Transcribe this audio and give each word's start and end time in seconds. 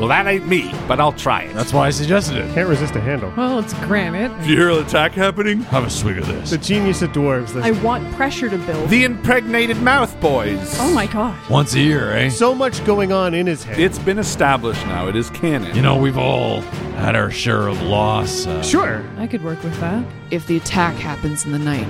Well, 0.00 0.08
that 0.08 0.26
ain't 0.26 0.48
me, 0.48 0.72
but 0.88 0.98
I'll 0.98 1.12
try 1.12 1.42
it. 1.42 1.52
That's 1.54 1.74
why 1.74 1.86
I 1.86 1.90
suggested 1.90 2.38
it. 2.38 2.54
Can't 2.54 2.70
resist 2.70 2.96
a 2.96 3.00
handle. 3.02 3.30
Well, 3.36 3.58
it's 3.58 3.74
granite. 3.84 4.32
If 4.40 4.46
you 4.46 4.56
hear 4.56 4.70
an 4.70 4.78
attack 4.82 5.12
happening, 5.12 5.60
Have 5.64 5.84
a 5.84 5.90
swig 5.90 6.16
of 6.16 6.26
this. 6.26 6.48
The 6.50 6.56
genius 6.56 7.02
of 7.02 7.12
dwarves. 7.12 7.54
I 7.54 7.70
There's 7.70 7.84
want 7.84 8.10
pressure 8.14 8.48
to 8.48 8.56
build. 8.56 8.88
the 8.88 9.04
impregnated 9.04 9.76
mouth 9.82 10.18
boys. 10.18 10.74
oh 10.80 10.90
my 10.94 11.06
gosh. 11.06 11.50
Once 11.50 11.74
a 11.74 11.80
year, 11.80 12.12
eh? 12.12 12.30
so 12.30 12.54
much 12.54 12.82
going 12.86 13.12
on 13.12 13.34
in 13.34 13.46
his 13.46 13.62
head. 13.62 13.78
It's 13.78 13.98
been 13.98 14.18
established 14.18 14.84
now. 14.86 15.06
It 15.06 15.16
is 15.16 15.28
canon. 15.30 15.76
You 15.76 15.82
know, 15.82 15.98
we've 15.98 16.16
all 16.16 16.62
had 16.96 17.14
our 17.14 17.30
share 17.30 17.68
of 17.68 17.82
loss. 17.82 18.46
Uh, 18.46 18.62
sure. 18.62 19.04
I 19.18 19.26
could 19.26 19.44
work 19.44 19.62
with 19.62 19.78
that. 19.80 20.02
If 20.30 20.46
the 20.46 20.56
attack 20.56 20.94
happens 20.96 21.44
in 21.44 21.52
the 21.52 21.58
night, 21.58 21.86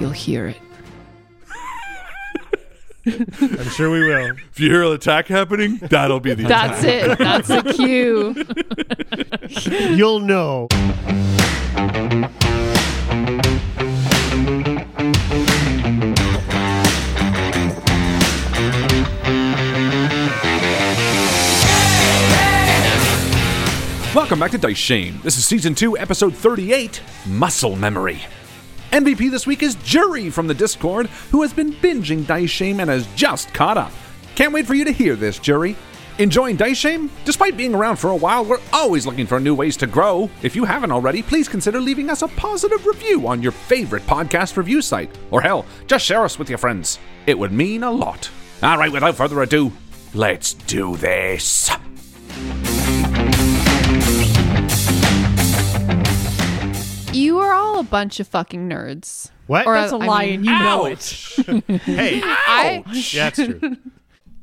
you'll 0.00 0.10
hear 0.10 0.46
it. 0.46 0.56
I'm 3.04 3.68
sure 3.70 3.90
we 3.90 4.00
will. 4.00 4.36
if 4.50 4.60
you 4.60 4.70
hear 4.70 4.84
an 4.84 4.92
attack 4.92 5.26
happening, 5.26 5.78
that'll 5.78 6.20
be 6.20 6.34
the 6.34 6.44
That's 6.44 6.84
it. 6.84 7.18
That's 7.18 7.48
the 7.48 7.62
cue. 7.74 8.34
You'll 9.96 10.20
know. 10.20 10.68
Welcome 24.14 24.38
back 24.38 24.50
to 24.52 24.58
Dice 24.58 24.76
Shame. 24.76 25.18
This 25.24 25.36
is 25.38 25.44
season 25.44 25.74
2, 25.74 25.98
episode 25.98 26.34
38 26.34 27.00
Muscle 27.26 27.74
Memory. 27.76 28.20
MVP 28.92 29.30
this 29.30 29.46
week 29.46 29.62
is 29.62 29.74
Jury 29.76 30.28
from 30.28 30.46
the 30.46 30.52
Discord, 30.52 31.06
who 31.30 31.40
has 31.40 31.54
been 31.54 31.72
binging 31.72 32.26
Dice 32.26 32.50
Shame 32.50 32.78
and 32.78 32.90
has 32.90 33.06
just 33.14 33.54
caught 33.54 33.78
up. 33.78 33.90
Can't 34.34 34.52
wait 34.52 34.66
for 34.66 34.74
you 34.74 34.84
to 34.84 34.92
hear 34.92 35.16
this, 35.16 35.38
Jury. 35.38 35.76
Enjoying 36.18 36.56
Dice 36.56 36.76
Shame? 36.76 37.10
Despite 37.24 37.56
being 37.56 37.74
around 37.74 37.96
for 37.96 38.10
a 38.10 38.16
while, 38.16 38.44
we're 38.44 38.60
always 38.70 39.06
looking 39.06 39.26
for 39.26 39.40
new 39.40 39.54
ways 39.54 39.78
to 39.78 39.86
grow. 39.86 40.28
If 40.42 40.54
you 40.54 40.66
haven't 40.66 40.92
already, 40.92 41.22
please 41.22 41.48
consider 41.48 41.80
leaving 41.80 42.10
us 42.10 42.20
a 42.20 42.28
positive 42.28 42.84
review 42.84 43.26
on 43.26 43.40
your 43.40 43.52
favorite 43.52 44.06
podcast 44.06 44.58
review 44.58 44.82
site. 44.82 45.16
Or 45.30 45.40
hell, 45.40 45.64
just 45.86 46.04
share 46.04 46.22
us 46.22 46.38
with 46.38 46.50
your 46.50 46.58
friends. 46.58 46.98
It 47.26 47.38
would 47.38 47.50
mean 47.50 47.84
a 47.84 47.90
lot. 47.90 48.28
All 48.62 48.76
right, 48.76 48.92
without 48.92 49.14
further 49.14 49.40
ado, 49.40 49.72
let's 50.12 50.52
do 50.52 50.98
this. 50.98 51.70
You 57.12 57.38
are 57.38 57.52
all 57.52 57.78
a 57.78 57.82
bunch 57.84 58.20
of 58.20 58.28
fucking 58.28 58.68
nerds. 58.68 59.30
What? 59.46 59.66
Or, 59.66 59.74
That's 59.74 59.92
a 59.92 59.96
I 59.96 60.06
lie, 60.06 60.24
mean, 60.26 60.34
and 60.36 60.44
you 60.46 60.52
know 60.52 60.86
Ouch. 60.86 61.38
it. 61.38 61.64
hey. 61.82 62.20
I, 62.24 62.82
Yeah, 63.12 63.30
that's 63.30 63.36
true. 63.36 63.76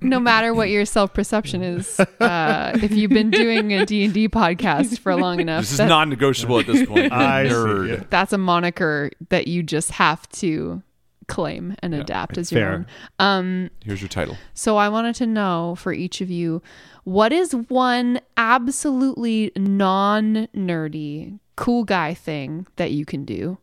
no 0.02 0.20
matter 0.20 0.54
what 0.54 0.70
your 0.70 0.86
self-perception 0.86 1.64
is, 1.64 2.00
uh, 2.00 2.78
if 2.82 2.92
you've 2.92 3.10
been 3.12 3.32
doing 3.32 3.74
a 3.74 3.86
D&D 3.86 4.30
podcast 4.30 5.00
for 5.00 5.16
long 5.16 5.40
enough, 5.42 5.62
This 5.64 5.72
is 5.72 5.78
that- 5.78 5.88
non-negotiable 5.90 6.60
at 6.60 6.68
this 6.68 6.86
point. 6.88 7.12
I 7.12 7.48
see, 7.50 7.90
yeah. 7.90 8.04
that's 8.10 8.34
a 8.34 8.38
moniker 8.38 9.10
that 9.30 9.48
you 9.48 9.64
just 9.64 9.92
have 9.92 10.28
to 10.34 10.84
claim 11.28 11.76
and 11.84 11.94
adapt 11.94 12.38
as 12.38 12.52
your 12.52 12.62
fair. 12.62 12.74
own. 12.74 12.86
Um, 13.20 13.70
Here's 13.84 14.02
your 14.02 14.10
title. 14.10 14.36
So 14.54 14.78
I 14.78 14.90
wanted 14.90 15.16
to 15.16 15.28
know 15.28 15.76
for 15.78 15.94
each 15.94 16.22
of 16.22 16.30
you, 16.30 16.62
what 17.04 17.32
is 17.32 17.54
one 17.56 18.20
absolutely 18.38 19.52
non 19.56 20.48
nerdy, 20.56 21.40
cool 21.60 21.84
guy 21.84 22.14
thing 22.14 22.66
that 22.78 22.92
you 22.92 23.06
can 23.06 23.26
do 23.26 23.58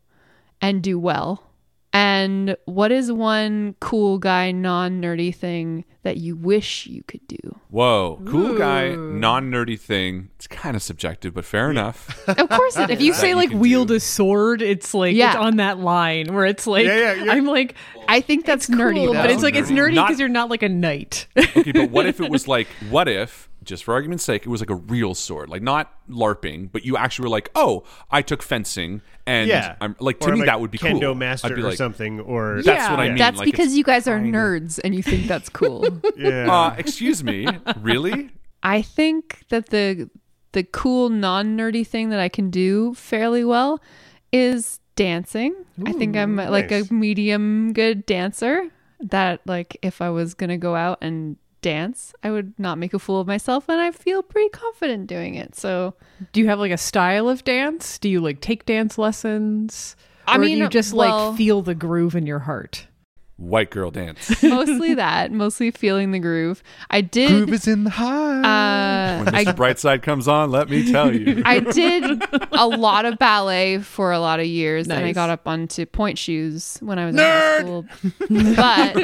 and 0.61 0.83
do 0.83 0.99
well? 0.99 1.43
And 1.93 2.57
what 2.67 2.93
is 2.93 3.11
one 3.11 3.75
cool 3.81 4.19
guy, 4.19 4.53
non 4.53 5.01
nerdy 5.01 5.35
thing 5.35 5.87
that 6.03 6.19
you 6.19 6.37
wish 6.37 6.87
you 6.87 7.03
could 7.05 7.27
do? 7.27 7.39
Whoa, 7.71 8.21
cool 8.27 8.57
guy, 8.57 8.95
non-nerdy 8.95 9.79
thing. 9.81 10.29
It's 10.37 10.47
kind 10.47 10.77
of 10.77 10.83
subjective, 10.83 11.33
but 11.35 11.45
fair 11.45 11.71
enough. 11.71 12.23
Of 12.29 12.49
course 12.51 12.77
it 12.77 12.91
If 12.91 13.01
you 13.01 13.13
say 13.15 13.31
you 13.31 13.35
like 13.37 13.51
can 13.51 13.59
wield 13.61 13.89
do. 13.89 13.95
a 13.95 14.01
sword, 14.01 14.61
it's 14.63 14.93
like 14.95 15.17
Yeah. 15.17 15.29
it's 15.31 15.37
on 15.37 15.57
that 15.57 15.79
line 15.79 16.33
where 16.35 16.45
it's 16.45 16.67
like 16.67 16.87
Yeah, 16.87 16.97
yeah, 17.15 17.25
yeah. 17.25 17.33
I'm 17.33 17.47
like 17.47 17.75
I 18.09 18.21
think 18.21 18.45
that's 18.47 18.69
nerdy, 18.69 19.07
cool, 19.07 19.15
but 19.15 19.31
it's 19.31 19.43
like 19.43 19.55
it's 19.57 19.71
nerdy 19.71 19.95
because 19.95 20.21
you're 20.21 20.29
not 20.29 20.49
like 20.51 20.63
a 20.63 20.69
knight. 20.69 21.27
Okay, 21.37 21.73
but 21.73 21.91
what 21.91 22.07
if 22.07 22.21
it 22.21 22.31
was 22.31 22.47
like, 22.57 22.69
what 22.91 23.09
if, 23.09 23.46
just 23.67 23.85
for 23.85 23.93
argument's 23.95 24.25
sake, 24.25 24.47
it 24.47 24.49
was 24.49 24.61
like 24.61 24.71
a 24.71 24.75
real 24.77 25.15
sword, 25.15 25.49
like 25.51 25.61
not 25.63 25.93
LARPing, 26.09 26.71
but 26.73 26.85
you 26.85 26.97
actually 26.97 27.25
were 27.25 27.31
like, 27.31 27.51
oh, 27.55 27.83
I 28.11 28.23
took 28.23 28.43
fencing, 28.43 29.03
and 29.27 29.49
Yeah. 29.49 29.77
I'm 29.81 29.97
like 30.01 30.21
to 30.21 30.29
Or 30.29 30.33
me 30.33 30.39
like 30.41 30.47
that 30.47 30.61
would 30.61 30.71
be 30.71 30.79
Kendo 30.79 31.01
cool. 31.01 31.15
master 31.15 31.49
I'd 31.49 31.57
be 31.57 31.63
or 31.63 31.77
something. 31.77 32.21
Or 32.21 32.63
That's 32.63 32.89
what 32.91 33.01
I 33.01 33.09
mean. 33.09 33.19
that's 33.19 33.39
like, 33.39 33.47
because 33.47 33.77
you 33.77 33.85
guys 33.85 34.07
are 34.09 34.17
kind 34.19 34.35
of- 34.35 34.41
nerds 34.41 34.81
and 34.83 34.95
you 34.95 35.03
think 35.03 35.27
that's 35.27 35.49
cool. 35.51 35.87
yeah. 36.17 36.51
Uh, 36.51 36.75
excuse 36.79 37.23
me, 37.23 37.47
really? 37.81 38.31
I 38.63 38.83
think 38.83 39.41
that 39.51 39.67
the 39.71 40.09
the 40.53 40.63
cool 40.65 41.11
non 41.11 41.57
nerdy 41.59 41.87
thing 41.87 42.09
that 42.11 42.21
I 42.21 42.29
can 42.31 42.49
do 42.51 42.95
fairly 42.95 43.45
well 43.45 43.81
is 44.33 44.81
dancing. 44.97 45.55
I 45.85 45.93
think 45.93 46.17
I'm 46.17 46.39
uh, 46.39 46.51
like 46.51 46.73
a 46.73 46.85
medium 46.93 47.73
good 47.75 48.07
dancer. 48.07 48.71
That 49.01 49.41
like 49.45 49.77
if 49.83 50.01
I 50.01 50.09
was 50.11 50.33
gonna 50.35 50.57
go 50.57 50.75
out 50.75 50.99
and 51.03 51.37
dance, 51.63 52.15
I 52.23 52.31
would 52.31 52.59
not 52.59 52.79
make 52.79 52.95
a 52.95 52.99
fool 52.99 53.21
of 53.21 53.27
myself, 53.27 53.69
and 53.69 53.81
I 53.81 53.91
feel 53.91 54.23
pretty 54.23 54.49
confident 54.51 55.07
doing 55.07 55.35
it. 55.35 55.55
So 55.57 55.95
Do 56.33 56.41
you 56.41 56.49
have 56.49 56.59
like 56.59 56.73
a 56.73 56.79
style 56.79 57.29
of 57.29 57.45
dance? 57.45 57.99
Do 57.99 58.09
you 58.09 58.21
like 58.21 58.41
take 58.41 58.67
dance 58.67 58.99
lessons? 58.99 59.97
I 60.27 60.37
Or 60.37 60.41
do 60.41 60.47
mean, 60.47 60.59
you 60.59 60.69
just 60.69 60.93
well- 60.93 61.31
like 61.31 61.39
feel 61.39 61.63
the 61.63 61.75
groove 61.75 62.15
in 62.17 62.27
your 62.27 62.41
heart. 62.41 62.87
White 63.39 63.71
girl 63.71 63.91
dance. 63.91 64.43
mostly 64.43 64.95
that, 64.95 65.31
mostly 65.31 65.71
feeling 65.71 66.11
the 66.13 66.19
groove. 66.19 66.63
I 66.89 67.03
did. 67.03 67.29
Groove 67.29 67.53
is 67.53 67.69
in 67.69 67.85
the 67.85 67.91
high. 67.91 69.21
Uh, 69.21 69.25
when 69.25 69.35
Mr. 69.35 69.49
I 69.49 69.53
Brightside 69.53 70.03
comes 70.03 70.27
on, 70.27 70.51
let 70.51 70.71
me 70.71 70.91
tell 70.91 71.15
you. 71.15 71.43
I 71.45 71.61
did 71.61 72.23
a 72.53 72.67
lot 72.67 73.05
of 73.05 73.19
ballet 73.19 73.79
for 73.79 74.13
a 74.13 74.19
lot 74.19 74.41
of 74.41 74.47
years, 74.47 74.89
and 74.89 75.05
I 75.05 75.13
got 75.13 75.29
up 75.29 75.47
onto 75.47 75.85
pointe 75.85 76.19
shoes 76.19 76.79
when 76.81 76.99
I 76.99 77.05
was 77.05 77.15
in 77.15 77.21
high 77.21 77.61
school. 77.61 77.85
But 78.57 78.95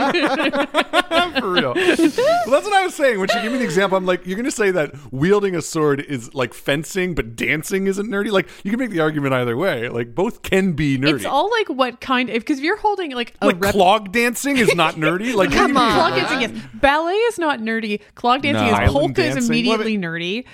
For 1.41 1.51
real. 1.51 1.75
well, 1.75 1.97
that's 1.97 2.65
what 2.65 2.73
I 2.73 2.85
was 2.85 2.95
saying. 2.95 3.19
When 3.19 3.29
she 3.29 3.41
gave 3.41 3.53
me 3.53 3.59
the 3.59 3.65
example, 3.65 3.99
I'm 3.99 4.07
like, 4.07 4.27
you're 4.27 4.37
going 4.37 4.45
to 4.47 4.51
say 4.51 4.71
that 4.71 4.95
wielding 5.13 5.55
a 5.55 5.63
sword 5.63 6.01
is 6.01 6.35
like 6.35 6.55
fencing, 6.55 7.15
but 7.15 7.37
dancing 7.37 7.87
isn't 7.87 8.07
nerdy? 8.09 8.31
Like, 8.31 8.49
you 8.65 8.71
can 8.71 8.81
make 8.81 8.91
the 8.91 9.01
argument 9.01 9.35
either 9.35 9.57
way. 9.57 9.89
Like, 9.89 10.15
both 10.15 10.43
can 10.43 10.73
be 10.73 10.97
nerdy. 10.97 11.17
It's 11.17 11.25
all 11.27 11.51
like 11.51 11.69
what 11.69 12.01
kind 12.01 12.31
of 12.31 12.37
because 12.37 12.59
if 12.59 12.65
you're 12.65 12.79
holding 12.79 13.13
like 13.13 13.35
a 13.41 13.47
like 13.47 13.63
rep- 13.63 13.73
clog 13.75 14.13
dancing 14.23 14.57
is 14.57 14.75
not 14.75 14.95
nerdy. 14.95 15.35
Like 15.35 15.51
Come 15.53 15.77
on. 15.77 15.93
Clog 15.95 16.15
dancing, 16.15 16.41
yes. 16.41 16.51
Ballet 16.75 17.15
is 17.15 17.39
not 17.39 17.61
nerdy. 17.61 18.01
Clog 18.15 18.43
dancing 18.43 18.63
No. 18.67 18.69
is 18.69 18.75
Island 18.75 18.93
polka 18.93 19.25
is 19.25 19.35
dancing? 19.35 19.53
immediately 19.53 19.99
nerdy. 19.99 20.35
You 20.37 20.45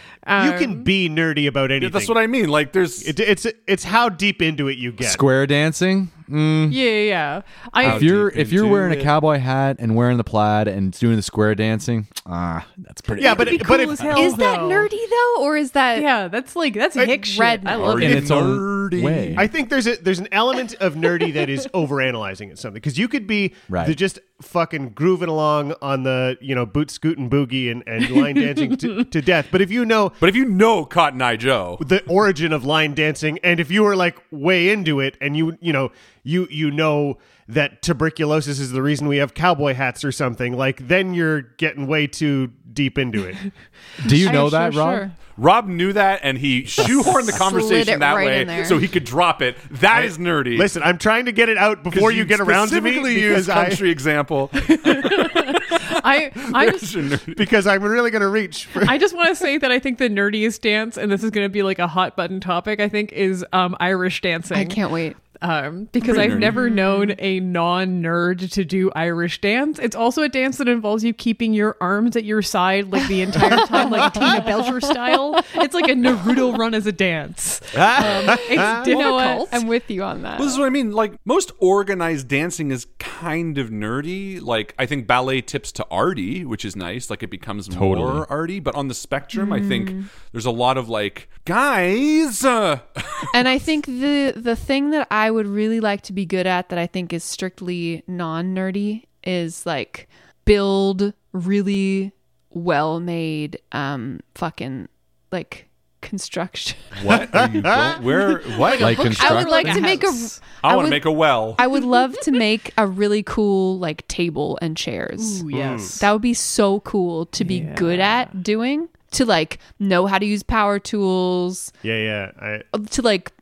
Um, 0.53 0.59
can 0.59 0.82
be 0.85 1.09
nerdy 1.09 1.47
about 1.47 1.70
anything. 1.70 1.85
Yeah, 1.93 1.99
that's 1.99 2.09
what 2.09 2.19
I 2.19 2.26
mean. 2.26 2.49
Like 2.49 2.73
there's 2.73 3.03
It, 3.06 3.20
it's 3.20 3.47
it's 3.67 3.85
how 3.85 4.09
deep 4.09 4.43
into 4.43 4.69
it 4.69 4.79
you 4.79 4.93
get. 4.93 5.11
Square 5.11 5.47
dancing. 5.49 6.11
Mm. 6.29 6.69
Yeah, 6.73 6.85
yeah, 6.85 7.01
yeah. 7.03 7.41
I 7.73 7.97
If 7.97 8.03
you're 8.03 8.29
if 8.29 8.53
you're 8.53 8.67
wearing 8.67 8.93
it? 8.93 9.01
a 9.01 9.03
cowboy 9.03 9.39
hat 9.39 9.77
and 9.79 9.95
wearing 9.97 10.17
the 10.19 10.25
plaid 10.25 10.69
and 10.69 10.93
doing 10.93 11.17
the 11.17 11.23
square 11.23 11.55
dancing, 11.55 12.07
ah, 12.27 12.67
that's 12.77 13.01
pretty. 13.01 13.23
Yeah, 13.23 13.35
but 13.35 13.49
It'd 13.49 13.61
be 13.61 13.65
but 13.67 13.81
if 13.81 13.99
hell, 13.99 14.19
Is 14.21 14.37
that 14.37 14.61
nerdy 14.61 14.99
though, 15.11 15.43
or 15.43 15.57
is 15.57 15.73
that 15.73 16.03
Yeah, 16.03 16.29
that's 16.29 16.55
like 16.57 16.75
that's 16.75 16.95
hick 16.95 17.27
red 17.39 17.67
I 17.67 17.77
love 17.77 17.99
in 18.01 18.11
it. 18.11 18.17
its 18.19 18.31
nerdy. 18.31 19.03
way. 19.03 19.35
I 19.39 19.47
think 19.47 19.71
there's 19.71 19.87
a 19.87 19.97
there's 19.97 20.19
an 20.19 20.29
element 20.33 20.75
of 20.81 20.95
nerdy 20.95 21.33
that 21.35 21.49
is 21.49 21.67
overanalyzing 21.75 22.51
it 22.51 22.59
something 22.59 22.75
because 22.75 22.99
you 22.99 23.09
could 23.09 23.27
be 23.27 23.55
Right. 23.69 23.97
just 23.97 24.19
fucking 24.41 24.91
grooving 24.91 25.29
along 25.29 25.75
on 25.83 26.05
the 26.05 26.37
you 26.41 26.55
know 26.55 26.65
boot 26.65 26.91
scooting 26.91 27.29
boogie 27.29 27.71
and, 27.73 27.83
and 27.87 28.09
line 28.11 28.35
dancing 28.37 28.77
to, 28.77 29.05
to 29.05 29.21
death. 29.21 29.49
But 29.51 29.61
if 29.61 29.71
you 29.71 29.85
know 29.85 30.13
But 30.21 30.29
if 30.29 30.37
you 30.37 30.45
know 30.45 30.85
Cotton 30.85 31.21
Eye 31.23 31.37
Joe, 31.37 31.77
the 31.81 32.05
origin 32.07 32.53
of 32.53 32.65
line 32.65 32.95
dancing 32.95 33.39
and 33.43 33.59
if 33.61 33.71
you 33.71 33.83
were 33.83 33.97
like 33.97 34.17
way 34.31 34.71
into 34.71 35.01
it 35.01 35.17
and 35.21 35.37
you 35.37 35.57
you 35.61 35.73
know 35.73 35.91
you 36.29 36.47
you 36.51 36.71
know 36.71 37.17
that 37.49 37.81
tuberculosis 37.81 38.59
is 38.61 38.71
the 38.73 38.83
reason 38.83 39.09
we 39.09 39.17
have 39.17 39.33
cowboy 39.33 39.73
hats 39.73 40.05
or 40.05 40.13
something 40.13 40.53
like 40.53 40.87
then 40.87 41.15
you're 41.15 41.41
getting 41.57 41.87
way 41.87 42.07
too 42.07 42.53
deep 42.73 42.99
into 42.99 43.25
it 43.27 43.35
Do 44.07 44.17
you 44.17 44.31
know 44.31 44.51
Sure, 44.51 44.59
that, 44.59 44.75
sure, 44.75 44.83
Rob? 44.83 44.99
sure. 44.99 45.11
Rob 45.39 45.67
knew 45.67 45.93
that 45.95 46.21
and 46.23 46.37
he 46.37 46.63
shoehorned 46.65 47.27
the 47.27 47.33
conversation 47.33 47.95
it 47.95 48.01
that 48.01 48.15
right 48.15 48.47
way 48.47 48.65
so 48.65 48.77
he 48.77 48.89
could 48.89 49.05
drop 49.05 49.41
it. 49.41 49.57
That 49.71 50.05
is 50.05 50.19
nerdy. 50.19 50.59
listen 50.59 50.83
i'm 50.83 50.99
trying 50.99 51.25
to 51.27 51.33
get 51.33 51.49
it 51.49 51.57
out 51.57 51.83
before 51.83 52.13
you, 52.13 52.25
get 52.25 52.41
around 52.41 52.69
to 52.69 52.81
me 52.81 52.91
specifically 52.91 53.21
use 53.21 53.47
because 53.47 53.49
I, 53.49 53.69
country 53.69 53.91
example. 53.91 54.51
I 54.53 56.31
I 56.55 56.71
just 56.71 57.27
because 57.37 57.67
i'm 57.67 57.83
really 57.83 58.11
going 58.11 58.23
to 58.23 58.29
reach 58.29 58.67
for 58.67 58.85
I 58.89 58.99
just 58.99 59.15
want 59.15 59.29
to 59.29 59.37
say 59.37 59.59
that 59.59 59.71
I 59.71 59.79
think 59.79 59.99
the 59.99 60.09
nerdiest 60.09 60.61
dance, 60.61 60.97
and 60.97 61.11
this 61.11 61.23
is 61.25 61.31
going 61.31 61.45
to 61.45 61.49
be 61.51 61.63
like 61.63 61.79
a 61.79 61.87
hot 61.87 62.17
button 62.17 62.41
topic. 62.41 62.81
I 62.81 62.89
think 62.89 63.13
is 63.13 63.45
um, 63.53 63.77
Irish 63.81 64.21
dancing. 64.21 64.57
I 64.57 64.65
can't 64.65 64.91
wait. 64.91 65.17
Um, 65.43 65.88
because 65.93 66.17
Pretty 66.17 66.32
I've 66.32 66.38
nerdy. 66.38 66.40
never 66.40 66.70
known 66.70 67.14
a 67.19 67.40
non-nerd 67.40 68.50
to 68.52 68.64
do 68.64 68.90
Irish 68.94 69.40
dance. 69.40 69.79
It's 69.79 69.94
also 69.96 70.23
a 70.23 70.29
dance 70.29 70.58
that 70.58 70.69
involves 70.69 71.05
you 71.05 71.12
keeping 71.14 71.52
your 71.55 71.76
arms 71.81 72.17
at 72.17 72.25
your 72.25 72.43
side 72.43 72.90
like 72.90 73.06
the 73.08 73.23
entire 73.23 73.56
time, 73.67 73.90
like 73.90 74.12
Tina 74.14 74.43
Belcher 74.44 74.81
style. 74.81 75.40
It's 75.55 75.75
like 75.75 75.88
a 75.88 75.94
Naruto 75.94 76.56
run 76.56 76.75
as 76.75 76.87
a 76.87 76.93
dance. 76.93 77.61
Um, 77.79 78.37
it's 78.49 78.88
You 78.88 78.99
know 78.99 79.19
difficult. 79.19 79.49
I'm 79.52 79.67
with 79.69 79.90
you 79.90 80.02
on 80.02 80.23
that. 80.23 80.38
Well, 80.38 80.46
this 80.46 80.55
is 80.55 80.58
what 80.58 80.67
I 80.67 80.70
mean. 80.70 80.93
Like 80.93 81.14
most 81.25 81.52
organized 81.58 82.26
dancing 82.29 82.70
is 82.70 82.87
kind 82.99 83.56
of 83.58 83.69
nerdy. 83.70 84.40
Like 84.43 84.75
I 84.79 84.87
think 84.87 85.06
ballet 85.06 85.40
tips 85.43 85.70
to 85.73 85.87
arty, 85.90 86.44
which 86.44 86.64
is 86.64 86.75
nice. 86.75 87.08
Like 87.11 87.23
it 87.23 87.31
becomes 87.31 87.69
Totally. 87.69 88.02
more 88.12 88.31
arty. 88.31 88.58
But 88.61 88.75
on 88.75 88.88
the 88.88 88.94
spectrum, 88.94 89.52
I 89.52 89.61
think 89.61 89.93
there's 90.32 90.46
a 90.46 90.50
lot 90.50 90.76
of 90.76 90.88
like 90.88 91.29
guys. 91.44 92.44
Uh, 92.44 92.81
and 93.35 93.46
I 93.49 93.58
think 93.58 93.87
the 93.87 94.32
the 94.35 94.56
thing 94.56 94.90
that 94.90 95.06
I 95.11 95.28
would 95.31 95.47
really 95.47 95.81
like 95.81 96.03
to 96.03 96.13
be 96.13 96.27
good 96.27 96.47
at 96.47 96.69
that 96.69 96.79
I 96.79 96.87
think 96.87 97.13
is 97.13 97.25
strictly 97.25 98.03
non 98.07 98.55
nerdy 98.55 99.05
is 99.25 99.67
like 99.67 100.09
build 100.45 101.13
really 101.33 102.13
well 102.51 103.01
made 103.01 103.61
um 103.73 104.21
fucking 104.35 104.89
like 105.31 105.69
construction. 106.01 106.79
what 107.03 107.35
are 107.35 107.49
you 107.49 107.63
going? 107.63 108.03
Where? 108.03 108.39
What? 108.57 108.81
Like 108.81 108.99
I 108.99 109.35
would 109.35 109.49
like 109.49 109.67
to 109.73 109.81
make 109.81 110.03
a 110.03 110.07
house. 110.07 110.41
I, 110.63 110.73
I 110.73 110.77
want 110.77 110.87
to 110.87 110.91
make 110.91 111.05
a 111.05 111.13
well. 111.13 111.55
I 111.59 111.67
would 111.67 111.85
love 111.85 112.19
to 112.21 112.33
make 112.33 112.73
a 112.77 112.87
really 112.87 113.23
cool 113.23 113.79
like 113.79 114.07
table 114.09 114.59
and 114.63 114.77
chairs. 114.77 115.43
Ooh, 115.43 115.49
yes. 115.49 115.99
That 116.01 116.13
would 116.13 116.23
be 116.23 116.35
so 116.35 116.81
cool 116.81 117.27
to 117.27 117.45
be 117.45 117.61
good 117.61 118.01
at 118.01 118.43
doing. 118.43 118.89
To 119.13 119.25
like 119.25 119.59
know 119.79 120.05
how 120.05 120.19
to 120.19 120.27
use 120.27 120.43
power 120.43 120.79
tools, 120.79 121.73
yeah 121.83 121.97
yeah 121.97 122.61
I, 122.75 122.79
to 122.91 123.01
like 123.01 123.33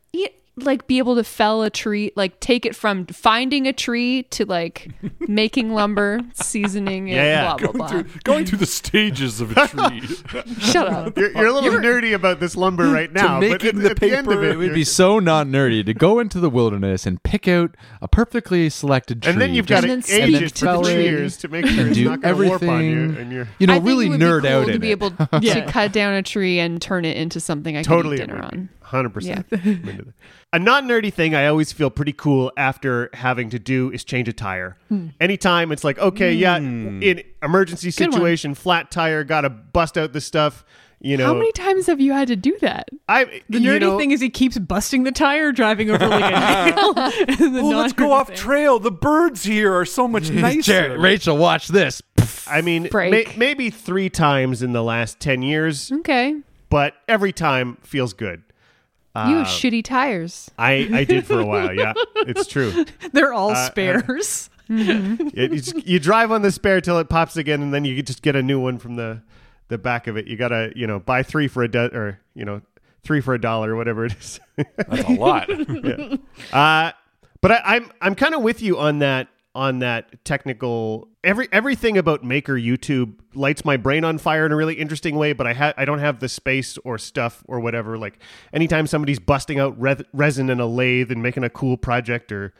like 0.59 0.87
be 0.87 0.97
able 0.99 1.15
to 1.17 1.25
fell 1.25 1.63
a 1.63 1.69
tree, 1.71 2.13
like 2.17 2.41
take 2.41 2.65
it 2.65 2.75
from 2.75 3.07
finding 3.07 3.67
a 3.67 3.73
tree 3.75 4.23
to 4.31 4.47
like 4.47 4.89
making 5.21 5.75
lumber, 5.75 6.21
seasoning 6.35 7.09
it, 7.09 7.17
Yeah, 7.17 7.25
yeah. 7.25 7.57
blah 7.57 7.73
blah 7.73 7.89
blah. 7.89 8.03
going 8.25 8.47
through 8.47 8.59
the 8.59 8.67
stages 8.67 9.41
of 9.43 9.55
a 9.57 9.69
tree. 9.69 10.01
Shut 10.61 10.89
up. 10.89 11.17
You're, 11.19 11.31
you're 11.33 11.47
a 11.49 11.53
little 11.53 11.71
nerdy 11.79 12.15
about 12.15 12.41
this 12.41 12.57
lumber 12.57 12.89
right 12.89 13.13
now, 13.13 13.39
but 13.41 13.51
making 13.63 13.69
at, 13.69 13.75
the 13.83 13.91
at 13.91 14.01
the 14.01 14.17
end 14.17 14.29
of 14.33 14.43
it, 14.43 14.53
It 14.53 14.57
would 14.57 14.73
be 14.75 14.85
so 14.85 15.19
not 15.19 15.47
nerdy 15.47 15.85
to 15.85 15.93
go 15.93 16.19
into 16.21 16.41
the 16.41 16.49
wilderness 16.51 17.05
and 17.07 17.23
pick 17.23 17.47
out 17.47 17.77
a 18.01 18.09
perfectly 18.09 18.71
selected 18.71 19.23
tree. 19.23 19.33
and 19.33 19.41
then 19.41 19.53
you've 19.53 19.67
got 19.67 19.83
to 19.83 19.93
And 19.93 20.09
age 20.09 20.35
it 20.43 20.55
to 20.57 20.67
for 20.67 20.73
the 20.79 20.83
three 20.85 20.95
tree. 20.95 21.05
years 21.05 21.37
to 21.39 21.49
make 21.49 21.67
sure 21.67 21.81
and 21.81 21.89
it's 21.91 21.99
do 21.99 22.05
not 22.07 22.23
going 22.23 22.37
to 22.37 22.49
warp 22.49 22.63
on 22.63 22.69
you. 22.85 23.03
everything. 23.03 23.17
And 23.23 23.33
you're 23.33 23.49
You 23.59 23.67
know, 23.67 23.75
I 23.75 23.79
really 23.79 24.07
it 24.07 24.11
would 24.11 24.21
be 24.21 24.25
nerd 24.25 24.41
cool 24.43 24.51
out 24.51 24.67
to 24.69 24.79
be 24.79 24.89
it. 24.89 24.93
able 24.93 25.11
to 25.11 25.65
cut 25.69 25.93
down 25.93 26.15
a 26.15 26.23
tree 26.23 26.59
and 26.61 26.81
turn 26.81 27.05
it 27.05 27.17
into 27.19 27.41
something 27.41 27.77
I 27.77 27.83
totally 27.83 28.17
can 28.17 28.31
eat 28.31 28.33
dinner 28.33 28.43
on. 28.43 28.69
Hundred 28.87 29.11
percent. 29.11 29.47
A 30.53 30.59
non 30.61 30.87
nerdy 30.87 31.13
thing 31.13 31.35
I 31.35 31.49
always 31.49 31.73
feel 31.73 31.91
pretty 31.91 32.13
cool 32.13 32.53
after 32.57 33.11
having 33.15 33.51
to 33.51 33.59
do 33.59 33.91
is 33.91 34.05
change 34.05 34.29
a 34.29 34.33
tire. 34.33 34.77
Hmm. 34.89 35.09
Anytime 35.21 35.73
it's 35.73 35.83
like, 35.83 35.99
okay, 35.99 36.33
yeah, 36.33 36.57
in 36.57 37.23
emergency 37.43 37.91
situation, 37.91 38.55
flat 38.55 38.91
tire, 38.93 39.25
got 39.25 39.41
to 39.41 39.51
bust 39.51 39.99
out 39.99 40.13
the 40.13 40.21
stuff. 40.21 40.65
You 41.01 41.17
know, 41.19 41.27
How 41.27 41.35
many 41.35 41.53
times 41.53 41.87
have 41.89 42.01
you 42.01 42.13
had 42.15 42.29
to 42.29 42.37
do 42.37 42.57
that? 42.63 42.89
I 43.09 43.43
The 43.51 43.59
nerdy 43.59 43.81
know, 43.81 43.99
thing 43.99 44.13
is 44.13 44.21
he 44.21 44.31
keeps 44.31 44.57
busting 44.57 45.03
the 45.03 45.13
tire 45.13 45.53
driving 45.53 45.91
over 45.91 46.07
like 46.09 46.33
a 46.33 46.73
hill. 46.73 46.95
well, 46.95 47.67
oh, 47.67 47.79
let's 47.79 47.93
go 47.93 48.13
off 48.13 48.29
thing- 48.29 48.37
trail. 48.37 48.79
The 48.79 48.91
birds 48.93 49.43
here 49.45 49.75
are 49.75 49.85
so 49.85 50.09
much 50.09 50.31
nicer. 50.31 50.63
Jared, 50.63 51.01
Rachel, 51.01 51.37
watch 51.37 51.69
this. 51.69 52.01
I 52.47 52.63
mean, 52.63 52.89
may, 52.93 53.27
maybe 53.37 53.69
three 53.69 54.09
times 54.09 54.63
in 54.63 54.73
the 54.73 54.83
last 54.83 55.21
ten 55.21 55.43
years, 55.43 55.91
Okay. 55.93 56.37
but 56.71 56.95
every 57.09 57.33
time 57.33 57.77
feels 57.83 58.13
good. 58.15 58.43
You 59.29 59.37
have 59.39 59.47
shitty 59.47 59.83
tires. 59.85 60.51
I 60.59 60.89
I 60.93 61.05
did 61.05 61.27
for 61.27 61.41
a 61.41 61.45
while. 61.45 61.73
Yeah, 61.73 61.95
it's 62.17 62.47
true. 62.47 62.85
They're 63.13 63.33
all 63.33 63.51
Uh, 63.51 63.67
spares. 63.67 64.51
It, 64.69 65.53
you, 65.53 65.61
just- 65.61 65.87
you 65.87 66.01
drive 66.01 66.33
on 66.33 66.43
the 66.43 66.51
spare 66.51 66.81
till 66.81 66.99
it 66.99 67.09
pops 67.09 67.37
again, 67.37 67.63
and 67.63 67.73
then 67.73 67.85
you 67.85 68.03
just 68.03 68.21
get 68.23 68.35
a 68.35 68.43
new 68.43 68.59
one 68.59 68.79
from 68.79 68.97
the 68.97 69.23
the 69.69 69.79
back 69.79 70.07
of 70.09 70.17
it. 70.17 70.27
You 70.27 70.37
gotta 70.37 70.73
you 70.75 70.87
know 70.89 70.99
buy 70.99 71.23
three 71.23 71.47
for 71.47 71.63
a 71.63 71.69
do- 71.69 71.91
or 71.93 72.19
you 72.35 72.45
know 72.45 72.63
three 73.05 73.21
for 73.21 73.33
a 73.35 73.41
dollar 73.41 73.75
or 73.75 73.77
whatever 73.77 74.05
it 74.07 74.17
is. 74.19 74.41
That's 74.57 75.09
a 75.09 75.13
lot. 75.13 75.49
uh, 76.53 76.93
but 77.41 77.51
I, 77.53 77.61
I'm 77.65 77.93
I'm 78.01 78.15
kind 78.17 78.35
of 78.35 78.43
with 78.43 78.61
you 78.61 78.77
on 78.79 78.99
that 78.99 79.29
on 79.57 79.79
that 79.81 80.23
technical 80.25 81.09
every 81.25 81.49
everything 81.51 81.97
about 81.99 82.23
Maker 82.23 82.55
YouTube 82.55 83.15
lights 83.35 83.65
my 83.65 83.77
brain 83.77 84.05
on 84.05 84.19
fire 84.19 84.45
in 84.47 84.53
a 84.53 84.57
really 84.57 84.75
interesting 84.75 85.17
way. 85.17 85.33
But 85.33 85.47
I 85.47 85.55
ha- 85.55 85.73
I 85.77 85.85
don't 85.85 85.99
have 85.99 86.21
the 86.21 86.29
space 86.29 86.77
or 86.85 86.99
stuff 86.99 87.43
or 87.49 87.59
whatever. 87.59 87.97
Like 87.99 88.19
anytime 88.53 88.87
somebody's 88.87 89.19
busting 89.19 89.59
out 89.59 89.81
re- 89.81 89.97
resin 90.13 90.51
in 90.51 90.61
a 90.61 90.67
lathe 90.67 91.11
and 91.11 91.23
making 91.23 91.43
a 91.43 91.51
cool 91.51 91.77
project 91.77 92.31
or 92.31 92.53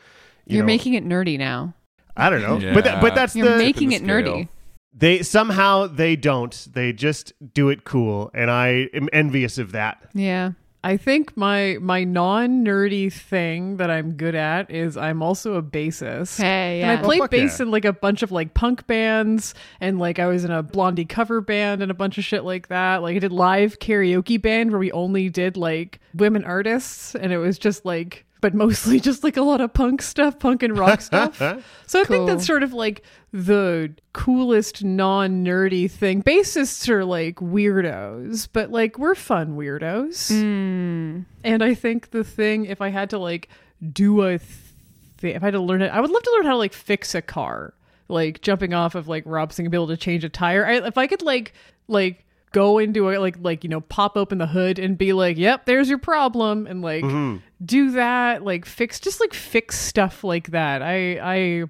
you 0.45 0.55
You're 0.57 0.63
know, 0.63 0.67
making 0.67 0.95
it 0.95 1.05
nerdy 1.05 1.37
now. 1.37 1.73
I 2.17 2.29
don't 2.31 2.41
know, 2.41 2.73
but 2.73 2.83
that, 2.85 2.99
but 3.01 3.13
that's 3.13 3.35
You're 3.35 3.51
the 3.51 3.57
making 3.57 3.89
the 3.89 3.95
it 3.97 4.03
nerdy. 4.03 4.47
they 4.91 5.21
somehow 5.21 5.85
they 5.85 6.15
don't 6.15 6.67
they 6.73 6.91
just 6.93 7.31
do 7.53 7.69
it 7.69 7.83
cool 7.83 8.31
and 8.33 8.49
I 8.49 8.89
am 8.93 9.07
envious 9.13 9.59
of 9.59 9.71
that. 9.73 10.09
Yeah. 10.15 10.53
I 10.87 10.95
think 10.95 11.35
my 11.35 11.77
my 11.81 12.05
non 12.05 12.63
nerdy 12.63 13.11
thing 13.11 13.75
that 13.75 13.89
I'm 13.91 14.13
good 14.13 14.35
at 14.35 14.71
is 14.71 14.95
I'm 14.95 15.21
also 15.21 15.55
a 15.55 15.61
bassist. 15.61 16.37
Hey, 16.37 16.81
And 16.81 16.89
I 16.89 16.93
yeah. 16.93 17.01
played 17.01 17.21
Oh, 17.23 17.27
bass 17.27 17.59
yeah. 17.59 17.65
in 17.65 17.71
like 17.71 17.83
a 17.83 17.91
bunch 17.91 18.23
of 18.23 18.31
like 18.31 18.53
punk 18.53 18.87
bands 18.87 19.53
and 19.81 19.99
like 19.99 20.17
I 20.17 20.27
was 20.27 20.45
in 20.45 20.51
a 20.51 20.63
Blondie 20.63 21.03
cover 21.03 21.41
band 21.41 21.81
and 21.81 21.91
a 21.91 21.93
bunch 21.93 22.17
of 22.17 22.23
shit 22.23 22.45
like 22.45 22.69
that. 22.69 23.01
Like 23.01 23.17
I 23.17 23.19
did 23.19 23.33
live 23.33 23.79
karaoke 23.79 24.41
band 24.41 24.71
where 24.71 24.79
we 24.79 24.89
only 24.93 25.27
did 25.27 25.57
like 25.57 25.99
women 26.13 26.45
artists 26.45 27.15
and 27.15 27.33
it 27.33 27.37
was 27.37 27.59
just 27.59 27.83
like 27.83 28.23
but 28.41 28.53
mostly 28.53 28.99
just 29.09 29.23
like 29.23 29.37
a 29.37 29.41
lot 29.41 29.61
of 29.61 29.73
punk 29.73 30.01
stuff, 30.01 30.39
punk 30.39 30.63
and 30.63 30.77
rock 30.77 31.01
stuff. 31.01 31.41
So 31.87 32.01
I 32.01 32.03
think 32.03 32.27
that's 32.27 32.45
sort 32.45 32.63
of 32.63 32.73
like 32.73 33.01
the 33.31 33.93
coolest 34.11 34.83
non 34.83 35.45
nerdy 35.45 35.89
thing. 35.89 36.21
Bassists 36.21 36.89
are 36.89 37.05
like 37.05 37.37
weirdos, 37.37 38.49
but 38.51 38.71
like 38.71 38.99
we're 38.99 39.15
fun 39.15 39.55
weirdos. 39.55 40.29
Hmm. 40.29 41.21
And 41.45 41.63
I 41.63 41.73
think 41.73 42.11
the 42.11 42.25
thing, 42.25 42.65
if 42.65 42.81
I 42.81 42.89
had 42.89 43.09
to 43.11 43.17
like 43.19 43.47
do 43.93 44.21
a 44.23 44.37
thing, 44.37 45.35
if 45.35 45.43
I 45.43 45.47
had 45.47 45.53
to 45.53 45.61
learn 45.61 45.81
it, 45.81 45.93
I 45.93 46.01
would 46.01 46.09
love 46.09 46.23
to 46.23 46.31
learn 46.31 46.43
how 46.45 46.51
to 46.51 46.57
like 46.57 46.73
fix 46.73 47.15
a 47.15 47.21
car. 47.21 47.73
Like 48.09 48.41
jumping 48.41 48.73
off 48.73 48.95
of 48.95 49.07
like 49.07 49.23
Rob 49.25 49.53
saying, 49.53 49.69
be 49.69 49.77
able 49.77 49.87
to 49.87 49.97
change 49.97 50.23
a 50.25 50.29
tire. 50.29 50.65
I, 50.65 50.87
if 50.87 50.97
I 50.97 51.07
could 51.07 51.21
like 51.21 51.53
like 51.87 52.25
go 52.57 52.79
into 52.79 53.09
it, 53.09 53.19
like 53.19 53.37
like 53.39 53.63
you 53.63 53.69
know 53.69 53.81
pop 53.81 54.17
open 54.17 54.39
the 54.39 54.47
hood 54.47 54.79
and 54.79 54.97
be 54.97 55.13
like, 55.13 55.37
yep, 55.37 55.65
there's 55.65 55.89
your 55.89 55.99
problem, 55.99 56.65
and 56.65 56.81
like 56.81 57.03
mm-hmm. 57.03 57.37
do 57.63 57.91
that, 57.91 58.43
like 58.43 58.65
fix 58.65 58.99
just 58.99 59.19
like 59.19 59.33
fix 59.33 59.77
stuff 59.77 60.23
like 60.23 60.47
that. 60.47 60.81
I 60.81 61.19
I 61.21 61.63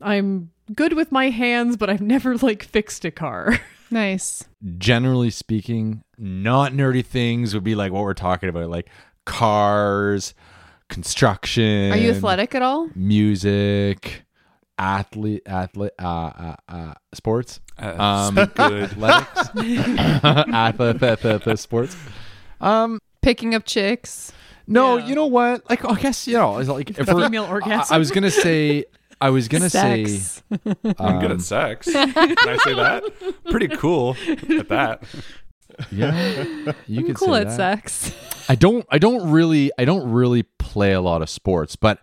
I'm 0.00 0.50
good 0.74 0.94
with 0.94 1.12
my 1.12 1.30
hands, 1.30 1.76
but 1.76 1.88
I've 1.88 2.00
never 2.00 2.36
like 2.36 2.64
fixed 2.64 3.04
a 3.04 3.10
car. 3.10 3.58
Nice. 3.90 4.42
Generally 4.78 5.30
speaking, 5.30 6.02
not 6.18 6.72
nerdy 6.72 7.04
things 7.04 7.54
would 7.54 7.62
be 7.62 7.76
like 7.76 7.92
what 7.92 8.02
we're 8.02 8.14
talking 8.14 8.48
about, 8.48 8.68
like 8.68 8.88
cars, 9.24 10.34
construction. 10.88 11.92
Are 11.92 11.96
you 11.96 12.10
athletic 12.10 12.56
at 12.56 12.62
all? 12.62 12.88
Music. 12.96 14.24
Athlete 14.78 15.42
athlete 15.46 15.92
uh, 15.98 16.04
uh, 16.04 16.56
uh, 16.68 16.94
sports 17.12 17.60
um 17.78 18.34
good. 18.54 18.90
athletics 18.92 19.50
athlete 20.24 21.58
sports 21.58 21.96
um 22.60 22.98
Picking 23.22 23.54
up 23.54 23.64
chicks. 23.64 24.32
no 24.66 24.98
Yeah. 24.98 25.06
you 25.06 25.14
know 25.14 25.26
what 25.26 25.68
like 25.70 25.84
I 25.84 25.94
guess 25.94 26.26
you 26.26 26.34
know 26.34 26.58
it's 26.58 26.68
like 26.68 26.90
if 26.90 27.06
we're, 27.10 27.24
Female 27.24 27.44
I, 27.44 27.48
orgasm. 27.48 27.94
I 27.94 27.98
was 27.98 28.10
gonna 28.10 28.30
say 28.30 28.84
I 29.20 29.30
was 29.30 29.48
gonna 29.48 29.70
Sex. 29.70 30.42
say 30.52 30.58
I'm 30.98 31.20
good 31.20 31.30
um, 31.30 31.38
at 31.38 31.40
sex. 31.40 31.90
Can 31.90 32.12
I 32.16 32.56
say 32.64 32.74
that? 32.74 33.02
Pretty 33.50 33.68
cool 33.68 34.14
at 34.28 34.68
that. 34.68 35.04
yeah 35.90 36.12
you 36.86 37.00
I'm 37.00 37.06
could 37.06 37.16
cool 37.16 37.32
say 37.34 37.40
at 37.40 37.46
that. 37.56 37.56
sex. 37.88 38.12
I 38.48 38.54
don't 38.56 38.84
I 38.90 38.98
don't 38.98 39.30
really 39.30 39.70
I 39.78 39.86
don't 39.86 40.10
really 40.12 40.42
play 40.58 40.92
a 40.92 41.00
lot 41.00 41.22
of 41.22 41.30
sports, 41.30 41.76
but 41.76 41.98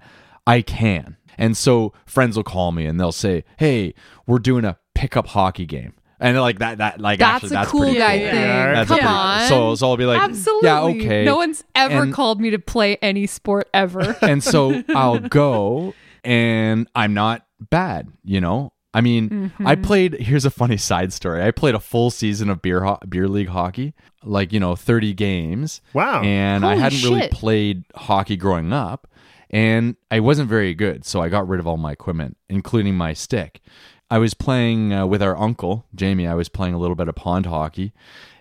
I 0.47 0.61
can. 0.63 1.17
And 1.37 1.55
so 1.57 1.93
friends 2.05 2.35
will 2.35 2.43
call 2.43 2.71
me 2.71 2.85
and 2.85 2.99
they'll 2.99 3.11
say, 3.11 3.43
"Hey, 3.57 3.93
we're 4.27 4.39
doing 4.39 4.65
a 4.65 4.77
pickup 4.95 5.27
hockey 5.27 5.65
game." 5.65 5.93
And 6.19 6.39
like 6.39 6.59
that 6.59 6.77
that 6.77 6.99
like 7.01 7.17
That's 7.19 7.43
actually 7.45 7.47
a 7.55 7.59
that's 7.59 7.71
cool 7.71 7.79
pretty 7.81 7.97
guy 7.97 8.17
cool. 8.19 8.27
Thing. 8.29 8.35
yeah, 8.41 8.73
That's 8.73 8.87
Come 8.89 8.97
pretty- 8.99 9.07
on. 9.13 9.49
So 9.49 9.75
so 9.75 9.89
I'll 9.89 9.97
be 9.97 10.05
like, 10.05 10.21
Absolutely. 10.21 10.67
"Yeah, 10.69 10.81
okay." 10.81 11.25
No 11.25 11.35
one's 11.37 11.63
ever 11.73 12.03
And- 12.03 12.13
called 12.13 12.39
me 12.39 12.51
to 12.51 12.59
play 12.59 12.97
any 13.01 13.25
sport 13.25 13.67
ever. 13.73 14.15
and 14.21 14.43
so 14.43 14.83
I'll 14.89 15.19
go 15.19 15.93
and 16.23 16.87
I'm 16.95 17.13
not 17.15 17.45
bad, 17.69 18.09
you 18.23 18.39
know? 18.39 18.73
I 18.93 18.99
mean, 19.01 19.51
I 19.65 19.75
Mm-hmm. 19.75 19.83
played 19.83 20.13
here's 20.15 20.43
a 20.45 20.51
funny 20.51 20.75
side 20.77 21.13
story. 21.13 21.41
I 21.41 21.51
played 21.51 21.75
a 21.75 21.79
full 21.79 22.11
season 22.11 22.49
of 22.49 22.61
beer 22.61 22.83
ho- 22.83 22.99
beer 23.07 23.27
league 23.27 23.47
hockey, 23.47 23.93
like, 24.23 24.51
you 24.51 24.59
know, 24.59 24.75
30 24.75 25.13
games. 25.13 25.81
Wow. 25.93 26.21
And 26.21 26.65
I 26.65 26.75
hadn't 26.75 27.01
really 27.01 27.29
played 27.29 27.85
hockey 27.95 28.35
growing 28.35 28.73
up, 28.73 29.07
and 29.51 29.97
I 30.09 30.21
wasn't 30.21 30.49
very 30.49 30.73
good, 30.73 31.05
so 31.05 31.21
I 31.21 31.29
got 31.29 31.47
rid 31.47 31.59
of 31.59 31.67
all 31.67 31.77
my 31.77 31.91
equipment, 31.91 32.37
including 32.49 32.95
my 32.95 33.13
stick. 33.13 33.61
I 34.09 34.17
was 34.17 34.33
playing 34.33 34.91
uh, 34.91 35.05
with 35.05 35.21
our 35.21 35.37
uncle, 35.37 35.85
Jamie. 35.93 36.27
I 36.27 36.33
was 36.33 36.49
playing 36.49 36.73
a 36.73 36.77
little 36.77 36.95
bit 36.95 37.07
of 37.07 37.15
pond 37.15 37.45
hockey, 37.45 37.93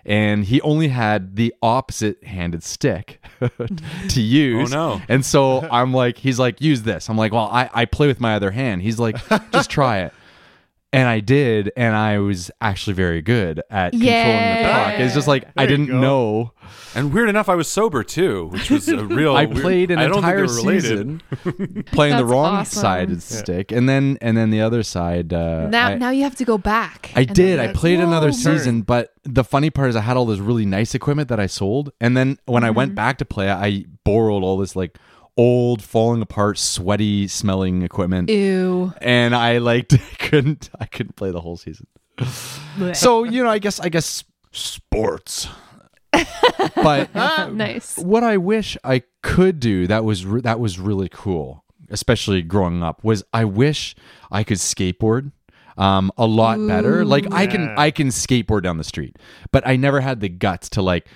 and 0.05 0.45
he 0.45 0.59
only 0.61 0.87
had 0.89 1.35
the 1.35 1.53
opposite 1.61 2.23
handed 2.23 2.63
stick 2.63 3.23
to 4.09 4.21
use. 4.21 4.73
Oh, 4.73 4.95
no. 4.97 5.01
And 5.07 5.25
so 5.25 5.61
I'm 5.69 5.93
like, 5.93 6.17
he's 6.17 6.39
like, 6.39 6.59
use 6.61 6.81
this. 6.83 7.09
I'm 7.09 7.17
like, 7.17 7.31
well, 7.31 7.49
I, 7.51 7.69
I 7.73 7.85
play 7.85 8.07
with 8.07 8.19
my 8.19 8.35
other 8.35 8.51
hand. 8.51 8.81
He's 8.81 8.99
like, 8.99 9.15
just 9.51 9.69
try 9.69 9.99
it. 9.99 10.13
And 10.93 11.07
I 11.07 11.21
did, 11.21 11.71
and 11.77 11.95
I 11.95 12.19
was 12.19 12.51
actually 12.59 12.95
very 12.95 13.21
good 13.21 13.61
at 13.69 13.91
controlling 13.93 14.17
the 14.17 14.69
puck. 14.73 14.93
It's 14.99 15.13
just 15.13 15.25
like 15.27 15.45
I 15.55 15.65
There 15.65 15.77
you 15.77 15.85
didn't 15.87 16.01
know. 16.01 16.51
And 16.95 17.13
weird 17.13 17.29
enough, 17.29 17.47
I 17.47 17.55
was 17.55 17.69
sober 17.69 18.03
too, 18.03 18.47
which 18.47 18.69
was 18.69 18.89
a 18.89 18.97
real. 19.05 19.33
I 19.33 19.45
weird- 19.45 19.61
played 19.61 19.91
an 19.91 19.99
I 19.99 20.07
don't 20.07 20.15
think 20.15 20.25
entire 20.25 20.47
they're 20.47 20.55
related. 20.57 20.83
season 20.83 21.83
playing 21.93 22.17
the 22.17 22.23
That's 22.23 22.31
wrong 22.31 22.55
awesome. 22.57 22.81
sided 22.81 23.23
stick, 23.23 23.71
and 23.71 23.87
then 23.87 24.17
and 24.21 24.35
then 24.35 24.49
the 24.49 24.59
other 24.59 24.83
side. 24.83 25.31
Uh, 25.31 25.67
now, 25.69 25.87
I, 25.87 25.95
now 25.95 26.09
you 26.09 26.23
have 26.23 26.35
to 26.35 26.43
go 26.45 26.57
back. 26.57 27.11
I 27.15 27.21
And 27.21 27.33
did. 27.33 27.59
I 27.59 27.67
like, 27.67 27.75
played 27.75 28.01
another 28.01 28.27
whoa. 28.27 28.31
season, 28.33 28.81
but 28.81 29.13
the 29.23 29.45
funny 29.45 29.69
part 29.69 29.89
is 29.91 29.95
I 29.95 30.01
had 30.01 30.17
all 30.17 30.25
this 30.25 30.39
really 30.39 30.65
nice 30.65 30.93
equipment 30.93 31.29
that 31.29 31.39
I 31.39 31.45
sold, 31.47 31.93
and 32.01 32.17
then 32.17 32.37
when 32.47 32.65
I 32.65 32.67
Mm-hmm. 32.67 32.75
went 32.77 32.95
back 32.95 33.17
to 33.19 33.25
play, 33.25 33.49
I 33.49 33.85
borrowed 34.03 34.43
all 34.43 34.57
this 34.57 34.75
like 34.75 34.97
old, 35.37 35.81
falling 35.81 36.21
apart, 36.21 36.57
sweaty 36.57 37.27
smelling 37.27 37.81
equipment, 37.81 38.29
Ew. 38.29 38.93
and 39.01 39.35
I 39.35 39.57
like 39.59 39.89
couldn't 40.19 40.69
I 40.79 40.85
couldn't 40.85 41.15
play 41.15 41.31
the 41.31 41.41
whole 41.41 41.57
season. 41.57 41.87
so 42.93 43.23
you 43.23 43.43
know, 43.43 43.49
I 43.49 43.59
guess 43.59 43.79
I 43.79 43.89
guess 43.89 44.23
sports, 44.51 45.47
but 46.75 47.13
Nice. 47.53 47.97
what 47.97 48.23
I 48.23 48.37
wish 48.37 48.77
I 48.83 49.03
could 49.23 49.59
do 49.59 49.87
that 49.87 50.03
was 50.03 50.25
re- 50.25 50.41
that 50.41 50.59
was 50.59 50.79
really 50.79 51.09
cool, 51.09 51.63
especially 51.89 52.41
growing 52.41 52.83
up, 52.83 53.03
was 53.03 53.23
I 53.33 53.45
wish 53.45 53.95
I 54.31 54.43
could 54.43 54.57
skateboard 54.57 55.31
um 55.77 56.11
a 56.17 56.27
lot 56.27 56.59
better. 56.67 57.05
Like 57.05 57.31
I 57.33 57.47
can 57.47 57.73
I 57.77 57.91
can 57.91 58.07
skateboard 58.09 58.63
down 58.63 58.77
the 58.77 58.83
street, 58.83 59.17
but 59.51 59.65
I 59.65 59.77
never 59.77 60.01
had 60.01 60.19
the 60.19 60.29
guts 60.29 60.69
to 60.71 60.81
like 60.81 61.07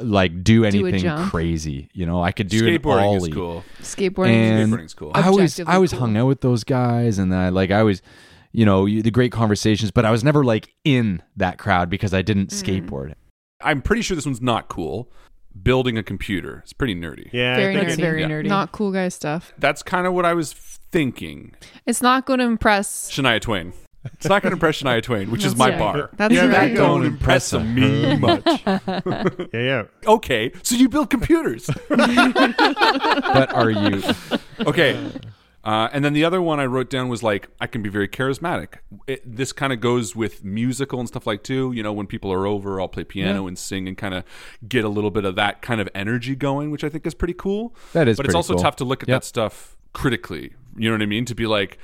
like 0.00 0.42
do 0.44 0.64
anything 0.64 1.00
jump. 1.00 1.30
crazy. 1.30 1.88
You 1.92 2.06
know, 2.06 2.22
I 2.22 2.32
could 2.32 2.48
do 2.48 2.66
an 2.66 2.74
Skateboarding 2.78 3.02
ollie. 3.02 3.30
is 3.30 3.34
cool. 3.34 3.64
Skateboarding. 3.80 4.28
And 4.34 4.72
Skateboarding's 4.72 4.94
cool. 4.94 5.10
I 5.14 5.28
was 5.30 5.38
Objectively 5.38 5.74
I 5.74 5.78
was 5.78 5.90
cool. 5.90 6.00
hung 6.00 6.16
out 6.16 6.26
with 6.26 6.40
those 6.40 6.64
guys, 6.64 7.18
and 7.18 7.34
I 7.34 7.48
like 7.50 7.70
I 7.70 7.82
was. 7.82 8.02
You 8.54 8.66
know 8.66 8.84
you- 8.84 9.00
the 9.02 9.10
great 9.10 9.32
conversations, 9.32 9.90
but 9.90 10.04
I 10.04 10.10
was 10.10 10.22
never 10.22 10.44
like 10.44 10.74
in 10.84 11.22
that 11.36 11.56
crowd 11.56 11.88
because 11.88 12.12
I 12.12 12.20
didn't 12.20 12.50
Mm. 12.50 12.86
skateboard. 12.86 13.14
I'm 13.64 13.80
pretty 13.80 14.02
sure 14.02 14.14
this 14.14 14.26
one's 14.26 14.42
not 14.42 14.68
cool. 14.68 15.10
Building 15.62 15.96
a 15.96 16.02
computer. 16.02 16.60
It's 16.62 16.74
pretty 16.74 16.94
nerdy. 16.94 17.30
Yeah, 17.32 17.56
Very 17.56 17.76
I 17.76 17.80
think 17.86 17.92
nerdy. 17.92 17.96
very 18.02 18.20
Yeah. 18.22 18.28
nerdy. 18.28 18.46
Not 18.48 18.72
cool 18.72 18.92
guy 18.92 19.08
stuff. 19.08 19.54
That's 19.58 19.82
kind 19.82 20.06
of 20.06 20.12
what 20.12 20.26
I 20.26 20.34
was 20.34 20.52
thinking. 20.52 21.54
It's 21.86 22.02
not 22.02 22.26
going 22.26 22.40
to 22.40 22.44
impress. 22.44 23.10
Shania 23.10 23.40
Twain. 23.40 23.72
It's 24.04 24.26
not 24.28 24.42
going 24.42 24.50
to 24.50 24.56
impress 24.56 24.82
Shania 24.82 25.02
Twain, 25.02 25.30
which 25.30 25.44
is 25.44 25.54
my 25.56 25.68
Yeah. 25.70 25.78
bar. 25.78 26.10
That's 26.16 26.34
Yeah, 26.34 26.42
right. 26.48 26.68
that 26.70 26.74
Don't 26.76 27.04
impress 27.04 27.52
me 27.52 28.16
much. 28.16 28.42
yeah, 28.66 29.46
yeah. 29.52 29.82
Okay, 30.06 30.52
so 30.62 30.74
you 30.74 30.88
build 30.88 31.08
computers. 31.10 31.70
but 31.88 33.52
are 33.54 33.70
you? 33.70 34.02
okay. 34.66 35.10
Uh, 35.64 35.88
and 35.92 36.04
then 36.04 36.12
the 36.12 36.24
other 36.24 36.42
one 36.42 36.58
I 36.58 36.66
wrote 36.66 36.90
down 36.90 37.08
was 37.08 37.22
like, 37.22 37.46
I 37.60 37.68
can 37.68 37.82
be 37.82 37.88
very 37.88 38.08
charismatic. 38.08 38.78
It, 39.06 39.22
this 39.36 39.52
kind 39.52 39.72
of 39.72 39.78
goes 39.80 40.16
with 40.16 40.42
musical 40.44 40.98
and 40.98 41.06
stuff 41.06 41.24
like 41.24 41.44
too. 41.44 41.70
You 41.72 41.84
know, 41.84 41.92
when 41.92 42.08
people 42.08 42.32
are 42.32 42.46
over, 42.48 42.80
I'll 42.80 42.88
play 42.88 43.04
piano 43.04 43.46
and 43.46 43.56
sing 43.56 43.86
and 43.86 43.96
kind 43.96 44.14
of 44.14 44.24
get 44.68 44.84
a 44.84 44.88
little 44.88 45.12
bit 45.12 45.24
of 45.24 45.36
that 45.36 45.62
kind 45.62 45.80
of 45.80 45.88
energy 45.94 46.34
going, 46.34 46.72
which 46.72 46.82
I 46.82 46.88
think 46.88 47.06
is 47.06 47.14
pretty 47.14 47.34
cool. 47.34 47.76
That 47.92 48.08
is 48.08 48.16
but 48.16 48.26
it's 48.26 48.34
also 48.34 48.54
cool. 48.54 48.62
tough 48.64 48.74
to 48.76 48.84
look 48.84 49.04
at 49.04 49.08
Yep. 49.08 49.20
that 49.20 49.24
stuff 49.24 49.76
critically. 49.92 50.54
You 50.76 50.88
know 50.90 50.94
what 50.96 51.02
I 51.02 51.06
mean? 51.06 51.26
To 51.26 51.34
be 51.36 51.46
like, 51.46 51.78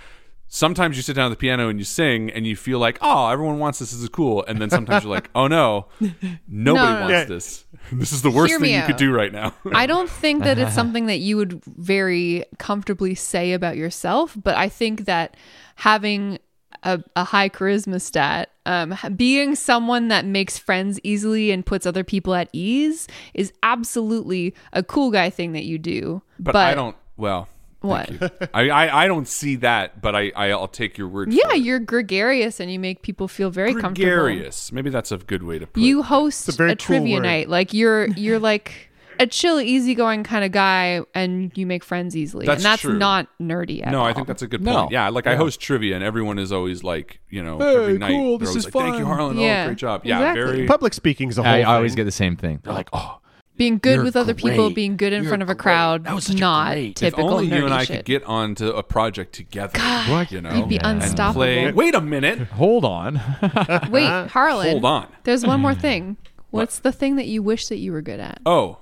sometimes 0.49 0.97
you 0.97 1.02
sit 1.02 1.14
down 1.14 1.26
at 1.26 1.28
the 1.31 1.37
piano 1.37 1.69
and 1.69 1.78
you 1.78 1.85
sing 1.85 2.31
and 2.31 2.47
you 2.47 2.57
feel 2.57 2.78
like, 2.78 2.99
oh, 3.00 3.28
everyone 3.28 3.59
wants 3.59 3.78
this. 3.78 3.93
This 3.93 4.00
is 4.00 4.09
cool. 4.09 4.45
And 4.47 4.61
then 4.61 4.71
sometimes 4.71 5.05
you're 5.05 5.12
like, 5.12 5.31
oh 5.35 5.47
no, 5.47 5.87
nobody 6.00 6.43
No, 6.49 6.75
no, 6.75 7.00
wants 7.00 7.11
no. 7.11 7.25
this. 7.35 7.64
This 7.93 8.12
is 8.12 8.23
the 8.23 8.31
worst 8.31 8.50
Hear 8.50 8.59
thing 8.59 8.73
me 8.73 8.76
you 8.76 8.83
could 8.85 8.97
do 8.97 9.12
right 9.12 9.33
now. 9.33 9.55
I 9.73 9.87
don't 9.87 10.11
think 10.11 10.45
that 10.45 10.59
it's 10.59 10.75
something 10.81 11.07
that 11.07 11.19
you 11.19 11.37
would 11.37 11.62
very 11.64 12.45
comfortably 12.59 13.14
say 13.14 13.52
about 13.52 13.76
yourself, 13.76 14.37
but 14.43 14.57
I 14.57 14.69
think 14.69 15.05
that 15.05 15.37
having 15.76 16.38
a, 16.83 17.02
a 17.17 17.25
high 17.25 17.49
charisma 17.49 18.00
stat, 18.00 18.50
um, 18.67 18.95
being 19.17 19.55
someone 19.55 20.09
that 20.09 20.25
makes 20.25 20.59
friends 20.59 21.00
easily 21.02 21.50
and 21.50 21.64
puts 21.67 21.87
other 21.87 22.05
people 22.05 22.35
at 22.35 22.49
ease 22.52 23.09
is 23.35 23.52
absolutely 23.62 24.55
a 24.73 24.83
cool 24.83 25.11
guy 25.11 25.28
thing 25.31 25.52
that 25.52 25.64
you 25.64 25.78
do. 25.78 26.23
but, 26.38 26.55
I 26.57 26.75
don't. 26.75 26.97
Well, 27.17 27.49
What? 27.88 28.50
I, 28.54 28.68
I 28.71 29.04
I 29.04 29.07
don't 29.09 29.26
see 29.28 29.57
that, 29.57 30.00
but 30.00 30.14
I, 30.14 30.33
I 30.37 30.50
I'll 30.50 30.68
take 30.68 30.97
your 30.99 31.09
word. 31.09 31.33
Yeah, 31.33 31.49
for 31.50 31.57
you're 31.57 31.78
gregarious 31.80 32.61
and 32.61 32.71
you 32.73 32.78
make 32.78 33.02
people 33.02 33.28
feel 33.28 33.50
very 33.50 33.73
comfortable. 33.73 33.95
gregarious. 33.95 34.71
Maybe 34.73 34.90
that's 34.90 35.12
a 35.12 35.18
good 35.18 35.42
way 35.42 35.59
to 35.59 35.66
put. 35.66 35.83
You 35.83 36.00
it. 36.00 36.07
host 36.07 36.49
It's 36.49 36.59
a 36.59 36.64
a 36.64 36.68
cool 36.68 36.76
trivia 36.76 37.16
word. 37.16 37.23
night. 37.23 37.49
Like 37.49 37.73
you're 37.73 38.07
you're 38.09 38.38
like 38.38 38.90
a 39.21 39.26
chill, 39.26 39.61
easygoing 39.61 40.23
kind 40.23 40.45
of 40.45 40.52
guy, 40.52 41.00
and 41.12 41.50
you 41.57 41.66
make 41.66 41.83
friends 41.83 42.16
easily. 42.16 42.47
That's 42.47 42.59
and 42.59 42.64
that's 42.64 42.83
true. 42.83 42.97
not 42.99 43.26
nerdy 43.40 43.85
at 43.85 43.90
No, 43.90 44.00
all. 44.02 44.07
I 44.07 44.12
think 44.12 44.28
that's 44.28 44.42
a 44.42 44.47
good 44.47 44.62
No. 44.62 44.83
point. 44.83 44.92
Yeah, 44.92 45.09
like 45.09 45.26
I 45.26 45.35
host 45.35 45.59
trivia, 45.61 45.97
and 45.97 46.04
everyone 46.04 46.38
is 46.38 46.52
always 46.52 46.85
like, 46.85 47.18
you 47.28 47.42
know, 47.42 47.59
Hey, 47.59 47.76
every 47.76 47.99
night. 47.99 48.11
cool, 48.12 48.38
they're 48.38 48.47
this 48.47 48.49
always 48.50 48.66
is 48.66 48.75
like, 48.75 48.85
Thank 48.85 48.99
you, 48.99 49.04
fun." 49.07 49.14
Harlan. 49.16 49.38
Oh, 49.38 49.42
yeah, 49.42 49.62
Oh, 49.64 49.66
great 49.71 49.78
job. 49.78 50.02
Yeah, 50.04 50.18
exactly. 50.21 50.42
very. 50.59 50.66
Public 50.68 50.95
speaking's 50.95 51.37
a 51.37 51.42
whole. 51.42 51.52
I, 51.52 51.59
I 51.62 51.75
always 51.75 51.97
get 51.97 52.04
the 52.04 52.12
same 52.12 52.37
thing. 52.37 52.61
They're 52.62 52.73
like, 52.73 52.90
oh, 52.92 53.18
being 53.59 53.79
good 53.79 53.97
You're 53.97 54.05
with 54.05 54.17
other 54.17 54.33
people, 54.33 54.71
being 54.71 54.97
good 54.97 55.12
in 55.12 55.25
You're 55.25 55.31
front 55.31 55.43
of 55.43 55.50
a 55.50 55.55
great. 55.55 55.62
crowd, 55.62 56.05
That 56.05 56.15
was 56.15 56.25
such 56.25 56.37
a 56.37 56.41
not 56.41 56.73
great- 56.73 57.03
If 57.03 57.09
if 57.09 57.15
typical 57.15 57.35
only 57.35 57.47
you 57.47 57.53
nerdy 57.53 57.65
and 57.65 57.75
I 57.75 57.85
shit. 57.85 57.97
could 57.99 58.05
get 58.07 58.25
onto 58.25 58.69
a 58.71 58.83
project 58.83 59.35
together. 59.35 59.77
God, 59.77 60.31
you 60.33 60.41
know, 60.41 60.55
you'd 60.55 60.69
be 60.69 60.77
Yeah. 60.77 60.88
and 60.88 61.03
unstoppable. 61.03 61.41
play. 61.41 61.73
Wait 61.73 61.95
a 61.95 62.00
minute. 62.00 62.38
hold 62.49 62.85
on. 62.87 63.21
Wait, 63.91 64.07
Harlan. 64.29 64.71
Hold 64.71 64.85
on. 64.85 65.09
There's 65.25 65.45
one 65.45 65.61
more 65.61 65.75
hmm. 65.75 65.81
thing. 65.81 66.17
What's 66.50 66.79
the 66.79 66.93
thing 66.93 67.17
that 67.17 67.27
you 67.27 67.43
wish 67.43 67.69
that 67.69 67.77
you 67.77 67.93
were 67.93 68.00
good 68.00 68.21
at? 68.21 68.41
Oh, 68.47 68.79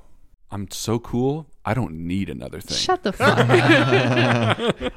I'm 0.52 0.70
so 0.70 1.00
cool. 1.00 1.48
I 1.64 1.74
don't 1.74 2.06
need 2.06 2.30
another 2.30 2.60
thing. 2.60 2.76
Shut 2.78 3.02
the 3.02 3.12
fuck 3.12 3.38
up. 3.38 4.92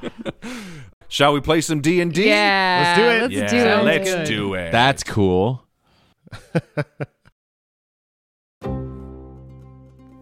Shall 1.08 1.34
we 1.34 1.42
play 1.42 1.62
some 1.62 1.82
D 1.82 2.02
and 2.02 2.14
D? 2.14 2.28
Yeah, 2.28 2.84
Let's 2.86 3.00
do 3.00 3.06
it. 3.06 3.22
Let's 3.22 3.54
Yeah, 3.54 3.64
do 3.64 3.80
it. 3.80 3.84
let's 3.84 4.30
do 4.30 4.54
it. 4.54 4.72
That's 4.72 5.04
cool. 5.04 5.66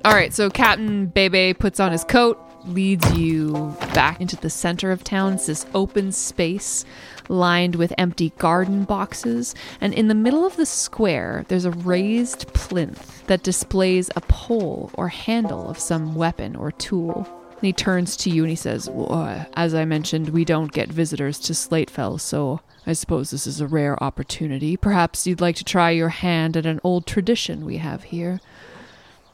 All 0.07 0.13
right, 0.13 0.33
so 0.33 0.49
Captain 0.49 1.07
Bebe 1.07 1.53
puts 1.53 1.81
on 1.81 1.91
his 1.91 2.05
coat, 2.05 2.39
leads 2.63 3.13
you 3.17 3.75
back 3.93 4.21
into 4.21 4.37
the 4.37 4.49
center 4.49 4.93
of 4.93 5.03
town. 5.03 5.33
It's 5.33 5.47
this 5.47 5.65
open 5.73 6.13
space 6.13 6.85
lined 7.27 7.75
with 7.75 7.93
empty 7.97 8.29
garden 8.37 8.85
boxes. 8.85 9.53
And 9.81 9.93
in 9.93 10.07
the 10.07 10.15
middle 10.15 10.45
of 10.45 10.55
the 10.55 10.65
square, 10.65 11.43
there's 11.49 11.65
a 11.65 11.71
raised 11.71 12.47
plinth 12.53 13.27
that 13.27 13.43
displays 13.43 14.09
a 14.15 14.21
pole 14.21 14.91
or 14.93 15.09
handle 15.09 15.69
of 15.69 15.77
some 15.77 16.15
weapon 16.15 16.55
or 16.55 16.71
tool. 16.71 17.27
And 17.51 17.63
he 17.63 17.73
turns 17.73 18.15
to 18.17 18.29
you 18.29 18.43
and 18.43 18.49
he 18.49 18.55
says, 18.55 18.89
well, 18.89 19.11
uh, 19.11 19.43
As 19.55 19.75
I 19.75 19.83
mentioned, 19.83 20.29
we 20.29 20.45
don't 20.45 20.71
get 20.71 20.87
visitors 20.87 21.37
to 21.39 21.51
Slatefell, 21.51 22.21
so 22.21 22.61
I 22.85 22.93
suppose 22.93 23.29
this 23.29 23.45
is 23.45 23.59
a 23.59 23.67
rare 23.67 24.01
opportunity. 24.01 24.77
Perhaps 24.77 25.27
you'd 25.27 25.41
like 25.41 25.57
to 25.57 25.65
try 25.65 25.89
your 25.89 26.07
hand 26.07 26.55
at 26.55 26.65
an 26.65 26.79
old 26.81 27.05
tradition 27.05 27.65
we 27.65 27.75
have 27.79 28.03
here. 28.03 28.39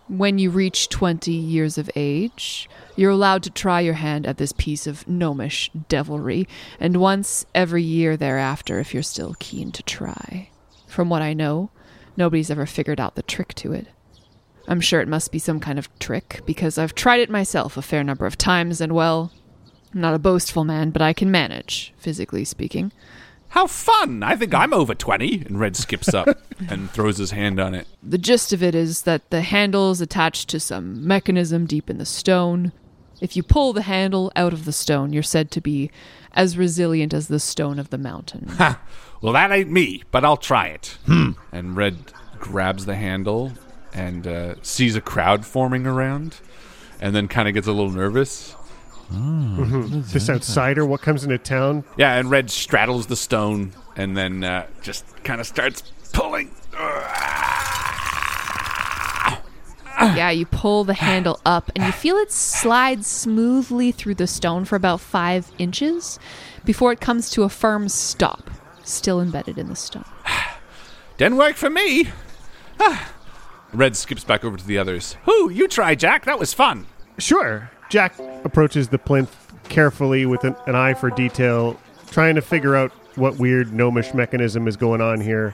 When 0.09 0.37
you 0.37 0.49
reach 0.49 0.89
20 0.89 1.31
years 1.31 1.77
of 1.77 1.89
age, 1.95 2.69
you're 2.95 3.11
allowed 3.11 3.41
to 3.43 3.49
try 3.49 3.79
your 3.79 3.93
hand 3.93 4.27
at 4.27 4.37
this 4.37 4.51
piece 4.51 4.85
of 4.85 5.07
gnomish 5.07 5.71
devilry, 5.87 6.47
and 6.79 6.97
once 6.97 7.45
every 7.55 7.83
year 7.83 8.17
thereafter 8.17 8.79
if 8.79 8.93
you're 8.93 9.01
still 9.01 9.35
keen 9.39 9.71
to 9.71 9.83
try. 9.83 10.49
From 10.87 11.09
what 11.09 11.21
I 11.21 11.33
know, 11.33 11.71
nobody's 12.17 12.51
ever 12.51 12.65
figured 12.65 12.99
out 12.99 13.15
the 13.15 13.23
trick 13.23 13.53
to 13.55 13.71
it. 13.71 13.87
I'm 14.67 14.81
sure 14.81 15.01
it 15.01 15.07
must 15.07 15.31
be 15.31 15.39
some 15.39 15.59
kind 15.59 15.79
of 15.79 15.87
trick, 15.99 16.41
because 16.45 16.77
I've 16.77 16.95
tried 16.95 17.21
it 17.21 17.29
myself 17.29 17.77
a 17.77 17.81
fair 17.81 18.03
number 18.03 18.25
of 18.25 18.37
times, 18.37 18.81
and 18.81 18.93
well, 18.93 19.31
I'm 19.93 20.01
not 20.01 20.13
a 20.13 20.19
boastful 20.19 20.65
man, 20.65 20.91
but 20.91 21.01
I 21.01 21.13
can 21.13 21.31
manage, 21.31 21.93
physically 21.97 22.43
speaking. 22.43 22.91
How 23.53 23.67
fun! 23.67 24.23
I 24.23 24.35
think 24.35 24.51
I'm 24.55 24.73
over 24.73 24.95
20. 24.95 25.43
And 25.45 25.59
Red 25.59 25.75
skips 25.75 26.11
up 26.11 26.27
and 26.69 26.89
throws 26.89 27.19
his 27.19 27.29
hand 27.29 27.59
on 27.59 27.75
it. 27.75 27.85
The 28.01 28.17
gist 28.17 28.51
of 28.51 28.63
it 28.63 28.73
is 28.73 29.03
that 29.03 29.29
the 29.29 29.41
handle 29.41 29.91
is 29.91 30.01
attached 30.01 30.49
to 30.49 30.59
some 30.59 31.05
mechanism 31.05 31.67
deep 31.67 31.87
in 31.87 31.99
the 31.99 32.05
stone. 32.05 32.71
If 33.21 33.37
you 33.37 33.43
pull 33.43 33.71
the 33.71 33.83
handle 33.83 34.31
out 34.35 34.53
of 34.53 34.65
the 34.65 34.71
stone, 34.71 35.13
you're 35.13 35.21
said 35.21 35.51
to 35.51 35.61
be 35.61 35.91
as 36.31 36.57
resilient 36.57 37.13
as 37.13 37.27
the 37.27 37.39
stone 37.39 37.77
of 37.77 37.91
the 37.91 37.99
mountain. 37.99 38.47
Ha! 38.57 38.81
Well, 39.21 39.33
that 39.33 39.51
ain't 39.51 39.69
me, 39.69 40.01
but 40.09 40.25
I'll 40.25 40.35
try 40.35 40.69
it. 40.69 40.97
Hmm. 41.05 41.33
And 41.51 41.77
Red 41.77 42.11
grabs 42.39 42.87
the 42.87 42.95
handle 42.95 43.51
and 43.93 44.25
uh, 44.25 44.55
sees 44.63 44.95
a 44.95 45.01
crowd 45.01 45.45
forming 45.45 45.85
around 45.85 46.39
and 46.99 47.15
then 47.15 47.27
kind 47.27 47.47
of 47.47 47.53
gets 47.53 47.67
a 47.67 47.71
little 47.71 47.91
nervous. 47.91 48.55
This 49.11 50.29
outsider, 50.29 50.85
what 50.85 51.01
comes 51.01 51.23
into 51.23 51.37
town? 51.37 51.83
Yeah, 51.97 52.15
and 52.17 52.29
Red 52.29 52.49
straddles 52.49 53.07
the 53.07 53.15
stone 53.15 53.73
and 53.95 54.17
then 54.17 54.43
uh, 54.43 54.67
just 54.81 55.05
kind 55.23 55.39
of 55.39 55.47
starts 55.47 55.83
pulling. 56.13 56.51
yeah, 60.15 60.29
you 60.29 60.45
pull 60.45 60.83
the 60.83 60.93
handle 60.93 61.39
up 61.45 61.71
and 61.75 61.85
you 61.85 61.91
feel 61.91 62.17
it 62.17 62.31
slide 62.31 63.05
smoothly 63.05 63.91
through 63.91 64.15
the 64.15 64.27
stone 64.27 64.65
for 64.65 64.75
about 64.75 64.99
five 64.99 65.51
inches 65.57 66.19
before 66.65 66.91
it 66.91 66.99
comes 66.99 67.29
to 67.31 67.43
a 67.43 67.49
firm 67.49 67.89
stop, 67.89 68.49
still 68.83 69.21
embedded 69.21 69.57
in 69.57 69.69
the 69.69 69.75
stone. 69.75 70.05
Didn't 71.17 71.37
work 71.37 71.55
for 71.55 71.69
me. 71.69 72.09
Red 73.73 73.95
skips 73.95 74.23
back 74.23 74.43
over 74.43 74.57
to 74.57 74.65
the 74.65 74.77
others. 74.77 75.17
Who? 75.25 75.49
You 75.49 75.67
try, 75.67 75.95
Jack. 75.95 76.25
That 76.25 76.39
was 76.39 76.53
fun. 76.53 76.85
Sure. 77.17 77.71
Jack 77.93 78.15
approaches 78.43 78.87
the 78.87 78.97
plinth 78.97 79.53
carefully 79.69 80.25
with 80.25 80.43
an, 80.45 80.55
an 80.65 80.73
eye 80.73 80.95
for 80.95 81.11
detail, 81.11 81.79
trying 82.07 82.33
to 82.33 82.41
figure 82.41 82.75
out 82.75 82.91
what 83.17 83.37
weird 83.37 83.71
gnomish 83.71 84.15
mechanism 84.15 84.67
is 84.67 84.75
going 84.75 84.99
on 84.99 85.21
here, 85.21 85.53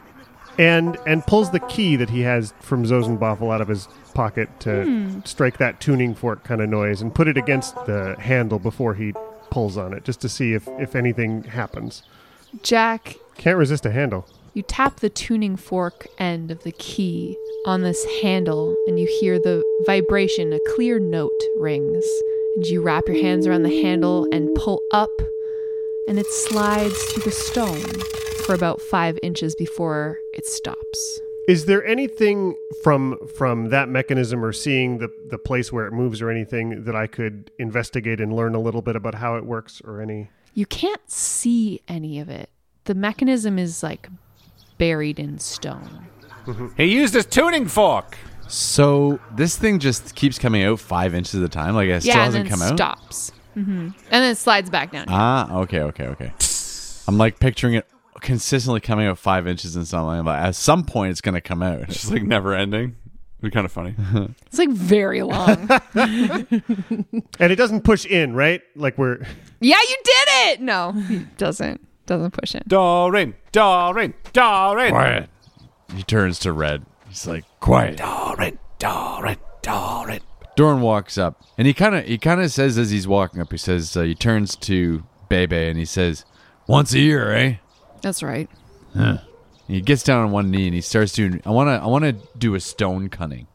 and 0.58 0.98
and 1.06 1.28
pulls 1.28 1.52
the 1.52 1.60
key 1.60 1.98
that 1.98 2.10
he 2.10 2.22
has 2.22 2.54
from 2.62 2.86
Zosenboffel 2.86 3.54
out 3.54 3.60
of 3.60 3.68
his 3.68 3.90
pocket 4.14 4.48
to 4.62 4.86
hmm. 4.86 5.20
strike 5.26 5.58
that 5.58 5.82
tuning 5.82 6.16
fork 6.16 6.46
kind 6.46 6.62
of 6.62 6.70
noise 6.70 7.02
and 7.02 7.14
put 7.14 7.28
it 7.28 7.36
against 7.36 7.76
the 7.86 8.16
handle 8.20 8.58
before 8.58 8.94
he 8.94 9.14
pulls 9.52 9.76
on 9.76 9.92
it, 9.92 10.06
just 10.06 10.22
to 10.22 10.30
see 10.30 10.54
if 10.54 10.66
if 10.80 10.96
anything 10.96 11.44
happens. 11.44 12.04
Jack, 12.64 13.18
Can't 13.36 13.58
resist 13.58 13.86
a 13.86 13.92
handle. 13.92 14.26
You 14.54 14.64
tap 14.64 15.00
the 15.00 15.10
tuning 15.10 15.56
fork 15.56 16.08
end 16.18 16.52
of 16.52 16.64
the 16.64 16.72
key 16.74 17.38
on 17.66 17.82
this 17.82 18.04
handle 18.22 18.76
and 18.88 19.00
you 19.00 19.08
hear 19.20 19.40
the 19.40 19.64
vibration, 19.86 20.54
a 20.54 20.60
clear 20.76 21.00
note 21.00 21.32
rings. 21.58 22.06
And 22.56 22.66
you 22.66 22.82
wrap 22.82 23.04
your 23.08 23.22
hands 23.22 23.46
around 23.46 23.64
the 23.64 23.82
handle 23.82 24.28
and 24.32 24.54
pull 24.56 24.82
up, 24.92 25.12
and 26.08 26.18
it 26.18 26.26
slides 26.26 27.02
through 27.04 27.24
the 27.24 27.32
stone 27.32 27.84
for 28.46 28.56
about 28.56 28.82
five 28.82 29.20
inches 29.22 29.56
before 29.56 30.18
it 30.34 30.46
stops. 30.46 31.20
Is 31.48 31.66
there 31.66 31.86
anything 31.86 32.56
from 32.84 33.18
from 33.38 33.70
that 33.70 33.90
mechanism 33.90 34.44
or 34.44 34.52
seeing 34.52 34.98
the 34.98 35.10
the 35.30 35.38
place 35.38 35.72
where 35.72 35.86
it 35.86 35.94
moves 35.94 36.22
or 36.22 36.30
anything 36.30 36.84
that 36.86 36.96
I 36.96 37.08
could 37.08 37.52
investigate 37.60 38.20
and 38.20 38.34
learn 38.34 38.56
a 38.56 38.60
little 38.60 38.82
bit 38.82 38.96
about 38.96 39.16
how 39.16 39.36
it 39.36 39.46
works 39.46 39.82
or 39.84 40.02
any? 40.02 40.30
You 40.54 40.66
can't 40.66 41.10
see 41.10 41.82
any 41.88 42.20
of 42.20 42.30
it. 42.30 42.50
The 42.86 42.96
mechanism 42.96 43.60
is 43.60 43.84
like 43.84 44.10
buried 44.80 45.20
in 45.20 45.38
stone. 45.38 46.08
He 46.78 46.86
used 46.86 47.14
his 47.14 47.28
tuning 47.28 47.68
fork. 47.68 48.18
So 48.48 49.20
this 49.36 49.56
thing 49.56 49.78
just 49.78 50.16
keeps 50.16 50.40
coming 50.40 50.64
out 50.64 50.80
five 50.80 51.14
inches 51.14 51.36
at 51.36 51.44
a 51.44 51.50
time. 51.50 51.76
Like 51.76 51.90
it 51.90 52.02
still 52.02 52.16
yeah, 52.16 52.26
and 52.26 52.34
hasn't 52.34 52.50
then 52.50 52.58
come 52.58 52.62
out. 52.68 52.76
stops. 52.76 53.32
hmm 53.54 53.70
And 53.70 53.94
then 54.10 54.32
it 54.32 54.36
slides 54.38 54.72
back 54.72 54.92
down. 54.92 55.06
Ah, 55.10 55.58
okay, 55.60 55.82
okay, 55.82 56.08
okay. 56.08 56.34
I'm 57.08 57.20
like 57.20 57.40
picturing 57.40 57.76
it 57.76 57.86
consistently 58.22 58.80
coming 58.82 59.06
out 59.06 59.20
five 59.20 59.46
inches 59.48 59.76
and 59.76 59.88
something, 59.88 60.24
but 60.26 60.40
at 60.40 60.56
some 60.56 60.84
point 60.86 61.12
it's 61.12 61.22
gonna 61.22 61.42
come 61.42 61.62
out. 61.62 61.82
It's 61.90 61.94
just 62.02 62.12
like 62.12 62.24
never 62.24 62.56
ending. 62.56 62.96
It'd 63.40 63.42
be 63.42 63.52
kind 63.52 63.66
of 63.66 63.72
funny. 63.72 63.94
It's 64.48 64.58
like 64.58 64.70
very 64.72 65.22
long. 65.22 65.70
And 65.94 67.52
it 67.52 67.56
doesn't 67.58 67.82
push 67.84 68.06
in, 68.08 68.34
right? 68.34 68.62
Like 68.76 68.98
we're 68.98 69.18
yeah, 69.60 69.78
you 69.88 69.98
did 70.04 70.28
it. 70.48 70.62
No, 70.62 70.94
it 70.96 71.38
doesn't. 71.38 71.86
Doesn't 72.10 72.32
push 72.32 72.56
in. 72.56 72.64
Dorin, 72.68 73.36
Dorin, 73.54 74.16
Dorin. 74.34 74.90
Quiet. 74.90 75.30
He 75.96 76.02
turns 76.02 76.40
to 76.40 76.52
Red. 76.52 76.84
He's 77.08 77.28
like, 77.28 77.46
quiet. 77.60 77.98
Dorin, 77.98 78.58
Dorin, 78.80 79.38
Dorin. 79.62 80.20
Doran 80.56 80.82
walks 80.82 81.20
up, 81.20 81.40
and 81.56 81.68
he 81.68 81.74
kind 81.76 81.94
of 81.94 82.06
he 82.06 82.18
kind 82.18 82.42
of 82.42 82.52
says 82.52 82.80
as 82.80 82.90
he's 82.90 83.08
walking 83.08 83.40
up, 83.40 83.52
he 83.52 83.60
says 83.60 83.96
uh, 83.96 84.02
he 84.02 84.16
turns 84.16 84.56
to 84.56 85.04
Bebe 85.30 85.56
and 85.56 85.78
he 85.78 85.86
says, 85.86 86.26
"Once 86.66 86.94
a 86.94 87.00
year, 87.00 87.32
eh?" 87.32 87.58
That's 88.02 88.24
right. 88.24 88.50
He 89.68 89.80
gets 89.80 90.02
down 90.02 90.26
on 90.26 90.32
one 90.32 90.50
knee 90.50 90.66
and 90.66 90.74
he 90.74 90.82
starts 90.82 91.14
doing. 91.14 91.44
I 91.46 91.52
want 91.52 91.68
to 91.68 91.74
I 91.74 91.86
want 91.86 92.06
to 92.06 92.14
do 92.40 92.56
a 92.56 92.60
stone 92.60 93.10
cutting 93.10 93.46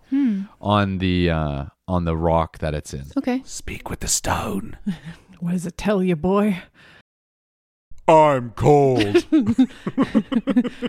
on 0.60 0.98
the 0.98 1.28
uh, 1.28 1.64
on 1.88 2.04
the 2.04 2.16
rock 2.16 2.58
that 2.58 2.72
it's 2.72 2.94
in. 2.94 3.06
Okay. 3.16 3.42
Speak 3.44 3.90
with 3.90 3.98
the 3.98 4.06
stone. 4.08 4.78
What 5.40 5.50
does 5.50 5.66
it 5.66 5.76
tell 5.76 6.02
you, 6.02 6.16
boy? 6.16 6.62
I'm 8.06 8.50
cold. 8.50 9.24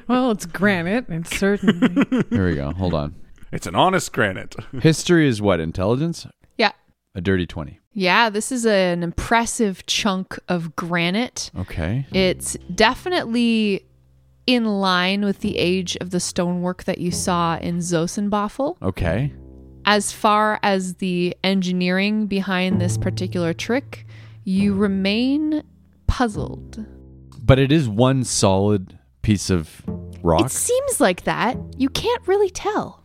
Well, 0.08 0.32
it's 0.32 0.46
granite, 0.46 1.06
It's 1.10 1.38
certainly. 1.38 2.06
Here 2.30 2.48
we 2.48 2.56
go. 2.56 2.72
Hold 2.72 2.94
on. 2.94 3.16
it's 3.52 3.66
an 3.68 3.76
honest 3.76 4.12
granite. 4.14 4.56
History 4.82 5.28
is 5.28 5.42
what 5.42 5.60
intelligence. 5.60 6.28
Yeah. 6.58 6.72
A 7.16 7.22
dirty 7.22 7.46
twenty. 7.48 7.80
Yeah, 7.94 8.30
this 8.30 8.52
is 8.52 8.66
an 8.66 9.02
impressive 9.04 9.86
chunk 9.86 10.38
of 10.50 10.76
granite. 10.76 11.50
Okay. 11.58 12.06
It's 12.12 12.56
definitely 12.74 13.86
in 14.46 14.66
line 14.66 15.24
with 15.24 15.40
the 15.40 15.58
age 15.58 15.96
of 16.02 16.12
the 16.12 16.20
stonework 16.20 16.84
that 16.84 16.98
you 17.00 17.12
saw 17.12 17.58
in 17.58 17.78
Zosenboffel. 17.80 18.78
Okay. 18.82 19.32
As 19.86 20.12
far 20.12 20.60
as 20.62 20.96
the 20.96 21.36
engineering 21.44 22.28
behind 22.28 22.82
this 22.82 22.98
particular 22.98 23.54
trick, 23.54 24.06
you 24.44 24.74
remain 24.76 25.64
puzzled. 26.08 26.86
But 27.46 27.60
it 27.60 27.72
is 27.72 27.88
one 27.88 28.24
solid 28.24 28.98
piece 29.22 29.50
of 29.50 29.84
rock. 30.24 30.46
It 30.46 30.52
seems 30.52 31.00
like 31.00 31.24
that. 31.26 31.58
You 31.78 31.90
can't 31.90 32.28
really 32.28 32.50
tell. 32.50 33.04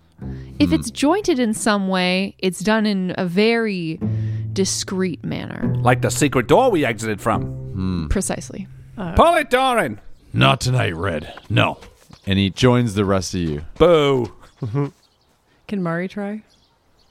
If 0.59 0.69
hmm. 0.71 0.75
it's 0.75 0.91
jointed 0.91 1.39
in 1.39 1.53
some 1.53 1.89
way, 1.89 2.37
it's 2.39 2.61
done 2.61 2.87
in 2.87 3.15
a 3.19 3.27
very 3.27 4.01
discreet 4.53 5.25
manner. 5.25 5.75
like 5.77 6.03
the 6.03 6.11
secret 6.11 6.47
door 6.47 6.71
we 6.71 6.85
exited 6.85 7.21
from. 7.21 7.45
Hmm. 7.45 8.09
Precisely. 8.09 8.67
Uh, 8.97 9.15
Pull 9.15 9.35
it, 9.37 9.51
Doran. 9.51 10.01
Not 10.33 10.61
tonight, 10.61 10.95
Red. 10.95 11.35
No. 11.49 11.79
And 12.27 12.39
he 12.39 12.51
joins 12.51 12.95
the 12.95 13.05
rest 13.05 13.35
of 13.35 13.41
you. 13.41 13.65
Boo. 13.79 14.33
Can 15.69 15.83
Mari 15.83 16.09
try? 16.09 16.43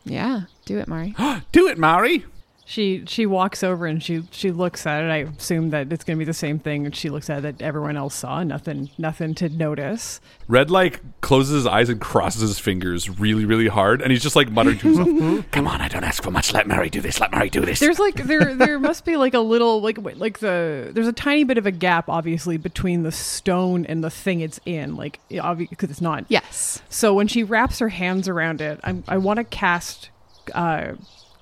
Yeah, 0.06 0.42
do 0.66 0.78
it, 0.80 0.88
Mari. 0.88 1.16
Do 1.52 1.68
it, 1.68 1.78
Mari. 1.78 2.26
She 2.70 3.04
she 3.08 3.26
walks 3.26 3.64
over 3.64 3.88
and 3.88 4.02
she 4.02 4.22
she 4.30 4.52
looks 4.52 4.86
at 4.86 5.04
it. 5.04 5.10
I 5.10 5.18
assume 5.36 5.72
that 5.72 5.92
it's 5.92 6.04
going 6.04 6.18
to 6.18 6.20
be 6.20 6.24
the 6.24 6.36
same 6.36 6.60
thing. 6.60 6.86
And 6.86 6.96
she 6.96 7.10
looks 7.10 7.28
at 7.28 7.40
it 7.40 7.58
that 7.58 7.66
everyone 7.66 7.98
else 7.98 8.14
saw. 8.14 8.44
Nothing 8.44 8.92
nothing 8.96 9.34
to 9.36 9.50
notice. 9.50 10.22
Red 10.48 10.70
like 10.70 11.02
closes 11.22 11.56
his 11.56 11.66
eyes 11.66 11.90
and 11.90 12.00
crosses 12.00 12.42
his 12.42 12.60
fingers 12.60 13.10
really, 13.10 13.44
really 13.44 13.70
hard, 13.70 14.04
and 14.04 14.12
he's 14.12 14.22
just 14.22 14.36
like 14.36 14.52
muttering 14.52 14.78
to 14.78 14.94
himself, 14.94 15.52
"Come 15.52 15.68
on, 15.68 15.82
I 15.82 15.88
don't 15.88 16.04
ask 16.04 16.22
for 16.22 16.30
much. 16.30 16.54
Let 16.54 16.68
Mary 16.68 16.92
do 16.92 17.02
this. 17.02 17.20
Let 17.20 17.32
Mary 17.32 17.50
do 17.50 17.62
this." 17.62 17.80
There's 17.80 17.98
like 17.98 18.28
there 18.28 18.54
there 18.54 18.78
must 18.78 19.04
be 19.04 19.18
like 19.18 19.34
a 19.34 19.40
little 19.40 19.82
like 19.82 19.98
like 20.18 20.38
the 20.38 20.92
there's 20.94 21.08
a 21.08 21.12
tiny 21.12 21.46
bit 21.46 21.58
of 21.58 21.66
a 21.66 21.72
gap 21.72 22.08
obviously 22.08 22.58
between 22.58 23.02
the 23.02 23.12
stone 23.12 23.84
and 23.88 24.04
the 24.04 24.12
thing 24.12 24.42
it's 24.42 24.60
in. 24.68 24.96
Like 24.96 25.20
obviously 25.42 25.72
because 25.72 25.90
it's 25.90 26.02
not. 26.02 26.26
Yes. 26.28 26.84
So 26.88 27.16
when 27.16 27.28
she 27.28 27.42
wraps 27.42 27.80
her 27.80 27.90
hands 27.90 28.28
around 28.28 28.62
it, 28.62 28.80
I'm, 28.84 29.04
I 29.08 29.18
want 29.18 29.38
to 29.38 29.44
cast 29.44 30.12
uh, 30.54 30.94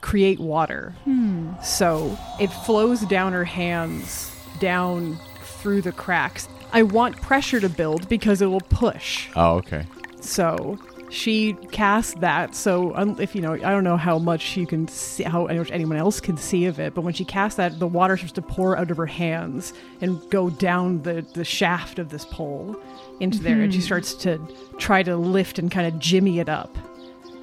create 0.01 0.39
water. 0.39 0.95
Hmm. 1.03 1.51
So 1.63 2.17
it 2.39 2.47
flows 2.47 3.01
down 3.01 3.33
her 3.33 3.45
hands, 3.45 4.31
down 4.60 5.17
through 5.41 5.81
the 5.81 5.91
cracks. 5.91 6.47
I 6.73 6.83
want 6.83 7.21
pressure 7.21 7.60
to 7.60 7.69
build 7.69 8.07
because 8.10 8.41
it 8.41 8.47
will 8.47 8.62
push. 8.62 9.29
Oh, 9.36 9.55
okay. 9.55 9.86
So 10.19 10.77
she 11.10 11.53
casts 11.71 12.13
that. 12.15 12.53
So 12.55 12.93
if 13.19 13.33
you 13.36 13.41
know, 13.41 13.53
I 13.53 13.57
don't 13.57 13.83
know 13.83 13.97
how 13.97 14.19
much 14.19 14.57
you 14.57 14.67
can 14.67 14.88
see, 14.88 15.23
how 15.23 15.47
much 15.47 15.71
anyone 15.71 15.97
else 15.97 16.19
can 16.19 16.38
see 16.38 16.65
of 16.65 16.79
it, 16.79 16.93
but 16.93 17.01
when 17.01 17.13
she 17.13 17.23
casts 17.25 17.57
that, 17.57 17.79
the 17.79 17.88
water 17.88 18.17
starts 18.17 18.33
to 18.33 18.41
pour 18.41 18.77
out 18.77 18.91
of 18.91 18.97
her 18.97 19.05
hands 19.05 19.73
and 20.01 20.19
go 20.29 20.49
down 20.49 21.01
the 21.03 21.25
the 21.33 21.45
shaft 21.45 21.99
of 21.99 22.10
this 22.10 22.25
pole 22.25 22.75
into 23.19 23.39
there, 23.39 23.62
and 23.62 23.73
she 23.73 23.79
hmm. 23.79 23.86
starts 23.86 24.13
to 24.15 24.39
try 24.77 25.01
to 25.03 25.15
lift 25.15 25.57
and 25.57 25.71
kind 25.71 25.88
of 25.88 25.99
jimmy 25.99 26.39
it 26.39 26.49
up. 26.49 26.77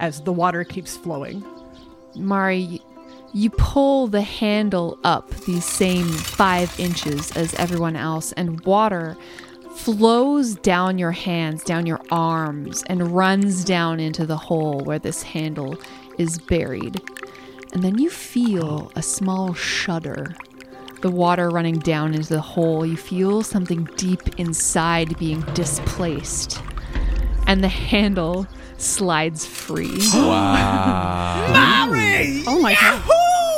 as 0.01 0.21
the 0.23 0.33
water 0.33 0.65
keeps 0.65 0.97
flowing. 0.97 1.43
Mari, 2.17 2.81
you 3.33 3.51
pull 3.51 4.07
the 4.07 4.23
handle 4.23 4.99
up 5.03 5.29
these 5.41 5.65
same 5.65 6.07
five 6.07 6.79
inches 6.79 7.33
as 7.37 7.55
everyone 7.55 7.97
else, 7.97 8.33
and 8.33 8.61
water 8.61 9.17
flows 9.75 10.55
down 10.55 10.99
your 10.99 11.11
hands, 11.11 11.65
down 11.65 11.85
your 11.85 12.01
arms, 12.11 12.85
and 12.87 13.15
runs 13.15 13.65
down 13.65 13.99
into 13.99 14.25
the 14.25 14.37
hole 14.37 14.81
where 14.81 15.01
this 15.01 15.23
handle 15.23 15.77
is 16.17 16.39
buried. 16.39 17.03
And 17.73 17.83
then 17.83 17.99
you 17.99 18.09
feel 18.09 18.93
a 18.95 19.03
small 19.03 19.53
shudder. 19.53 20.37
The 21.01 21.11
water 21.11 21.51
running 21.51 21.81
down 21.81 22.15
into 22.15 22.29
the 22.29 22.41
hole, 22.41 22.87
you 22.87 22.97
feel 22.97 23.43
something 23.43 23.89
deep 23.97 24.39
inside 24.39 25.19
being 25.19 25.41
displaced. 25.55 26.63
And 27.47 27.63
the 27.63 27.69
handle 27.69 28.47
slides 28.85 29.47
free. 29.47 29.99
Oh 32.47 32.61
my 32.61 32.75
god. 32.75 33.03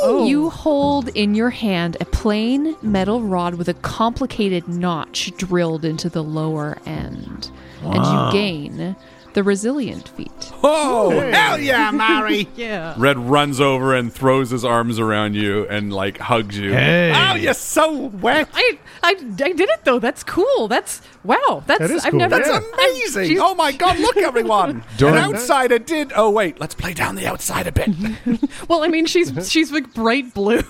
Oh. 0.03 0.27
You 0.27 0.51
hold 0.51 1.09
in 1.09 1.35
your 1.35 1.51
hand 1.51 1.97
a 2.01 2.05
plain 2.05 2.77
metal 2.83 3.23
rod 3.23 3.55
with 3.55 3.69
a 3.69 3.75
complicated 3.75 4.69
notch 4.69 5.33
drilled 5.37 5.85
into 5.85 6.09
the 6.09 6.23
lower 6.23 6.79
end. 6.87 7.51
And 7.83 8.05
you 8.05 8.33
gain 8.33 8.97
the 9.37 9.45
resilient 9.45 10.09
feet. 10.09 10.51
Oh, 10.63 11.11
hell 11.11 11.61
yeah, 11.61 11.91
Mary! 11.93 12.49
Yeah. 12.57 12.95
Red 12.97 13.19
runs 13.19 13.61
over 13.61 13.95
and 13.95 14.11
throws 14.11 14.49
his 14.49 14.65
arms 14.65 14.99
around 14.99 15.35
you 15.35 15.69
and 15.69 15.93
like 15.93 16.17
hugs 16.17 16.57
you. 16.59 16.73
Hey. 16.73 17.13
Oh, 17.15 17.35
you're 17.35 17.53
so 17.53 18.07
wet. 18.07 18.49
I, 18.55 18.79
I 19.03 19.11
I 19.11 19.53
did 19.53 19.69
it 19.69 19.85
though. 19.85 19.99
That's 19.99 20.25
cool. 20.25 20.69
That's 20.69 21.03
wow. 21.23 21.63
That's 21.67 21.81
That 21.81 21.91
is 21.91 22.03
I've 22.07 22.13
cool. 22.13 22.21
never 22.21 22.37
That's 22.39 22.49
Yeah. 22.49 22.61
amazing. 22.75 23.27
She's- 23.29 23.41
Oh 23.43 23.55
my 23.55 23.73
god, 23.73 23.99
look 23.99 24.17
everyone. 24.17 24.71
An 24.71 24.83
During- 24.97 25.17
outsider 25.17 25.79
did. 25.79 26.13
Oh 26.17 26.31
wait, 26.31 26.59
let's 26.59 26.75
play 26.75 26.95
down 26.95 27.17
the 27.17 27.27
outside 27.27 27.67
a 27.67 27.73
bit. 27.73 27.91
Well, 28.69 28.83
I 28.85 28.89
mean, 28.89 29.05
she's 29.07 29.33
she's 29.53 29.71
like 29.71 29.93
bright 29.93 30.33
blue. 30.35 30.63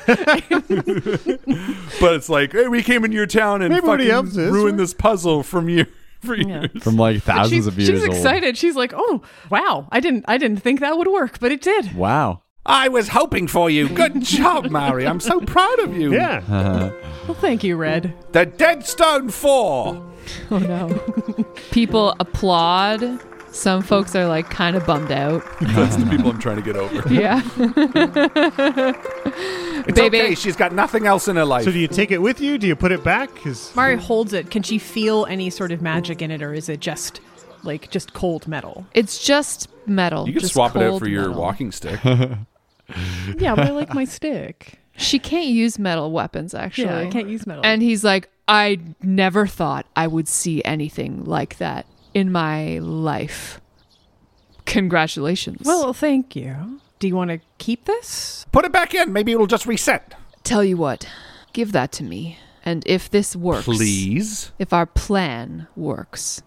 but 0.00 0.08
it's 2.14 2.28
like, 2.28 2.52
hey, 2.52 2.68
we 2.68 2.82
came 2.84 3.04
into 3.04 3.16
your 3.16 3.26
town 3.26 3.60
and 3.60 3.74
Maybe 3.74 4.08
fucking 4.08 4.52
ruined 4.52 4.78
this 4.78 4.94
puzzle 4.94 5.42
from 5.42 5.68
you 5.68 5.84
for 6.24 6.34
years. 6.34 6.70
From 6.82 6.96
like 6.96 7.22
thousands 7.22 7.50
she's, 7.50 7.66
of 7.66 7.78
years 7.78 7.88
she's 7.88 8.02
old. 8.08 8.16
excited. 8.16 8.56
She's 8.56 8.74
like, 8.76 8.92
"Oh, 8.96 9.22
wow! 9.50 9.88
I 9.92 10.00
didn't 10.00 10.24
I 10.28 10.38
didn't 10.38 10.58
think 10.58 10.80
that 10.80 10.96
would 10.98 11.08
work, 11.08 11.38
but 11.40 11.52
it 11.52 11.60
did." 11.62 11.94
Wow. 11.94 12.42
I 12.66 12.88
was 12.88 13.08
hoping 13.08 13.46
for 13.46 13.68
you. 13.68 13.90
Good 13.90 14.22
job, 14.24 14.70
Mary. 14.70 15.06
I'm 15.06 15.20
so 15.20 15.40
proud 15.40 15.78
of 15.80 15.96
you. 15.96 16.14
Yeah. 16.14 16.90
Well, 17.24 17.32
thank 17.32 17.64
you, 17.64 17.76
Red. 17.76 18.12
The 18.32 18.44
Dead 18.44 18.84
Stone 18.84 19.30
Four. 19.30 20.04
Oh 20.50 20.58
no. 20.58 20.88
People 21.70 22.14
applaud. 22.20 23.18
Some 23.54 23.82
folks 23.82 24.14
are 24.16 24.26
like 24.26 24.50
kind 24.50 24.74
of 24.76 24.84
bummed 24.84 25.12
out. 25.12 25.42
That's 25.60 25.96
the 25.96 26.06
people 26.06 26.30
I'm 26.30 26.38
trying 26.40 26.56
to 26.56 26.62
get 26.62 26.76
over. 26.76 27.08
Yeah. 27.12 27.40
It's 29.86 30.00
Baby. 30.00 30.20
okay. 30.22 30.34
She's 30.34 30.56
got 30.56 30.72
nothing 30.72 31.06
else 31.06 31.28
in 31.28 31.36
her 31.36 31.44
life. 31.44 31.64
So 31.64 31.70
do 31.72 31.78
you 31.78 31.88
take 31.88 32.10
it 32.10 32.18
with 32.22 32.40
you? 32.40 32.56
Do 32.56 32.66
you 32.66 32.74
put 32.76 32.90
it 32.90 33.04
back? 33.04 33.34
'Cause- 33.34 33.74
Mari 33.76 33.96
holds 33.96 34.32
it. 34.32 34.50
Can 34.50 34.62
she 34.62 34.78
feel 34.78 35.26
any 35.26 35.50
sort 35.50 35.72
of 35.72 35.82
magic 35.82 36.22
in 36.22 36.30
it, 36.30 36.42
or 36.42 36.54
is 36.54 36.68
it 36.70 36.80
just 36.80 37.20
like 37.64 37.90
just 37.90 38.14
cold 38.14 38.48
metal? 38.48 38.86
It's 38.94 39.22
just 39.22 39.68
metal. 39.86 40.26
you 40.26 40.32
can 40.32 40.40
just 40.40 40.54
swap 40.54 40.74
it 40.76 40.82
out 40.82 40.88
cold 40.90 41.02
for 41.02 41.08
your 41.08 41.28
metal. 41.28 41.42
walking 41.42 41.70
stick. 41.72 42.00
Yeah, 42.04 43.54
but 43.54 43.66
I 43.66 43.70
like 43.70 43.92
my 43.94 44.04
stick. 44.04 44.78
She 44.96 45.18
can't 45.18 45.48
use 45.48 45.78
metal 45.78 46.10
weapons, 46.12 46.54
actually. 46.54 46.86
Yeah, 46.86 46.98
I 47.00 47.06
can't 47.06 47.28
use 47.28 47.46
metal. 47.46 47.64
And 47.66 47.82
he's 47.82 48.04
like, 48.04 48.30
I 48.48 48.78
never 49.02 49.46
thought 49.46 49.86
I 49.96 50.06
would 50.06 50.28
see 50.28 50.62
anything 50.64 51.24
like 51.24 51.58
that 51.58 51.86
in 52.14 52.32
my 52.32 52.78
life. 52.78 53.60
Congratulations. 54.66 55.62
well, 55.66 55.92
thank 55.92 56.34
you. 56.34 56.80
Do 56.98 57.08
you 57.08 57.16
want 57.16 57.30
to 57.30 57.40
keep 57.58 57.84
this? 57.84 58.46
Put 58.52 58.64
it 58.64 58.72
back 58.72 58.94
in. 58.94 59.12
Maybe 59.12 59.32
it'll 59.32 59.46
just 59.46 59.66
reset. 59.66 60.14
tell 60.42 60.64
you 60.64 60.76
what, 60.76 61.06
give 61.52 61.72
that 61.72 61.92
to 61.92 62.04
me. 62.04 62.38
And 62.64 62.82
if 62.86 63.10
this 63.10 63.36
works, 63.36 63.64
Please. 63.66 64.52
if 64.58 64.72
our 64.72 64.86
plan 64.86 65.66
works, 65.76 66.40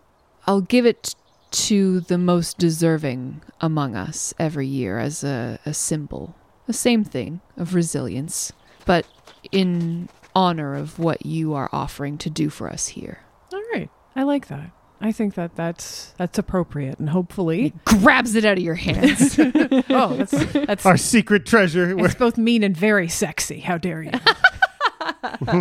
I'll 0.48 0.62
give 0.62 0.86
it 0.86 1.14
to 1.52 2.00
the 2.02 2.18
most 2.18 2.58
deserving 2.58 3.42
among 3.62 3.96
us 3.96 4.34
every 4.40 4.66
year 4.68 4.98
as 4.98 5.24
a, 5.24 5.60
a 5.66 5.74
symbol. 5.74 6.36
The 6.66 6.74
same 6.74 7.04
thing 7.04 7.42
of 7.56 7.76
resilience, 7.76 8.52
but 8.86 9.06
in 9.52 10.10
honor 10.36 10.76
of 10.76 10.98
what 11.00 11.26
you 11.26 11.54
are 11.54 11.70
offering 11.72 12.18
to 12.20 12.30
do 12.32 12.50
for 12.50 12.68
us 12.70 12.88
here. 12.88 13.20
All 13.54 13.62
right, 13.74 13.90
I 14.16 14.24
like 14.24 14.48
that. 14.48 14.72
I 15.00 15.12
think 15.12 15.36
that 15.36 15.56
that's 15.56 16.14
that's 16.18 16.38
appropriate, 16.40 16.98
and 17.00 17.10
hopefully, 17.10 17.62
he 17.62 17.74
Grabs 17.86 18.36
it 18.36 18.46
out 18.46 18.58
of 18.58 18.64
your 18.64 18.76
hands. 18.76 19.38
oh, 19.40 20.16
that's 20.18 20.54
that's 20.54 20.86
Our 20.86 20.98
secret 20.98 21.46
treasure. 21.46 21.98
it's 22.04 22.16
both 22.16 22.38
mean 22.38 22.64
and 22.64 22.76
very 22.76 23.08
sexy. 23.08 23.60
How 23.60 23.78
dare 23.78 24.04
you? 24.04 24.12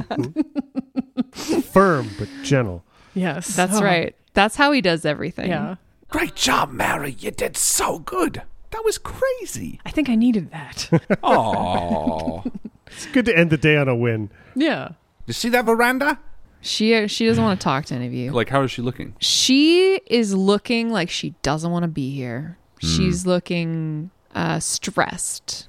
Firm 1.62 2.09
but 2.18 2.29
gentle. 2.42 2.85
yes, 3.14 3.55
That's 3.57 3.77
Oh, 3.77 3.83
right. 3.83 4.14
That's 4.35 4.57
how 4.57 4.72
he 4.72 4.81
does 4.81 5.05
everything. 5.05 5.51
Yeah, 5.51 5.77
Great 6.09 6.35
job, 6.35 6.70
Mary. 6.72 7.16
You 7.18 7.31
did 7.31 7.57
so 7.57 7.99
good. 7.99 8.42
That 8.70 8.85
was 8.85 8.99
crazy. 8.99 9.81
I 9.87 9.90
think 9.90 10.09
I 10.09 10.14
needed 10.14 10.51
that. 10.53 10.90
Oh. 11.22 12.44
It's 12.88 13.07
good 13.07 13.25
to 13.27 13.37
end 13.37 13.51
the 13.51 13.57
day 13.57 13.77
on 13.77 13.88
a 13.88 13.96
win. 13.96 14.31
yeah. 14.55 14.90
you 15.27 15.33
see 15.33 15.49
that 15.51 15.64
veranda? 15.64 16.18
She 16.66 17.07
she 17.09 17.26
doesn't 17.26 17.42
want 17.42 17.61
to 17.61 17.64
talk 17.64 17.85
to 17.87 17.94
any 17.94 18.07
of 18.07 18.12
you. 18.12 18.33
Like, 18.33 18.48
how 18.48 18.62
is 18.62 18.70
she 18.70 18.83
looking? 18.83 19.14
She 19.20 20.00
is 20.07 20.35
looking 20.35 20.90
like 20.90 21.09
she 21.11 21.35
doesn't 21.42 21.70
want 21.70 21.85
to 21.85 21.88
be 21.88 22.14
here. 22.14 22.59
She's 22.81 23.26
looking 23.26 24.11
uh, 24.35 24.59
stressed. 24.61 25.68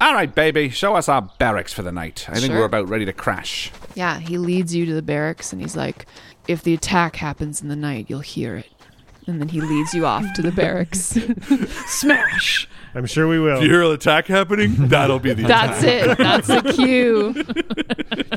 All 0.00 0.12
right, 0.14 0.32
Bebe. 0.32 0.68
Show 0.68 0.94
us 0.96 1.08
our 1.08 1.22
barracks 1.38 1.72
for 1.72 1.82
the 1.82 1.92
night. 1.92 2.26
I 2.28 2.34
think 2.34 2.46
Sure. 2.52 2.58
we're 2.60 2.64
about 2.66 2.88
ready 2.88 3.04
to 3.06 3.12
crash. 3.12 3.72
Yeah, 3.94 4.18
he 4.20 4.38
leads 4.38 4.74
you 4.74 4.86
to 4.86 4.94
the 4.94 5.02
barracks 5.02 5.52
and 5.52 5.62
he's 5.62 5.76
like, 5.76 6.06
if 6.46 6.62
the 6.62 6.74
attack 6.74 7.16
happens 7.16 7.62
in 7.62 7.68
the 7.68 7.76
night, 7.76 8.06
you'll 8.08 8.20
hear 8.20 8.56
it. 8.56 8.66
And 9.26 9.40
then 9.40 9.48
he 9.48 9.60
leads 9.60 9.94
you 9.94 10.04
off 10.04 10.24
to 10.34 10.42
the 10.42 10.52
barracks. 10.52 11.16
Smash. 11.86 12.68
I'm 12.94 13.06
sure 13.06 13.26
we 13.26 13.38
will. 13.40 13.56
If 13.56 13.62
you 13.64 13.70
hear 13.70 13.82
an 13.82 13.90
attack 13.92 14.26
happening, 14.26 14.88
that'll 14.88 15.18
be 15.18 15.32
the 15.32 15.42
That's 15.44 15.82
it. 15.82 16.16
That's 16.18 16.46
the 16.46 16.62
cue. 16.74 17.34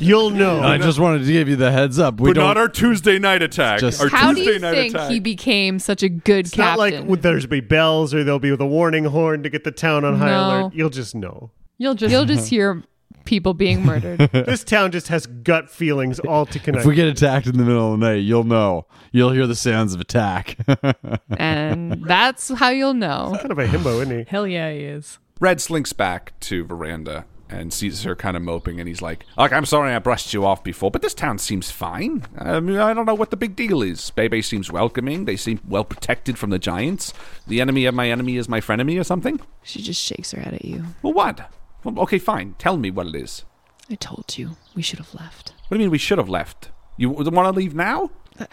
You'll 0.00 0.30
know. 0.30 0.60
I 0.62 0.78
just 0.78 0.98
wanted 0.98 1.20
to 1.20 1.32
give 1.32 1.48
you 1.48 1.56
the 1.56 1.70
heads 1.70 1.98
up. 1.98 2.20
We 2.20 2.30
but 2.30 2.34
don't. 2.34 2.44
not 2.44 2.56
our 2.56 2.68
Tuesday 2.68 3.18
night 3.18 3.42
attack. 3.42 3.80
Just- 3.80 4.00
our 4.00 4.08
How 4.08 4.30
do 4.32 4.36
Tuesday 4.36 4.54
you 4.54 4.58
night 4.60 4.74
think 4.74 4.94
attack. 4.94 5.10
he 5.10 5.20
became 5.20 5.78
such 5.78 6.02
a 6.02 6.08
good 6.08 6.46
it's 6.46 6.56
not 6.56 6.78
captain? 6.78 7.08
like 7.08 7.20
there's 7.22 7.46
be 7.46 7.60
bells 7.60 8.12
or 8.14 8.24
there'll 8.24 8.38
be 8.40 8.54
the 8.56 8.66
warning 8.66 9.04
horn 9.04 9.42
to 9.42 9.50
get 9.50 9.64
the 9.64 9.70
town 9.72 10.04
on 10.04 10.16
high 10.16 10.26
No. 10.30 10.60
alert. 10.62 10.74
You'll 10.74 10.90
just 10.90 11.14
know. 11.14 11.50
You'll 11.76 11.94
just 11.94 12.10
You'll 12.10 12.24
just 12.24 12.48
hear 12.50 12.82
people 13.28 13.52
being 13.52 13.84
murdered. 13.84 14.18
This 14.48 14.64
town 14.64 14.90
just 14.90 15.08
has 15.08 15.26
gut 15.26 15.68
feelings 15.68 16.18
all 16.20 16.46
to 16.46 16.58
connect. 16.58 16.82
if 16.82 16.88
we 16.88 16.94
get 16.94 17.06
attacked 17.08 17.46
in 17.46 17.58
the 17.58 17.64
middle 17.64 17.92
of 17.92 18.00
the 18.00 18.06
night, 18.06 18.22
you'll 18.22 18.44
know. 18.44 18.86
You'll 19.12 19.32
hear 19.32 19.46
the 19.46 19.54
sounds 19.54 19.92
of 19.94 20.00
attack. 20.00 20.56
and 21.36 22.02
that's 22.04 22.48
how 22.48 22.70
you'll 22.70 22.94
know. 22.94 23.36
kind 23.36 23.52
of 23.52 23.58
a 23.58 23.66
himbo, 23.66 24.00
isn't 24.00 24.18
he? 24.18 24.24
hell 24.28 24.46
yeah, 24.46 24.72
he 24.72 24.80
is. 24.80 25.18
Red 25.40 25.60
slinks 25.60 25.92
back 25.92 26.32
to 26.40 26.64
veranda 26.64 27.26
and 27.50 27.72
sees 27.72 28.02
her 28.02 28.14
kind 28.16 28.36
of 28.36 28.42
moping, 28.42 28.78
and 28.80 28.88
he's 28.88 29.02
like, 29.02 29.24
"Look, 29.36 29.52
I'm 29.52 29.64
sorry 29.64 29.94
I 29.94 29.98
brushed 29.98 30.32
you 30.34 30.44
off 30.44 30.64
before, 30.64 30.90
but 30.90 31.02
this 31.02 31.14
town 31.14 31.38
seems 31.38 31.70
fine. 31.70 32.24
I 32.38 32.60
mean, 32.60 32.78
I 32.78 32.92
don't 32.94 33.06
know 33.06 33.14
what 33.14 33.30
the 33.30 33.36
big 33.36 33.56
deal 33.56 33.82
is. 33.82 34.10
Bebe 34.10 34.42
seems 34.42 34.70
welcoming. 34.72 35.24
They 35.24 35.36
seem 35.36 35.60
well 35.66 35.84
protected 35.84 36.38
from 36.38 36.50
the 36.50 36.58
giants. 36.58 37.12
The 37.46 37.60
enemy 37.60 37.84
of 37.86 37.94
my 37.94 38.10
enemy 38.10 38.36
is 38.36 38.48
my 38.48 38.60
frenemy, 38.60 38.98
or 39.00 39.04
something. 39.04 39.40
She 39.62 39.82
just 39.82 40.02
shakes 40.02 40.32
her 40.32 40.40
head 40.40 40.54
at 40.54 40.64
you. 40.64 40.84
Well, 41.02 41.12
what? 41.12 41.50
Well, 41.94 42.02
okay, 42.04 42.18
fine. 42.18 42.54
Tell 42.58 42.76
me 42.76 42.90
what 42.90 43.06
it 43.06 43.14
is. 43.14 43.44
I 43.90 43.94
told 43.94 44.36
you 44.36 44.56
we 44.74 44.82
should 44.82 44.98
have 44.98 45.14
left. 45.14 45.54
What 45.68 45.76
do 45.76 45.82
you 45.82 45.86
mean 45.86 45.90
we 45.90 45.98
should 45.98 46.18
have 46.18 46.28
left? 46.28 46.70
You 46.96 47.10
want 47.10 47.26
to 47.26 47.50
leave 47.52 47.74
now? 47.74 48.10
Uh, 48.38 48.46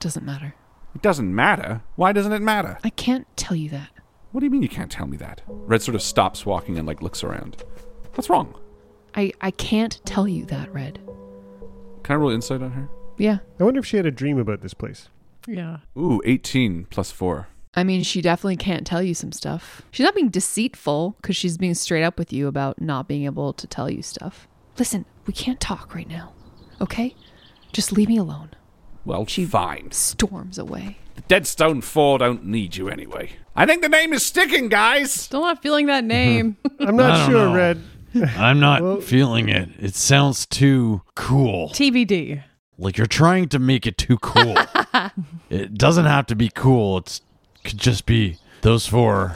doesn't 0.00 0.24
matter. 0.24 0.54
It 0.94 1.02
doesn't 1.02 1.34
matter. 1.34 1.82
Why 1.96 2.12
doesn't 2.12 2.32
it 2.32 2.42
matter? 2.42 2.78
I 2.82 2.90
can't 2.90 3.26
tell 3.36 3.56
you 3.56 3.70
that. 3.70 3.90
What 4.32 4.40
do 4.40 4.46
you 4.46 4.50
mean 4.50 4.62
you 4.62 4.68
can't 4.68 4.90
tell 4.90 5.06
me 5.06 5.16
that? 5.18 5.42
Red 5.46 5.82
sort 5.82 5.94
of 5.94 6.02
stops 6.02 6.44
walking 6.44 6.78
and 6.78 6.86
like 6.86 7.02
looks 7.02 7.22
around. 7.22 7.62
What's 8.14 8.30
wrong? 8.30 8.54
I, 9.14 9.32
I 9.40 9.50
can't 9.50 10.00
tell 10.04 10.26
you 10.26 10.44
that, 10.46 10.72
Red. 10.72 10.98
Can 12.02 12.14
I 12.14 12.16
roll 12.16 12.30
insight 12.30 12.62
on 12.62 12.72
her? 12.72 12.88
Yeah. 13.18 13.38
I 13.60 13.64
wonder 13.64 13.80
if 13.80 13.86
she 13.86 13.96
had 13.98 14.06
a 14.06 14.10
dream 14.10 14.38
about 14.38 14.62
this 14.62 14.74
place. 14.74 15.08
Yeah. 15.46 15.78
Ooh, 15.96 16.20
18 16.24 16.86
plus 16.86 17.10
4. 17.10 17.48
I 17.74 17.84
mean, 17.84 18.02
she 18.02 18.20
definitely 18.20 18.56
can't 18.56 18.86
tell 18.86 19.02
you 19.02 19.14
some 19.14 19.32
stuff. 19.32 19.82
She's 19.90 20.04
not 20.04 20.14
being 20.14 20.28
deceitful 20.28 21.16
because 21.20 21.36
she's 21.36 21.56
being 21.56 21.74
straight 21.74 22.02
up 22.04 22.18
with 22.18 22.32
you 22.32 22.46
about 22.46 22.80
not 22.80 23.08
being 23.08 23.24
able 23.24 23.52
to 23.54 23.66
tell 23.66 23.88
you 23.90 24.02
stuff. 24.02 24.46
Listen, 24.78 25.06
we 25.26 25.32
can't 25.32 25.60
talk 25.60 25.94
right 25.94 26.08
now. 26.08 26.32
Okay? 26.80 27.14
Just 27.72 27.92
leave 27.92 28.08
me 28.08 28.18
alone. 28.18 28.50
Well, 29.04 29.26
She- 29.26 29.46
fine. 29.46 29.90
Storms 29.92 30.58
away. 30.58 30.98
The 31.14 31.22
Deadstone 31.22 31.80
4 31.82 32.18
don't 32.18 32.44
need 32.46 32.76
you 32.76 32.88
anyway. 32.88 33.30
I 33.56 33.66
think 33.66 33.82
the 33.82 33.88
name 33.88 34.12
is 34.14 34.24
sticking, 34.24 34.68
guys! 34.68 35.12
Still 35.12 35.42
not 35.42 35.60
feeling 35.62 35.86
that 35.86 36.04
name. 36.04 36.56
I'm 36.80 36.96
not 36.96 37.26
sure, 37.28 37.46
know. 37.48 37.54
Red. 37.54 37.82
I'm 38.36 38.60
not 38.60 39.02
feeling 39.02 39.48
it. 39.48 39.68
It 39.78 39.94
sounds 39.94 40.46
too 40.46 41.02
cool. 41.14 41.68
TBD. 41.70 42.42
Like 42.78 42.96
you're 42.96 43.06
trying 43.06 43.48
to 43.50 43.58
make 43.58 43.86
it 43.86 43.98
too 43.98 44.16
cool. 44.18 44.54
it 45.50 45.74
doesn't 45.74 46.06
have 46.06 46.26
to 46.26 46.34
be 46.34 46.48
cool. 46.54 46.98
It's 46.98 47.20
could 47.64 47.78
just 47.78 48.06
be 48.06 48.36
Those 48.62 48.86
four. 48.86 49.34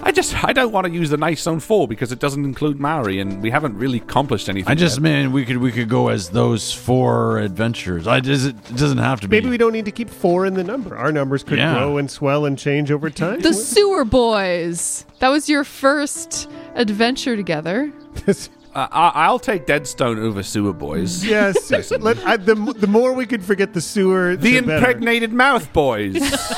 I 0.00 0.12
just 0.12 0.44
I 0.44 0.52
don't 0.52 0.70
want 0.72 0.86
to 0.86 0.92
use 0.92 1.10
the 1.10 1.16
Nice 1.16 1.42
Zone 1.42 1.58
Four 1.58 1.88
because 1.88 2.12
it 2.12 2.18
doesn't 2.20 2.44
include 2.44 2.78
Mari, 2.78 3.18
and 3.18 3.42
we 3.42 3.50
haven't 3.50 3.76
really 3.76 3.98
accomplished 3.98 4.48
anything. 4.48 4.70
I 4.70 4.74
just 4.74 4.96
yet. 4.98 5.02
mean 5.02 5.32
we 5.32 5.44
could 5.44 5.56
we 5.56 5.72
could 5.72 5.88
go 5.88 6.08
as 6.08 6.30
those 6.30 6.72
four 6.72 7.38
adventures. 7.38 8.06
I 8.06 8.20
does 8.20 8.44
it, 8.46 8.54
it 8.70 8.76
doesn't 8.76 8.98
have 8.98 9.20
to 9.22 9.28
be. 9.28 9.36
Maybe 9.36 9.48
we 9.48 9.58
don't 9.58 9.72
need 9.72 9.86
to 9.86 9.90
keep 9.90 10.08
four 10.10 10.46
in 10.46 10.54
the 10.54 10.62
number. 10.62 10.96
Our 10.96 11.10
numbers 11.10 11.42
could 11.42 11.58
Yeah. 11.58 11.74
grow 11.74 11.96
and 11.98 12.08
swell 12.10 12.44
and 12.46 12.56
change 12.58 12.90
over 12.92 13.10
time. 13.10 13.40
The 13.40 13.52
Sewer 13.54 14.04
Boys. 14.04 15.04
That 15.18 15.28
was 15.30 15.48
your 15.48 15.64
first 15.64 16.48
adventure 16.74 17.34
together. 17.34 17.92
Uh, 18.74 18.86
I- 18.90 19.12
I'll 19.26 19.38
take 19.38 19.66
Deadstone 19.66 20.18
over 20.18 20.42
Sewer 20.42 20.72
Boys. 20.72 21.24
yes. 21.24 21.70
Let, 21.90 22.18
I, 22.26 22.36
the, 22.36 22.54
the 22.54 22.86
more 22.86 23.12
we 23.12 23.26
could 23.26 23.44
forget 23.44 23.72
the 23.74 23.80
sewer, 23.80 24.36
The 24.36 24.60
the 24.60 24.66
better. 24.66 24.76
impregnated 24.78 25.32
mouth 25.32 25.72
boys. 25.72 26.14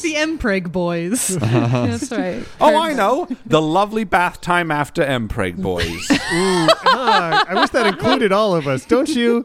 The 0.00 0.14
Mpreg 0.14 0.70
boys. 0.70 1.26
That's 1.38 2.12
right. 2.12 2.44
oh, 2.60 2.76
I 2.80 2.92
know. 2.92 3.26
The 3.46 3.60
lovely 3.60 4.04
bath 4.04 4.40
time 4.40 4.70
after 4.70 5.04
Mpreg 5.04 5.56
boys. 5.60 6.06
Ah, 6.10 7.44
I 7.48 7.54
wish 7.54 7.70
that 7.70 7.86
included 7.86 8.30
all 8.30 8.54
of 8.54 8.68
us, 8.68 8.84
don't 8.86 9.08
you? 9.08 9.44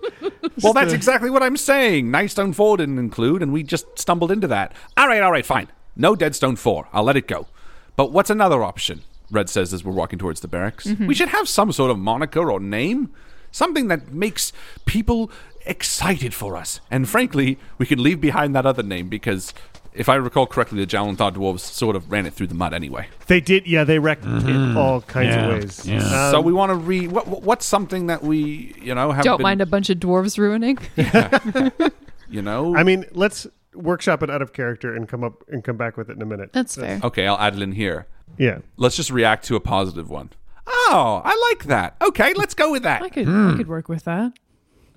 well, 0.61 0.73
that's 0.73 0.93
exactly 0.93 1.31
what 1.31 1.41
I'm 1.41 1.57
saying. 1.57 2.11
Nice 2.11 2.33
Stone 2.33 2.53
4 2.53 2.77
didn't 2.77 2.99
include, 2.99 3.41
and 3.41 3.51
we 3.51 3.63
just 3.63 3.97
stumbled 3.97 4.31
into 4.31 4.47
that. 4.47 4.73
All 4.95 5.07
right, 5.07 5.23
all 5.23 5.31
right, 5.31 5.45
fine. 5.45 5.69
No 5.95 6.15
Deadstone 6.15 6.55
4. 6.55 6.87
I'll 6.93 7.03
let 7.03 7.17
it 7.17 7.27
go. 7.27 7.47
But 7.95 8.11
what's 8.11 8.29
another 8.29 8.63
option? 8.63 9.01
Red 9.31 9.49
says 9.49 9.73
as 9.73 9.83
we're 9.83 9.93
walking 9.93 10.19
towards 10.19 10.41
the 10.41 10.47
barracks. 10.47 10.85
We 10.85 11.13
should 11.15 11.29
have 11.29 11.47
some 11.49 11.71
sort 11.71 11.91
of 11.91 11.97
moniker 11.99 12.51
or 12.51 12.59
name. 12.59 13.11
Something 13.51 13.87
that 13.89 14.11
makes 14.11 14.51
people 14.85 15.29
excited 15.65 16.33
for 16.33 16.55
us. 16.57 16.81
And 16.89 17.07
frankly, 17.07 17.57
we 17.77 17.85
could 17.85 17.99
leave 17.99 18.19
behind 18.19 18.55
that 18.55 18.65
other 18.65 18.81
name 18.83 19.09
because, 19.09 19.53
if 19.93 20.09
I 20.09 20.15
recall 20.15 20.47
correctly, 20.47 20.83
the 20.83 20.87
Jalanthar 20.87 21.31
dwarves 21.35 21.59
sort 21.59 21.95
of 21.95 22.11
ran 22.11 22.25
it 22.25 22.33
through 22.33 22.47
the 22.47 22.55
mud 22.55 22.73
anyway. 22.73 23.07
They 23.27 23.39
did, 23.39 23.67
yeah, 23.67 23.83
they 23.83 23.99
wrecked 23.99 24.25
it 24.25 24.75
all 24.77 25.01
kinds 25.01 25.35
Yeah, 25.35 25.45
of 25.45 25.51
ways. 25.63 25.85
yeah. 25.87 25.97
Um, 26.25 26.31
so 26.31 26.41
we 26.41 26.51
want 26.51 26.71
to 26.71 26.75
re. 26.75 27.07
What, 27.07 27.27
what- 27.27 27.43
what's 27.43 27.65
something 27.67 28.07
that 28.07 28.23
we, 28.23 28.75
you 28.81 28.95
know, 28.95 29.11
have 29.11 29.23
Don't 29.23 29.37
been, 29.37 29.43
mind 29.43 29.61
a 29.61 29.67
bunch 29.67 29.89
of 29.91 29.99
dwarves 29.99 30.37
ruining. 30.39 30.79
you 32.29 32.41
know? 32.41 32.75
I 32.75 32.83
mean, 32.83 33.05
let's 33.11 33.45
workshop 33.75 34.23
it 34.23 34.29
out 34.29 34.41
of 34.41 34.53
character 34.53 34.95
and 34.95 35.07
come 35.07 35.23
up 35.23 35.43
and 35.47 35.63
come 35.63 35.77
back 35.77 35.97
with 35.97 36.09
it 36.09 36.15
in 36.15 36.21
a 36.21 36.25
minute. 36.25 36.51
That's 36.53 36.75
fair. 36.75 36.99
okay, 37.03 37.27
I'll 37.27 37.37
add 37.37 37.55
it 37.55 37.61
in 37.61 37.73
here. 37.73 38.07
Yeah. 38.37 38.59
Let's 38.77 38.95
just 38.95 39.11
react 39.11 39.45
to 39.45 39.55
a 39.55 39.59
positive 39.59 40.09
one. 40.09 40.29
Oh, 40.67 41.21
I 41.23 41.49
like 41.51 41.65
that. 41.65 41.95
Okay, 42.01 42.33
let's 42.35 42.53
go 42.53 42.71
with 42.71 42.85
I 42.85 42.99
that. 42.99 43.11
could 43.13 43.27
I 43.27 43.53
could 43.57 43.67
work 43.67 43.89
with 43.89 44.05
that. 44.05 44.33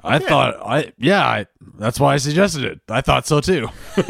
I 0.04 0.18
thought 0.20 0.54
I 0.64 0.92
yeah. 0.98 1.26
I, 1.26 1.46
that's 1.78 1.98
why 1.98 2.14
I 2.14 2.18
suggested 2.18 2.62
it. 2.64 2.80
I 2.88 3.00
thought 3.00 3.26
so 3.26 3.40
too. 3.40 3.68
Great 3.96 4.08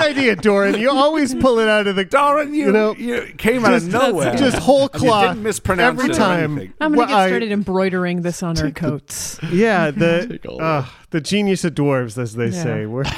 idea, 0.00 0.34
Doran. 0.34 0.80
You 0.80 0.90
always 0.90 1.34
pull 1.36 1.60
it 1.60 1.68
out 1.68 1.86
of 1.86 1.94
the. 1.94 2.04
Darren, 2.04 2.48
you, 2.48 2.66
You 2.66 2.72
know, 2.72 2.94
you 2.96 3.32
came 3.38 3.64
out 3.64 3.74
of 3.74 3.86
nowhere. 3.86 4.34
Just 4.34 4.58
whole 4.58 4.88
And 4.92 5.02
you 5.02 5.08
cloth. 5.08 5.28
didn't 5.28 5.42
mispronounce 5.44 6.00
every 6.00 6.10
it 6.10 6.16
or 6.16 6.18
time. 6.18 6.52
anything. 6.58 6.74
I'm 6.80 6.90
gonna 6.92 6.98
Well, 6.98 7.06
get 7.06 7.16
I- 7.16 7.28
started 7.28 7.52
embroidering 7.52 8.22
this 8.22 8.42
on 8.42 8.58
our 8.58 8.72
coats. 8.72 9.38
Yeah, 9.52 9.90
the 9.92 10.40
uh, 10.60 10.86
the 11.10 11.20
genius 11.20 11.64
of 11.64 11.74
dwarves, 11.74 12.18
as 12.18 12.34
they 12.34 12.46
Yeah. 12.48 12.62
say. 12.62 12.86
We're, 12.86 13.04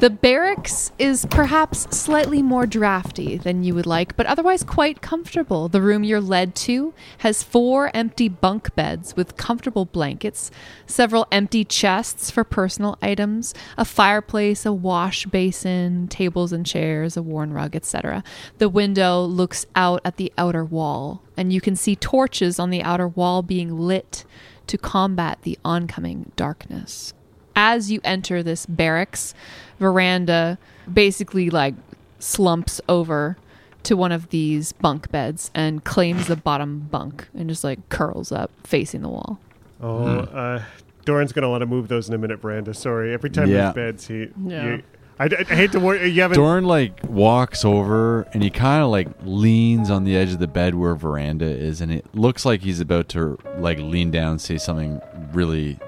The 0.00 0.08
barracks 0.08 0.92
is 0.98 1.26
perhaps 1.26 1.80
slightly 1.94 2.40
more 2.40 2.64
drafty 2.64 3.36
than 3.36 3.64
you 3.64 3.74
would 3.74 3.84
like, 3.84 4.16
but 4.16 4.24
otherwise 4.24 4.64
quite 4.64 5.02
comfortable. 5.02 5.68
The 5.68 5.82
room 5.82 6.04
you're 6.04 6.22
led 6.22 6.54
to 6.54 6.94
has 7.18 7.42
four 7.42 7.94
empty 7.94 8.26
bunk 8.26 8.74
beds 8.74 9.14
with 9.14 9.36
comfortable 9.36 9.84
blankets, 9.84 10.50
several 10.86 11.28
empty 11.30 11.66
chests 11.66 12.30
for 12.30 12.44
personal 12.44 12.96
items, 13.02 13.52
a 13.76 13.84
fireplace, 13.84 14.64
a 14.64 14.72
wash 14.72 15.26
basin, 15.26 16.08
tables 16.08 16.50
and 16.50 16.64
chairs, 16.64 17.14
a 17.14 17.22
worn 17.22 17.52
rug, 17.52 17.76
etc. 17.76 18.24
The 18.56 18.70
window 18.70 19.22
looks 19.22 19.66
out 19.76 20.00
at 20.02 20.16
the 20.16 20.32
outer 20.38 20.64
wall, 20.64 21.22
and 21.36 21.52
you 21.52 21.60
can 21.60 21.76
see 21.76 21.94
torches 21.94 22.58
on 22.58 22.70
the 22.70 22.82
outer 22.82 23.06
wall 23.06 23.42
being 23.42 23.76
lit 23.76 24.24
to 24.66 24.78
combat 24.78 25.40
the 25.42 25.58
oncoming 25.62 26.32
darkness 26.36 27.12
as 27.56 27.90
you 27.90 28.00
enter 28.04 28.42
this 28.42 28.66
barracks 28.66 29.34
veranda 29.78 30.58
basically 30.92 31.50
like 31.50 31.74
slumps 32.18 32.80
over 32.88 33.36
to 33.82 33.96
one 33.96 34.12
of 34.12 34.28
these 34.28 34.72
bunk 34.72 35.10
beds 35.10 35.50
and 35.54 35.84
claims 35.84 36.26
the 36.26 36.36
bottom 36.36 36.80
bunk 36.90 37.28
and 37.34 37.48
just 37.48 37.64
like 37.64 37.86
curls 37.88 38.30
up 38.30 38.50
facing 38.64 39.00
the 39.02 39.08
wall 39.08 39.38
oh, 39.82 40.04
uh, 40.20 40.62
Doran's 41.06 41.32
gonna 41.32 41.48
want 41.48 41.62
to 41.62 41.66
move 41.66 41.88
those 41.88 42.08
in 42.08 42.14
a 42.14 42.18
minute, 42.18 42.40
Veranda. 42.42 42.74
Sorry. 42.74 43.14
Every 43.14 43.30
time 43.30 43.48
Yeah. 43.48 43.72
there's 43.72 43.74
beds, 43.74 44.06
he. 44.06 44.28
Yeah. 44.46 44.64
you- 44.66 44.82
I, 45.18 45.24
I 45.24 45.54
hate 45.54 45.72
to 45.72 45.80
worry. 45.80 46.08
You 46.08 46.20
haven't. 46.22 46.36
Dorn 46.36 46.64
like 46.64 46.92
walks 47.08 47.64
over 47.64 48.22
and 48.34 48.42
he 48.42 48.48
kind 48.50 48.82
of 48.82 48.90
like 48.90 49.08
leans 49.22 49.90
on 49.90 50.04
the 50.04 50.14
edge 50.16 50.32
of 50.32 50.38
the 50.38 50.46
bed 50.46 50.74
where 50.74 50.94
veranda 50.94 51.46
is, 51.46 51.80
and 51.80 51.90
it 51.92 52.04
looks 52.14 52.44
like 52.44 52.60
he's 52.60 52.80
about 52.80 53.08
to 53.10 53.38
like 53.58 53.78
lean 53.78 54.10
down 54.10 54.32
and 54.32 54.40
say 54.40 54.56
something 54.58 55.00
really 55.32 55.78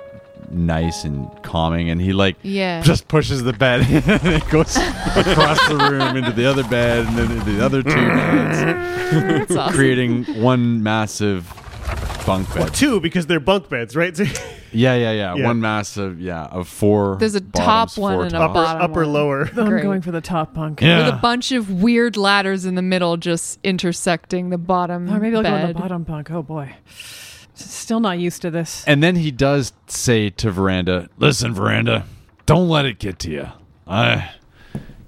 nice 0.53 1.05
and 1.05 1.29
calming, 1.43 1.91
and 1.91 2.01
he 2.01 2.12
like 2.12 2.37
Yeah. 2.43 2.83
just 2.83 3.09
pushes 3.09 3.43
the 3.43 3.53
bed 3.53 3.81
and 3.91 4.27
it 4.27 4.49
goes 4.49 4.77
across 4.77 5.67
the 5.69 5.77
room 5.91 6.17
into 6.17 6.33
the 6.33 6.47
other 6.47 6.65
bed 6.65 7.07
and 7.07 7.17
then 7.19 7.31
into 7.31 7.45
the 7.53 7.65
other 7.65 7.83
two 7.83 7.91
mm. 7.91 8.17
beds, 8.17 9.49
That's 9.49 9.57
awesome. 9.57 9.75
creating 9.75 10.25
one 10.43 10.83
massive 10.83 11.53
bunk 12.27 12.53
bed. 12.55 12.73
Two 12.75 13.01
because 13.01 13.27
they're 13.27 13.41
bunk 13.41 13.69
beds, 13.69 13.97
right? 13.97 14.19
Yeah, 14.75 14.95
yeah, 14.95 15.12
yeah, 15.12 15.35
Yeah. 15.35 15.47
One 15.49 15.61
massive, 15.61 16.19
yeah, 16.19 16.45
of 16.45 16.67
four. 16.67 17.17
There's 17.21 17.35
a 17.35 17.43
bottoms, 17.43 17.95
top 17.95 17.99
one 17.99 18.15
four 18.15 18.25
and 18.25 18.33
a 18.33 18.38
tops. 18.38 18.51
upper, 18.51 18.55
bottom 18.55 18.83
upper, 18.83 19.01
one. 19.03 19.12
lower. 19.12 19.51
I'm 19.55 19.83
going 19.83 20.01
for 20.01 20.12
the 20.12 20.23
top 20.23 20.55
bunk. 20.55 20.81
Yeah. 20.81 21.05
with 21.05 21.15
a 21.15 21.19
bunch 21.19 21.53
of 21.53 21.83
weird 21.83 22.17
ladders 22.17 22.65
in 22.65 22.75
the 22.75 22.81
middle 22.81 23.19
just 23.19 23.59
intersecting 23.62 24.49
the 24.49 24.57
bottom 24.57 25.11
Or 25.12 25.21
maybe 25.21 25.37
I'll 25.37 25.43
go 25.43 25.55
in 25.55 25.61
bed. 25.67 25.77
the 25.77 25.79
bottom 25.79 26.05
bunk. 26.05 26.31
Oh 26.31 26.43
boy. 26.43 26.75
Still 27.64 28.01
not 28.01 28.18
used 28.18 28.42
to 28.42 28.51
this. 28.51 28.85
And 28.87 29.03
then 29.03 29.16
he 29.16 29.31
does 29.31 29.72
say 29.87 30.31
to 30.31 30.51
Veranda, 30.51 31.09
"Listen, 31.18 31.55
Veranda, 31.55 32.05
don't 32.46 32.68
let 32.68 32.85
it 32.87 32.98
get 32.98 33.18
to 33.20 33.31
you. 33.31 33.48
I, 33.87 34.31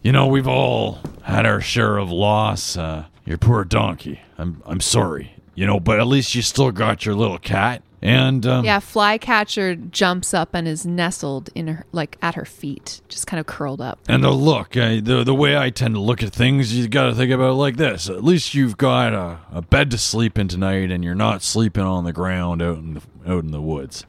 you 0.03 0.13
know, 0.13 0.27
we've 0.27 0.49
all 0.49 0.99
had 1.23 1.47
our 1.47 1.61
share 1.61 1.97
of 1.97 2.11
loss. 2.11 2.77
Uh, 2.77 3.07
your 3.25 3.39
poor 3.39 3.65
donkey. 3.65 4.21
I'm, 4.37 4.63
I'm 4.67 4.81
sorry. 4.81 5.31
You 5.55 5.67
know, 5.67 5.79
but 5.79 6.01
at 6.01 6.07
least 6.07 6.35
you 6.35 6.43
still 6.43 6.73
got 6.73 7.07
your 7.07 7.15
little 7.15 7.39
cat. 7.39 7.83
And 8.05 8.45
um, 8.45 8.65
yeah 8.67 8.81
flycatcher 8.81 9.75
jumps 9.77 10.35
up 10.35 10.51
and 10.53 10.69
is 10.69 10.85
nestled 10.85 11.49
in 11.55 11.69
her 11.69 11.87
like 11.91 12.19
at 12.21 12.35
her 12.35 12.45
feet 12.45 13.01
just 13.09 13.27
kind 13.27 13.41
of 13.41 13.47
curled 13.47 13.81
up 13.81 13.99
And 14.09 14.23
the 14.23 14.31
look, 14.31 14.77
uh, 14.77 15.01
the 15.03 15.23
the 15.25 15.35
way 15.35 15.57
I 15.57 15.71
tend 15.71 15.95
to 15.95 16.01
look 16.01 16.23
at 16.23 16.31
things, 16.31 16.77
you 16.77 16.87
got 16.87 17.07
to 17.07 17.15
think 17.15 17.33
about 17.33 17.51
it 17.53 17.55
like 17.55 17.77
this. 17.79 18.11
At 18.11 18.23
least 18.23 18.53
you've 18.55 18.77
got 18.77 19.15
a, 19.15 19.39
a 19.51 19.63
bed 19.63 19.91
to 19.93 19.99
sleep 19.99 20.39
in 20.39 20.49
tonight, 20.49 20.91
and 20.91 21.03
you're 21.03 21.15
not 21.15 21.43
sleeping 21.43 21.83
on 21.83 22.05
the 22.05 22.13
ground 22.13 22.61
out 22.61 22.77
in 22.77 22.95
the 22.95 23.03
out 23.27 23.43
in 23.43 23.51
the 23.53 23.63
woods. 23.63 24.05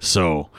So, 0.00 0.50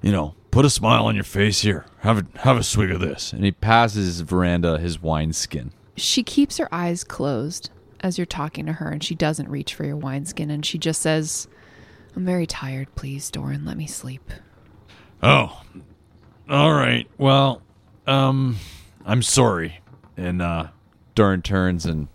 you 0.00 0.10
know, 0.10 0.34
put 0.50 0.64
a 0.64 0.70
smile 0.70 1.04
on 1.06 1.14
your 1.14 1.24
face 1.24 1.60
here. 1.60 1.84
Have 2.00 2.18
a 2.18 2.38
have 2.40 2.56
a 2.56 2.62
swig 2.62 2.90
of 2.90 3.00
this. 3.00 3.32
And 3.34 3.44
he 3.44 3.52
passes 3.52 4.20
Veranda 4.22 4.78
his 4.78 5.00
wineskin. 5.02 5.72
she 5.96 6.22
keeps 6.22 6.56
her 6.56 6.68
eyes 6.74 7.04
closed 7.04 7.70
as 8.00 8.18
you're 8.18 8.26
talking 8.26 8.66
to 8.66 8.72
her 8.74 8.90
and 8.90 9.02
she 9.02 9.14
doesn't 9.14 9.48
reach 9.48 9.74
for 9.74 9.84
your 9.84 9.96
wineskin 9.96 10.50
and 10.50 10.64
she 10.66 10.76
just 10.78 11.00
says 11.00 11.48
i'm 12.16 12.24
very 12.24 12.46
tired 12.46 12.94
please 12.94 13.30
doran 13.30 13.64
let 13.64 13.76
me 13.76 13.86
sleep 13.86 14.30
Oh, 15.22 15.62
all 16.50 16.74
right. 16.74 17.08
Well, 17.16 17.62
um, 18.06 18.56
I'm 19.06 19.22
sorry. 19.22 19.80
And 20.18 20.42
uh, 20.42 20.66
Durn 21.14 21.40
turns 21.40 21.86
and 21.86 22.08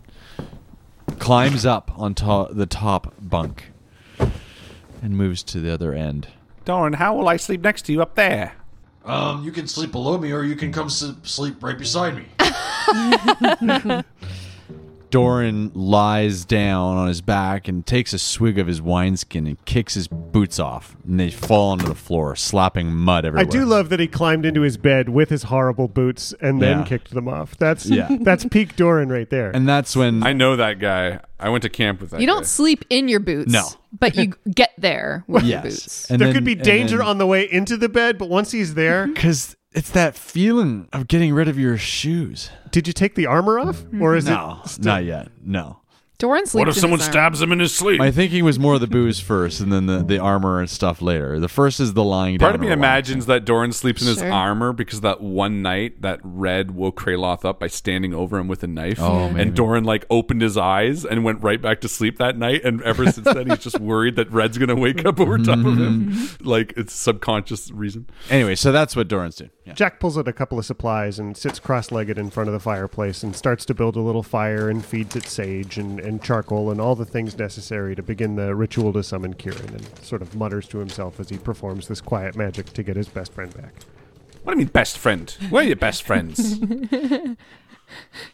climbs 1.18 1.66
up 1.66 1.90
on 1.98 2.14
to- 2.14 2.46
the 2.52 2.66
top 2.66 3.12
bunk 3.20 3.72
and 5.02 5.16
moves 5.16 5.42
to 5.44 5.58
the 5.58 5.72
other 5.74 5.92
end. 5.92 6.28
Doran, 6.64 6.92
how 6.92 7.16
will 7.16 7.26
I 7.28 7.36
sleep 7.36 7.62
next 7.62 7.82
to 7.86 7.92
you 7.92 8.00
up 8.00 8.14
there? 8.14 8.52
Um, 9.04 9.42
you 9.42 9.50
can 9.50 9.66
sleep 9.66 9.90
below 9.90 10.16
me, 10.16 10.30
or 10.30 10.44
you 10.44 10.54
can 10.54 10.72
come 10.72 10.86
s- 10.86 11.12
sleep 11.24 11.60
right 11.64 11.76
beside 11.76 12.14
me. 12.14 12.26
Doran 15.10 15.72
lies 15.74 16.44
down 16.44 16.96
on 16.96 17.08
his 17.08 17.20
back 17.20 17.68
and 17.68 17.84
takes 17.84 18.12
a 18.12 18.18
swig 18.18 18.58
of 18.58 18.66
his 18.66 18.80
wineskin 18.80 19.46
and 19.46 19.62
kicks 19.64 19.94
his 19.94 20.08
boots 20.08 20.58
off, 20.58 20.96
and 21.06 21.18
they 21.18 21.30
fall 21.30 21.70
onto 21.72 21.86
the 21.86 21.94
floor, 21.94 22.36
slapping 22.36 22.92
mud 22.92 23.24
everywhere. 23.24 23.46
I 23.46 23.50
do 23.50 23.64
love 23.64 23.88
that 23.88 24.00
he 24.00 24.06
climbed 24.06 24.46
into 24.46 24.60
his 24.62 24.76
bed 24.76 25.08
with 25.08 25.28
his 25.30 25.44
horrible 25.44 25.88
boots 25.88 26.32
and 26.40 26.60
then 26.62 26.78
Yeah. 26.80 26.84
kicked 26.84 27.10
them 27.12 27.28
off. 27.28 27.56
That's 27.58 27.86
Yeah. 27.86 28.08
that's 28.20 28.44
peak 28.44 28.76
Doran 28.76 29.08
right 29.08 29.28
there. 29.28 29.50
and 29.50 29.68
that's 29.68 29.96
when 29.96 30.22
I 30.22 30.32
know 30.32 30.56
that 30.56 30.78
guy. 30.78 31.20
I 31.42 31.48
went 31.48 31.62
to 31.62 31.70
camp 31.70 32.02
with 32.02 32.10
that 32.10 32.20
you 32.20 32.26
guy. 32.26 32.32
don't 32.34 32.46
sleep 32.46 32.84
in 32.90 33.08
your 33.08 33.20
boots 33.20 33.50
No. 33.50 33.66
but 33.98 34.14
you 34.14 34.34
get 34.54 34.70
there 34.76 35.24
with 35.26 35.42
your 35.44 35.62
yes, 35.62 35.62
boots 35.62 36.10
and 36.10 36.20
there 36.20 36.28
then- 36.28 36.34
could 36.34 36.44
be 36.44 36.54
danger 36.54 36.98
then- 36.98 37.06
on 37.06 37.18
the 37.18 37.26
way 37.26 37.50
into 37.50 37.76
the 37.78 37.88
bed, 37.88 38.18
but 38.18 38.28
once 38.28 38.52
he's 38.52 38.74
there, 38.74 39.06
Because 39.14 39.56
it's 39.72 39.90
that 39.90 40.16
feeling 40.16 40.88
of 40.92 41.08
getting 41.08 41.32
rid 41.32 41.48
of 41.48 41.58
your 41.58 41.76
shoes. 41.76 42.50
did 42.70 42.86
you 42.86 42.92
take 42.92 43.14
the 43.14 43.26
armor 43.26 43.58
off, 43.58 43.84
or 44.00 44.14
is 44.16 44.26
no, 44.26 44.60
it? 44.64 44.68
Still- 44.68 44.84
not 44.84 45.04
yet. 45.04 45.28
No. 45.44 45.79
Doran 46.20 46.46
sleeps 46.46 46.54
What 46.60 46.68
if 46.68 46.76
in 46.76 46.80
someone 46.82 47.00
his 47.00 47.08
arm. 47.08 47.12
stabs 47.12 47.42
him 47.42 47.50
in 47.50 47.58
his 47.58 47.74
sleep? 47.74 47.98
My 47.98 48.10
thinking 48.12 48.44
was 48.44 48.58
more 48.58 48.78
the 48.78 48.86
booze 48.86 49.18
first, 49.18 49.58
and 49.60 49.72
then 49.72 49.86
the, 49.86 50.02
the 50.04 50.18
armor 50.18 50.60
and 50.60 50.70
stuff 50.70 51.02
later. 51.02 51.40
The 51.40 51.48
first 51.48 51.80
is 51.80 51.94
the 51.94 52.04
lying 52.04 52.36
down. 52.36 52.46
Part 52.46 52.54
of 52.54 52.60
me 52.60 52.70
imagines 52.70 53.26
that 53.26 53.44
Doran 53.44 53.72
sleeps 53.72 54.02
in 54.02 54.08
his 54.08 54.18
Sure. 54.18 54.30
armor 54.30 54.72
because 54.72 55.00
that 55.00 55.20
one 55.20 55.62
night 55.62 56.02
that 56.02 56.20
Red 56.22 56.70
woke 56.72 57.00
Kraloth 57.00 57.44
up 57.44 57.58
by 57.58 57.66
standing 57.68 58.14
over 58.14 58.38
him 58.38 58.46
with 58.48 58.62
a 58.62 58.66
knife. 58.66 59.00
Oh, 59.00 59.28
maybe. 59.30 59.40
and 59.40 59.56
Doran 59.56 59.84
like 59.84 60.04
opened 60.10 60.42
his 60.42 60.56
eyes 60.56 61.04
and 61.04 61.24
went 61.24 61.42
right 61.42 61.60
back 61.60 61.80
to 61.80 61.88
sleep 61.88 62.18
that 62.18 62.36
night. 62.36 62.62
And 62.64 62.82
ever 62.82 63.10
since 63.10 63.24
then, 63.32 63.48
he's 63.48 63.58
just 63.58 63.80
worried 63.80 64.16
that 64.16 64.30
Red's 64.30 64.58
gonna 64.58 64.76
wake 64.76 65.04
up 65.06 65.18
over 65.18 65.38
top 65.38 65.58
of 65.58 65.78
him. 65.78 66.14
like 66.42 66.74
it's 66.76 66.92
subconscious 66.92 67.70
reason. 67.70 68.08
Anyway, 68.28 68.54
so 68.56 68.72
that's 68.72 68.94
what 68.94 69.08
Doran's 69.08 69.36
doing. 69.36 69.50
Yeah. 69.64 69.74
Jack 69.74 70.00
pulls 70.00 70.18
out 70.18 70.26
a 70.26 70.32
couple 70.32 70.58
of 70.58 70.64
supplies 70.66 71.18
and 71.18 71.36
sits 71.36 71.58
cross-legged 71.60 72.18
in 72.18 72.30
front 72.30 72.48
of 72.48 72.52
the 72.54 72.58
fireplace 72.60 73.22
and 73.22 73.36
starts 73.36 73.64
to 73.66 73.74
build 73.74 73.94
a 73.94 74.00
little 74.00 74.22
fire 74.22 74.68
and 74.68 74.84
feeds 74.84 75.14
it 75.14 75.24
sage 75.26 75.78
and, 75.78 76.00
and 76.00 76.09
charcoal 76.18 76.70
and 76.70 76.80
all 76.80 76.94
the 76.96 77.04
things 77.04 77.38
necessary 77.38 77.94
to 77.94 78.02
begin 78.02 78.36
the 78.36 78.54
ritual 78.54 78.92
to 78.94 79.02
summon 79.02 79.34
Kieran 79.34 79.74
and 79.74 79.98
sort 80.02 80.22
of 80.22 80.34
mutters 80.34 80.66
to 80.68 80.78
himself 80.78 81.20
as 81.20 81.28
he 81.28 81.38
performs 81.38 81.88
this 81.88 82.00
quiet 82.00 82.34
magic 82.36 82.72
to 82.72 82.82
get 82.82 82.96
his 82.96 83.08
best 83.08 83.32
friend 83.32 83.54
back. 83.54 83.74
What 84.42 84.54
do 84.54 84.58
you 84.58 84.64
mean, 84.64 84.72
best 84.72 84.96
friend? 84.98 85.36
We're 85.50 85.62
your 85.62 85.76
best 85.76 86.02
friends. 86.02 86.58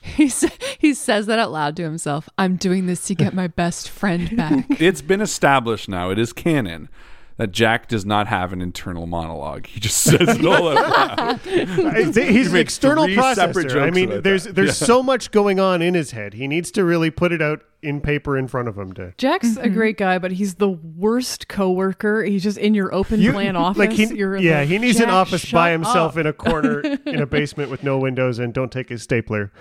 He, 0.03 0.29
sa- 0.29 0.49
he 0.79 0.95
says 0.95 1.27
that 1.27 1.39
out 1.39 1.51
loud 1.51 1.77
to 1.77 1.83
himself. 1.83 2.29
I'm 2.39 2.57
doing 2.57 2.87
this 2.87 3.07
to 3.07 3.15
get 3.15 3.35
my 3.35 3.47
best 3.47 3.89
friend 3.89 4.37
back. 4.37 4.67
it's 4.81 5.03
been 5.03 5.21
established 5.21 5.89
now. 5.89 6.11
It 6.11 6.19
is 6.19 6.33
canon. 6.33 6.89
That 7.39 7.53
Jack 7.53 7.89
does 7.89 8.07
not 8.07 8.29
have 8.29 8.55
an 8.55 8.63
internal 8.63 9.07
monologue. 9.07 9.67
He 9.67 9.79
just 9.79 9.99
says 9.99 10.39
it 10.39 10.47
all 10.47 10.77
out 10.77 11.19
loud. 11.19 11.41
He's 12.15 12.51
an 12.51 12.57
external 12.57 13.05
three 13.05 13.15
processor. 13.17 13.83
I 13.83 13.91
mean, 13.91 14.23
there's 14.23 14.45
that. 14.45 14.55
there's 14.55 14.81
Yeah. 14.81 14.87
so 14.87 15.03
much 15.03 15.31
going 15.33 15.61
on 15.61 15.83
in 15.83 15.93
his 15.93 16.13
head. 16.13 16.33
He 16.33 16.49
needs 16.49 16.71
to 16.71 16.85
really 16.85 17.11
put 17.11 17.33
it 17.33 17.43
out 17.43 17.61
in 17.83 18.01
paper 18.01 18.39
in 18.39 18.49
front 18.49 18.69
of 18.69 18.79
him 18.79 18.95
to. 18.95 19.13
Jack's 19.19 19.57
a 19.57 19.61
mm-hmm. 19.65 19.75
great 19.75 19.99
guy, 19.99 20.19
but 20.19 20.33
he's 20.33 20.55
the 20.55 20.71
worst 20.71 21.47
coworker. 21.47 22.25
He's 22.25 22.43
just 22.43 22.57
in 22.57 22.73
your 22.73 22.93
open 22.95 23.21
You- 23.21 23.33
plan 23.33 23.55
office. 23.55 23.79
like 23.79 23.93
he, 23.93 24.07
You're 24.07 24.39
yeah, 24.39 24.61
like, 24.61 24.69
he 24.69 24.79
needs 24.79 24.99
an 25.01 25.11
office 25.11 25.51
by 25.53 25.73
himself 25.73 26.13
up." 26.13 26.19
in 26.19 26.27
a 26.27 26.33
corner 26.33 26.81
in 26.81 27.21
a 27.21 27.27
basement 27.27 27.71
with 27.71 27.83
no 27.85 27.99
windows 27.99 28.39
and 28.39 28.55
don't 28.55 28.73
take 28.73 28.89
his 28.89 29.03
stapler. 29.03 29.53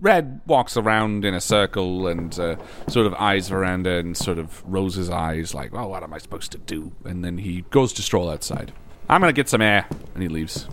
Red 0.00 0.40
walks 0.46 0.76
around 0.76 1.24
in 1.24 1.34
a 1.34 1.40
circle 1.40 2.06
and 2.08 2.38
uh, 2.38 2.56
sort 2.88 3.06
of 3.06 3.14
eyes 3.14 3.48
Veranda 3.48 3.96
and 3.96 4.16
sort 4.16 4.38
of 4.38 4.62
rolls 4.66 4.94
his 4.94 5.10
eyes 5.10 5.54
like, 5.54 5.72
well, 5.72 5.90
what 5.90 6.02
am 6.02 6.14
I 6.14 6.18
supposed 6.18 6.52
to 6.52 6.58
do? 6.58 6.92
And 7.04 7.24
then 7.24 7.38
he 7.38 7.62
goes 7.70 7.92
to 7.94 8.02
stroll 8.02 8.30
outside. 8.30 8.72
I'm 9.08 9.20
going 9.20 9.28
to 9.28 9.36
get 9.36 9.48
some 9.48 9.60
air. 9.60 9.86
And 10.14 10.22
he 10.22 10.28
leaves. 10.28 10.68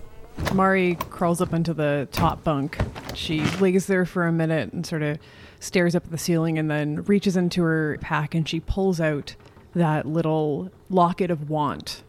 Mari 0.54 0.96
crawls 1.10 1.42
up 1.42 1.54
into 1.54 1.74
the 1.74 2.08
top 2.12 2.44
bunk. 2.44 2.78
She 3.16 3.42
lays 3.60 3.88
there 3.88 4.06
for 4.06 4.28
a 4.28 4.32
minute 4.32 4.72
and 4.72 4.86
sort 4.86 5.02
of 5.02 5.18
stares 5.60 5.96
up 5.96 6.06
at 6.06 6.12
the 6.12 6.18
ceiling 6.18 6.58
and 6.58 6.70
then 6.70 7.04
reaches 7.04 7.36
into 7.36 7.63
her 7.63 7.98
pack 8.00 8.36
and 8.36 8.48
she 8.48 8.60
pulls 8.60 9.02
out 9.02 9.36
that 9.74 10.06
little 10.06 10.72
locket 10.90 11.32
of 11.32 11.50
want 11.50 12.04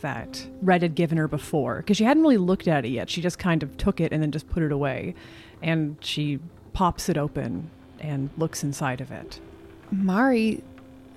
that 0.00 0.46
Red 0.62 0.82
had 0.82 0.94
given 0.94 1.18
her 1.18 1.26
before 1.26 1.78
because 1.78 1.96
she 1.96 2.04
hadn't 2.04 2.22
really 2.22 2.36
looked 2.36 2.68
at 2.68 2.84
it 2.84 2.90
yet. 2.90 3.10
She 3.10 3.20
just 3.20 3.38
kind 3.38 3.62
of 3.62 3.76
took 3.76 4.00
it 4.00 4.12
and 4.12 4.22
then 4.22 4.30
just 4.30 4.48
put 4.48 4.62
it 4.62 4.70
away. 4.70 5.14
And 5.62 5.96
she 6.00 6.38
pops 6.72 7.08
it 7.08 7.16
open 7.16 7.70
and 8.00 8.30
looks 8.36 8.62
inside 8.62 9.00
of 9.00 9.10
it. 9.10 9.40
Mari, 9.90 10.62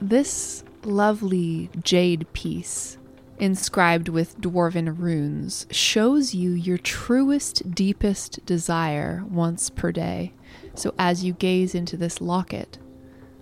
this 0.02 0.64
lovely 0.84 1.70
jade 1.84 2.32
piece 2.34 2.98
inscribed 3.40 4.10
with 4.10 4.40
dwarven 4.40 4.98
runes 4.98 5.66
shows 5.72 6.34
you 6.34 6.52
your 6.52 6.78
truest, 6.78 7.74
deepest 7.74 8.46
desire 8.46 9.24
once 9.30 9.70
per 9.70 9.92
day. 9.92 10.34
So 10.76 10.94
as 10.98 11.24
you 11.24 11.34
gaze 11.34 11.74
into 11.74 11.98
this 11.98 12.22
locket, 12.22 12.80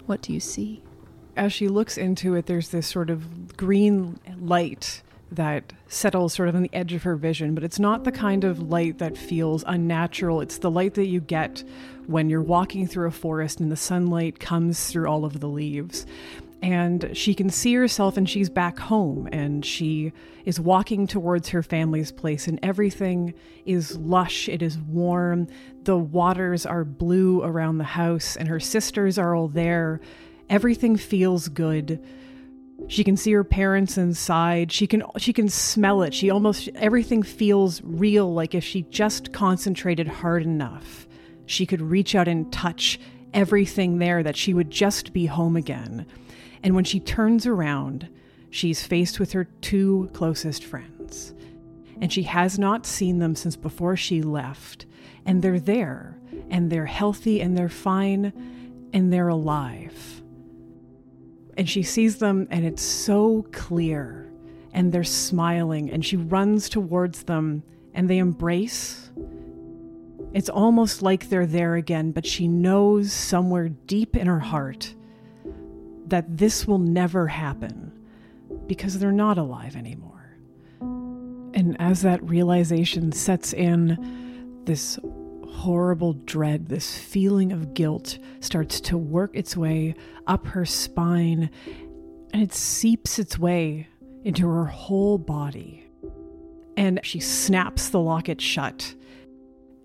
what 0.05 0.21
do 0.21 0.33
you 0.33 0.39
see? 0.39 0.83
as 1.37 1.53
she 1.53 1.67
looks 1.67 1.97
into 1.97 2.35
it, 2.35 2.47
there's 2.47 2.69
this 2.69 2.87
sort 2.87 3.09
of 3.09 3.55
green 3.55 4.19
light 4.39 5.03
that 5.31 5.73
settles 5.87 6.33
sort 6.33 6.49
of 6.49 6.55
on 6.55 6.63
the 6.63 6.73
edge 6.73 6.93
of 6.93 7.03
her 7.03 7.15
vision, 7.15 7.53
but 7.53 7.63
it's 7.63 7.79
not 7.79 8.03
the 8.03 8.11
kind 8.11 8.43
of 8.43 8.69
light 8.69 8.97
that 8.99 9.17
feels 9.17 9.63
unnatural. 9.67 10.41
It's 10.41 10.57
the 10.59 10.71
light 10.71 10.93
that 10.95 11.07
you 11.07 11.19
get 11.19 11.63
when 12.05 12.29
you're 12.29 12.41
walking 12.41 12.87
through 12.87 13.07
a 13.07 13.11
forest 13.11 13.59
and 13.59 13.71
the 13.71 13.75
sunlight 13.75 14.39
comes 14.39 14.87
through 14.87 15.07
all 15.07 15.25
of 15.25 15.39
the 15.39 15.47
leaves. 15.47 16.05
And 16.61 17.11
she 17.13 17.35
can 17.35 17.49
see 17.49 17.75
herself 17.75 18.17
and 18.17 18.27
she's 18.27 18.49
back 18.49 18.79
home 18.79 19.29
and 19.31 19.63
she 19.63 20.11
is 20.43 20.59
walking 20.59 21.05
towards 21.05 21.49
her 21.49 21.61
family's 21.61 22.11
place 22.11 22.47
and 22.47 22.59
everything 22.63 23.35
is 23.65 23.95
lush, 23.97 24.49
it 24.49 24.63
is 24.63 24.77
warm. 24.79 25.47
The 25.83 25.97
waters 25.97 26.65
are 26.65 26.83
blue 26.83 27.43
around 27.43 27.77
the 27.77 27.83
house 27.83 28.35
and 28.35 28.47
her 28.47 28.59
sisters 28.59 29.19
are 29.19 29.35
all 29.35 29.49
there. 29.49 30.01
Everything 30.49 30.97
feels 30.97 31.47
good. 31.47 32.03
She 32.87 33.03
can 33.03 33.17
see 33.17 33.31
her 33.33 33.43
parents 33.43 33.97
inside. 33.97 34.71
She 34.71 34.85
can 34.87 35.03
she 35.17 35.33
can 35.33 35.49
smell 35.49 36.03
it. 36.03 36.13
She 36.13 36.29
almost 36.29 36.69
everything 36.75 37.23
feels 37.23 37.81
real 37.83 38.33
like 38.33 38.53
if 38.53 38.63
she 38.63 38.83
just 38.83 39.33
concentrated 39.33 40.07
hard 40.07 40.43
enough, 40.43 41.07
she 41.45 41.65
could 41.65 41.81
reach 41.81 42.13
out 42.13 42.27
and 42.27 42.51
touch 42.53 42.99
everything 43.33 43.97
there 43.97 44.23
that 44.23 44.37
she 44.37 44.53
would 44.53 44.69
just 44.69 45.11
be 45.11 45.25
home 45.25 45.55
again. 45.55 46.05
And 46.63 46.75
when 46.75 46.85
she 46.85 46.99
turns 46.99 47.45
around, 47.45 48.09
she's 48.51 48.83
faced 48.83 49.19
with 49.19 49.33
her 49.33 49.45
two 49.45 50.09
closest 50.13 50.63
friends. 50.63 51.33
And 51.99 52.13
she 52.13 52.23
has 52.23 52.59
not 52.59 52.85
seen 52.85 53.19
them 53.19 53.35
since 53.35 53.55
before 53.55 53.97
she 53.97 54.21
left. 54.21 54.85
And 55.25 55.41
they're 55.41 55.59
there, 55.59 56.17
and 56.49 56.71
they're 56.71 56.85
healthy, 56.85 57.41
and 57.41 57.57
they're 57.57 57.69
fine, 57.69 58.31
and 58.93 59.11
they're 59.11 59.27
alive 59.27 60.16
and 61.57 61.67
she 61.67 61.83
sees 61.83 62.17
them 62.17 62.47
and 62.51 62.65
it's 62.65 62.83
so 62.83 63.45
clear 63.51 64.31
and 64.71 64.91
they're 64.91 65.03
smiling 65.03 65.89
and 65.89 66.05
she 66.05 66.15
runs 66.15 66.69
towards 66.69 67.23
them 67.23 67.63
and 67.93 68.09
they 68.09 68.19
embrace. 68.19 69.09
It's 70.33 70.49
almost 70.49 71.01
like 71.01 71.29
they're 71.29 71.47
there 71.47 71.75
again 71.75 72.11
but 72.11 72.25
she 72.25 72.47
knows 72.47 73.11
somewhere 73.11 73.69
deep 73.69 74.15
in 74.15 74.27
her 74.27 74.39
heart 74.39 74.93
that 76.05 76.37
this 76.37 76.67
will 76.67 76.79
never 76.79 77.27
happen 77.27 77.91
because 78.67 78.99
they're 78.99 79.11
not 79.11 79.37
alive 79.37 79.75
anymore. 79.75 80.37
And 80.79 81.75
as 81.79 82.03
that 82.03 82.23
realization 82.23 83.11
sets 83.11 83.51
in 83.51 84.61
this 84.65 84.99
horrible 85.49 86.13
dread, 86.13 86.67
this 86.67 86.97
feeling 86.97 87.51
of 87.51 87.73
guilt 87.73 88.19
starts 88.39 88.79
to 88.81 88.97
work 88.97 89.31
its 89.33 89.57
way 89.57 89.95
up 90.27 90.47
her 90.47 90.65
spine 90.65 91.49
and 92.33 92.41
it 92.41 92.53
seeps 92.53 93.19
its 93.19 93.39
way 93.39 93.87
into 94.23 94.47
her 94.47 94.65
whole 94.65 95.17
body. 95.17 95.89
And 96.75 96.99
she 97.03 97.19
snaps 97.19 97.89
the 97.89 97.99
locket 97.99 98.41
shut. 98.41 98.93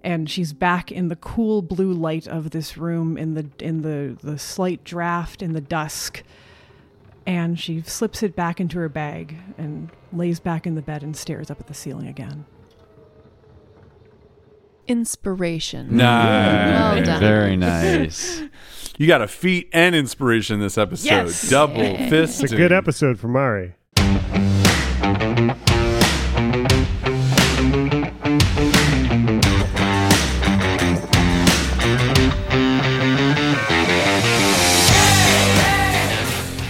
And 0.04 0.28
she's 0.28 0.52
back 0.52 0.90
in 0.90 1.08
the 1.08 1.16
cool 1.16 1.62
blue 1.62 1.92
light 1.92 2.26
of 2.26 2.50
this 2.50 2.76
room 2.76 3.16
in 3.16 3.34
the 3.34 3.48
in 3.60 3.82
the, 3.82 4.18
the 4.20 4.38
slight 4.38 4.82
draft 4.82 5.42
in 5.42 5.52
the 5.52 5.60
dusk. 5.60 6.22
And 7.24 7.58
she 7.58 7.80
slips 7.82 8.22
it 8.22 8.34
back 8.34 8.60
into 8.60 8.78
her 8.78 8.88
bag 8.88 9.36
and 9.56 9.90
lays 10.12 10.40
back 10.40 10.66
in 10.66 10.74
the 10.74 10.82
bed 10.82 11.04
and 11.04 11.16
stares 11.16 11.50
up 11.50 11.60
at 11.60 11.68
the 11.68 11.74
ceiling 11.74 12.08
again. 12.08 12.44
Inspiration. 14.92 15.96
Nice. 15.96 16.70
Well 16.96 17.04
done. 17.04 17.20
Very 17.20 17.56
nice. 17.56 18.42
You 18.98 19.06
got 19.06 19.22
a 19.22 19.26
feat 19.26 19.70
and 19.72 19.94
inspiration 19.96 20.60
this 20.60 20.76
episode. 20.76 21.06
Yes. 21.06 21.48
Double 21.48 21.82
Yeah. 21.82 22.10
fist. 22.10 22.42
It's 22.44 22.52
a 22.52 22.56
good 22.56 22.72
episode 22.72 23.18
for 23.18 23.26
Mari. 23.26 23.74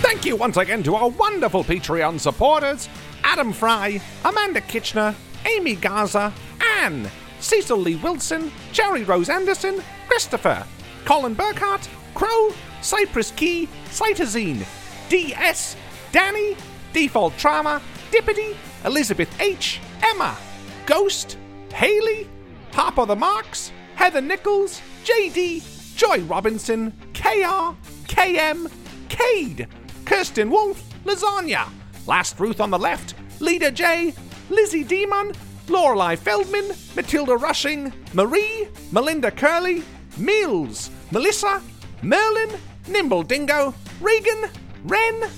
Thank 0.02 0.24
you 0.26 0.36
once 0.36 0.56
again 0.56 0.82
to 0.84 0.94
our 0.94 1.08
wonderful 1.10 1.64
Patreon 1.64 2.20
supporters 2.20 2.88
Adam 3.24 3.52
Fry, 3.52 4.00
Amanda 4.24 4.60
Kitchener, 4.60 5.14
Amy 5.46 5.74
Gaza, 5.76 6.32
Anne, 6.80 7.08
Cecil 7.52 7.76
Lee 7.76 7.96
Wilson, 7.96 8.50
Jerry 8.72 9.04
Rose 9.04 9.28
Anderson, 9.28 9.82
Christopher, 10.08 10.66
Colin 11.04 11.36
Burkhart, 11.36 11.86
Crow, 12.14 12.50
Cypress 12.80 13.30
Key, 13.32 13.68
Cytazine, 13.90 14.64
DS, 15.10 15.76
Danny, 16.12 16.56
Default 16.94 17.36
Trauma, 17.36 17.82
Dippity, 18.10 18.56
Elizabeth 18.86 19.28
H, 19.38 19.80
Emma, 20.02 20.34
Ghost, 20.86 21.36
Haley, 21.74 22.26
Papa 22.70 23.04
the 23.04 23.16
Marks, 23.16 23.70
Heather 23.96 24.22
Nichols, 24.22 24.80
JD, 25.04 25.94
Joy 25.94 26.20
Robinson, 26.20 26.90
KR, 27.12 27.76
KM, 28.06 28.72
Cade, 29.10 29.68
Kirsten 30.06 30.48
Wolf, 30.48 30.82
Lasagna, 31.04 31.68
Last 32.06 32.40
Ruth 32.40 32.62
on 32.62 32.70
the 32.70 32.78
left, 32.78 33.14
Leader 33.40 33.70
J, 33.70 34.14
Lizzie 34.48 34.84
Demon, 34.84 35.32
Lorelei 35.68 36.16
Feldman, 36.16 36.72
Matilda 36.96 37.36
Rushing, 37.36 37.92
Marie, 38.12 38.68
Melinda 38.90 39.30
Curley, 39.30 39.82
Mills, 40.16 40.90
Melissa, 41.10 41.62
Merlin, 42.02 42.50
Nimble 42.88 43.22
Dingo, 43.22 43.74
Regan, 44.00 44.50
Wren, 44.84 45.30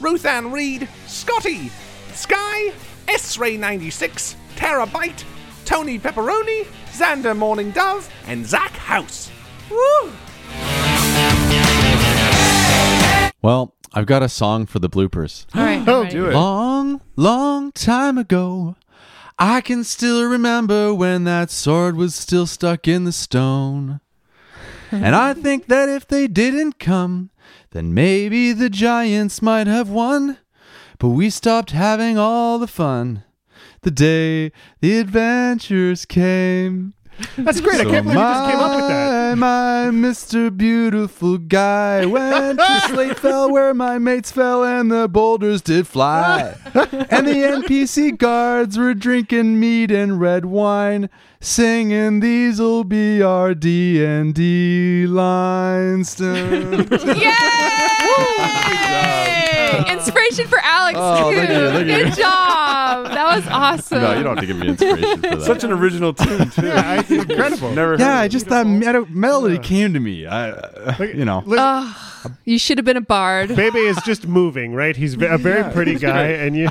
Ruth 0.00 0.24
Ann 0.24 0.50
Reed, 0.50 0.88
Scotty, 1.06 1.70
Sky, 2.12 2.72
S 3.08 3.38
Ray 3.38 3.56
96, 3.56 4.36
Terabyte, 4.56 5.24
Tony 5.64 5.98
Pepperoni, 5.98 6.66
Xander 6.92 7.36
Morning 7.36 7.70
Dove, 7.70 8.08
and 8.26 8.46
Zach 8.46 8.72
House. 8.72 9.30
Woo! 9.70 10.12
Well, 13.42 13.74
I've 13.92 14.06
got 14.06 14.22
a 14.22 14.28
song 14.28 14.66
for 14.66 14.78
the 14.78 14.88
bloopers. 14.88 15.46
All 15.54 15.62
right. 15.62 15.86
Oh, 15.86 16.02
I'm 16.02 16.08
do 16.08 16.26
it. 16.26 16.34
Long, 16.34 17.00
long 17.16 17.72
time 17.72 18.18
ago, 18.18 18.76
I 19.38 19.60
can 19.60 19.84
still 19.84 20.24
remember 20.24 20.94
when 20.94 21.24
that 21.24 21.50
sword 21.50 21.96
was 21.96 22.14
still 22.14 22.46
stuck 22.46 22.88
in 22.88 23.04
the 23.04 23.12
stone. 23.12 24.00
and 24.90 25.14
I 25.14 25.34
think 25.42 25.66
that 25.66 25.88
if 25.88 26.06
they 26.08 26.26
didn't 26.26 26.78
come, 26.78 27.30
then 27.70 27.92
maybe 27.92 28.52
the 28.52 28.70
giants 28.70 29.42
might 29.42 29.66
have 29.66 29.90
won. 29.90 30.38
But 30.98 31.08
we 31.10 31.28
stopped 31.28 31.72
having 31.72 32.16
all 32.16 32.58
the 32.58 32.66
fun 32.66 33.24
the 33.86 33.90
day 33.92 34.50
the 34.80 34.98
adventures 34.98 36.04
came. 36.04 36.94
That's 37.38 37.60
great. 37.60 37.80
I 37.80 37.84
can't 37.84 38.04
believe 38.04 38.18
you 38.18 38.24
just 38.24 38.50
came 38.50 38.60
up 38.60 38.76
with 38.76 38.88
that. 38.88 39.38
My, 39.38 39.90
my 39.90 40.08
Mr. 40.08 40.54
Beautiful 40.56 41.38
guy 41.38 42.04
went 42.06 42.58
to 42.58 42.80
Slate 42.88 43.18
Fell 43.18 43.50
where 43.50 43.74
my 43.74 43.98
mates 43.98 44.30
fell 44.30 44.64
and 44.64 44.90
the 44.90 45.08
boulders 45.08 45.62
did 45.62 45.86
fly. 45.86 46.56
and 46.74 47.26
the 47.26 47.62
NPC 47.62 48.16
guards 48.16 48.78
were 48.78 48.94
drinking 48.94 49.58
mead 49.58 49.90
and 49.90 50.20
red 50.20 50.46
wine, 50.46 51.08
singing 51.46 52.20
"These'll 52.20 52.84
be 52.84 53.22
our 53.22 53.54
D 53.54 54.04
and 54.04 54.34
D 54.34 55.06
lines." 55.06 56.14
Dun, 56.16 56.86
dun. 56.86 57.16
Yay! 58.46 59.84
Inspiration 59.92 60.46
for 60.48 60.58
Alex. 60.62 60.98
Oh, 61.00 61.30
too. 61.30 61.36
thank 61.36 61.50
you, 61.50 61.70
thank 61.70 61.86
you. 61.88 62.04
Good 62.04 62.14
job. 62.16 63.06
That 63.08 63.36
was 63.36 63.46
awesome. 63.48 64.00
no, 64.02 64.14
you 64.16 64.22
don't 64.22 64.36
have 64.36 64.40
to 64.42 64.46
give 64.46 64.56
me 64.56 64.68
inspiration 64.68 65.20
for 65.20 65.28
that. 65.28 65.42
Such 65.42 65.64
an 65.64 65.72
original 65.72 66.12
tune, 66.14 66.50
too. 66.50 66.66
Yeah, 66.66 66.82
I- 67.08 67.14
incredible. 67.14 67.70
Never 67.72 67.96
yeah, 67.96 68.04
heard 68.06 68.20
I 68.20 68.24
of 68.26 68.30
just 68.32 68.48
that 68.48 68.66
mel- 68.66 69.06
melody 69.10 69.58
came 69.58 69.92
to 69.94 70.00
me. 70.00 70.26
I, 70.26 70.50
uh, 70.50 71.02
you 71.02 71.24
know. 71.24 71.42
Look, 71.46 71.94
You 72.44 72.58
should 72.58 72.78
have 72.78 72.84
been 72.84 72.96
a 72.96 73.00
bard. 73.02 73.54
Bebe 73.54 73.78
is 73.78 73.98
just 74.04 74.26
moving, 74.26 74.74
right? 74.74 74.96
He's 74.96 75.14
a 75.14 75.38
very 75.38 75.70
pretty 75.72 75.96
guy, 75.98 76.28
and 76.28 76.56
you 76.56 76.68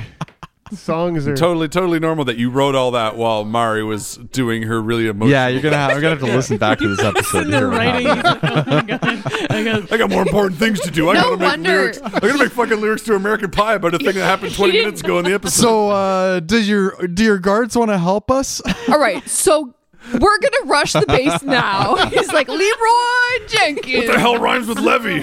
songs 0.72 1.26
are 1.28 1.36
Totally, 1.36 1.68
totally 1.68 1.98
normal 2.00 2.24
that 2.26 2.36
you 2.36 2.50
wrote 2.50 2.74
all 2.74 2.90
that 2.92 3.16
while 3.16 3.44
Mari 3.44 3.82
was 3.84 4.16
doing 4.32 4.62
her 4.64 4.80
really 4.82 5.06
emotional. 5.06 5.30
Yeah, 5.30 5.48
you're 5.48 5.62
gonna 5.62 5.76
have, 5.76 5.90
I'm 5.92 5.96
gonna 6.00 6.16
have 6.16 6.20
to 6.20 6.26
listen 6.26 6.56
back 6.58 6.78
to 6.78 6.88
this 6.94 7.04
episode. 7.04 7.44
to 7.44 7.66
writing. 7.66 8.06
happened. 8.06 8.40
oh 8.42 8.64
my 8.66 8.82
god! 8.82 9.50
I 9.50 9.64
got 9.64 9.92
I 9.92 9.96
got 9.96 10.10
more 10.10 10.22
important 10.22 10.58
things 10.58 10.80
to 10.80 10.90
do. 10.90 11.08
I 11.10 11.14
No 11.14 11.20
gotta 11.22 11.36
make 11.36 11.48
wonder. 11.48 11.70
lyrics. 11.70 11.98
I 12.02 12.10
gotta 12.20 12.38
make 12.38 12.52
fucking 12.52 12.80
lyrics 12.80 13.02
to 13.04 13.14
American 13.14 13.50
Pie 13.50 13.74
about 13.74 13.94
a 13.94 13.98
thing 13.98 14.14
that 14.14 14.24
happened 14.24 14.54
20 14.56 14.72
minutes 14.72 15.00
ago 15.00 15.18
in 15.18 15.24
the 15.24 15.34
episode. 15.34 15.62
So, 15.62 15.88
uh, 15.90 16.40
does 16.40 16.68
your 16.68 16.96
do 17.06 17.22
your 17.24 17.38
guards 17.38 17.76
want 17.76 17.90
to 17.90 17.98
help 17.98 18.30
us? 18.30 18.60
All 18.88 18.98
right, 18.98 19.26
so 19.28 19.72
we're 20.12 20.38
gonna 20.38 20.66
rush 20.66 20.92
the 20.92 21.04
base 21.06 21.42
now. 21.42 21.96
He's 22.10 22.32
like 22.32 22.48
Leroy 22.48 23.46
Jenkins. 23.48 23.96
what 24.06 24.06
the 24.14 24.20
hell 24.20 24.38
rhymes 24.38 24.68
with 24.68 24.78
levee? 24.78 25.22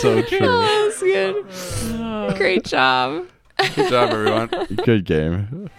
so 0.00 0.22
true. 0.22 0.38
That's 2.54 2.62
good. 2.62 2.62
Great 2.62 2.64
job. 2.64 3.26
Good 3.76 3.90
job, 3.90 4.10
everyone. 4.10 4.48
Good 4.84 5.04
game. 5.04 5.70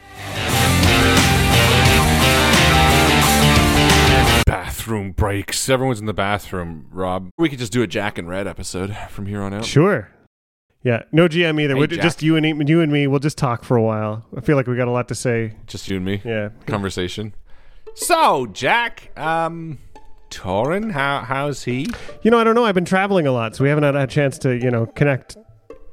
Bathroom 4.46 5.12
breaks. 5.12 5.70
Everyone's 5.70 6.00
in 6.00 6.06
the 6.06 6.14
bathroom, 6.14 6.88
Rob. 6.92 7.30
We 7.38 7.50
could 7.50 7.60
just 7.60 7.72
do 7.72 7.82
a 7.82 7.88
Jack 7.88 8.18
and 8.18 8.28
Red 8.28 8.48
episode 8.48 8.96
from 9.10 9.26
here 9.26 9.42
on 9.42 9.54
out. 9.54 9.66
sure. 9.66 10.10
Yeah, 10.84 11.04
no 11.12 11.28
GM 11.28 11.62
either. 11.62 11.76
Hey, 11.76 11.88
just 11.88 12.24
you 12.24 12.36
and 12.36 12.68
you 12.68 12.82
and 12.82 12.92
me. 12.92 13.06
We'll 13.06 13.20
just 13.20 13.38
talk 13.38 13.64
for 13.64 13.78
a 13.78 13.84
while. 13.84 14.26
I 14.36 14.42
feel 14.42 14.56
like 14.56 14.66
we 14.66 14.76
got 14.76 14.88
a 14.88 14.92
lot 14.92 15.08
to 15.10 15.16
say. 15.16 15.54
Just 15.68 15.88
you 15.88 15.98
and 15.98 16.06
me. 16.06 16.22
Yeah. 16.26 16.50
Conversation. 16.66 17.36
So, 17.94 18.48
Jack, 18.48 19.12
um, 19.16 19.78
Torin, 20.32 20.92
how 20.92 21.20
how's 21.20 21.64
he? 21.64 21.88
You 22.24 22.32
know, 22.32 22.40
I 22.40 22.44
don't 22.44 22.56
know. 22.56 22.66
I've 22.66 22.74
been 22.74 22.86
traveling 22.86 23.28
a 23.28 23.32
lot, 23.32 23.56
so 23.56 23.64
we 23.64 23.70
haven't 23.70 23.84
had 23.84 23.96
a 23.96 24.08
chance 24.08 24.40
to 24.40 24.56
you 24.56 24.72
know 24.72 24.88
connect. 24.88 25.38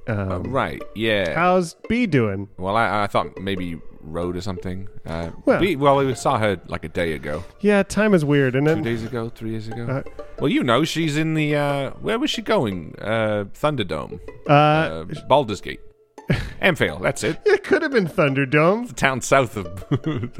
Um, 0.08 0.30
Uh, 0.32 0.38
right. 0.50 0.82
Yeah. 0.94 1.34
How's 1.34 1.74
B 1.88 2.06
doing? 2.06 2.48
well, 2.58 2.76
I, 2.76 3.04
I 3.04 3.06
thought 3.06 3.38
maybe 3.40 3.78
rode 4.00 4.36
or 4.36 4.40
something. 4.40 4.88
Uh, 5.04 5.30
Well- 5.44 5.60
we, 5.60 5.76
well, 5.76 5.96
we 5.98 6.14
saw 6.14 6.38
her 6.38 6.58
like 6.66 6.84
a 6.84 6.88
day 6.88 7.12
ago, 7.12 7.44
Yeah, 7.60 7.82
time 7.82 8.14
is 8.14 8.24
weird, 8.24 8.54
and 8.56 8.66
two 8.66 8.82
days 8.82 9.04
ago, 9.04 9.28
three 9.28 9.52
days 9.52 9.68
ago. 9.68 9.84
Uh, 9.86 10.02
well, 10.38 10.48
you 10.48 10.62
know, 10.64 10.84
she's 10.84 11.16
in 11.16 11.34
the. 11.34 11.56
Uh, 11.56 11.90
where 12.00 12.18
was 12.18 12.30
she 12.30 12.40
going? 12.42 12.94
Uh, 13.00 13.44
Thunderdome. 13.54 14.20
uh, 14.48 14.52
Uh, 14.52 15.04
Baldur's 15.28 15.60
Gate. 15.60 15.80
Amphail. 16.62 17.00
That's 17.00 17.24
it. 17.24 17.40
it 17.46 17.64
could 17.64 17.80
have 17.82 17.92
been 17.92 18.06
Thunderdome. 18.06 18.88
The 18.88 18.94
town 18.94 19.20
south 19.22 19.56
of 19.56 19.66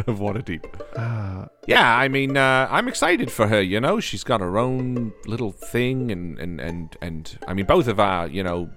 of 0.07 0.19
Waterdeep. 0.19 0.65
Uh, 0.97 1.47
Yeah, 1.67 1.97
I 1.97 2.09
mean, 2.09 2.37
uh, 2.37 2.69
I'm 2.71 2.89
excited 2.89 3.31
for 3.31 3.49
her. 3.49 3.61
You 3.63 3.81
know, 3.81 3.99
she's 4.01 4.23
got 4.25 4.41
her 4.41 4.59
own 4.59 5.13
little 5.27 5.51
thing, 5.53 6.11
and 6.13 6.39
and 6.39 6.61
and 6.61 6.97
and 7.03 7.39
I 7.49 7.55
mean, 7.55 7.67
both 7.67 7.89
of 7.89 7.99
our 8.01 8.27
you 8.29 8.43
know 8.43 8.69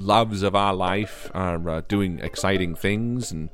loves 0.00 0.42
of 0.42 0.54
our 0.54 0.74
life 0.74 1.30
are 1.34 1.68
uh, 1.68 1.82
doing 1.88 2.18
exciting 2.20 2.74
things, 2.74 3.30
and 3.32 3.48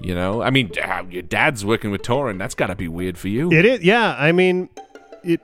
you 0.00 0.14
know, 0.14 0.42
I 0.42 0.50
mean, 0.50 0.70
uh, 0.82 1.04
your 1.10 1.22
dad's 1.22 1.64
working 1.64 1.90
with 1.90 2.02
Torin. 2.02 2.38
That's 2.38 2.54
got 2.54 2.66
to 2.68 2.74
be 2.76 2.88
weird 2.88 3.16
for 3.18 3.28
you. 3.28 3.52
It 3.52 3.64
is. 3.64 3.82
Yeah, 3.82 4.14
I 4.18 4.32
mean, 4.32 4.68
it 5.24 5.40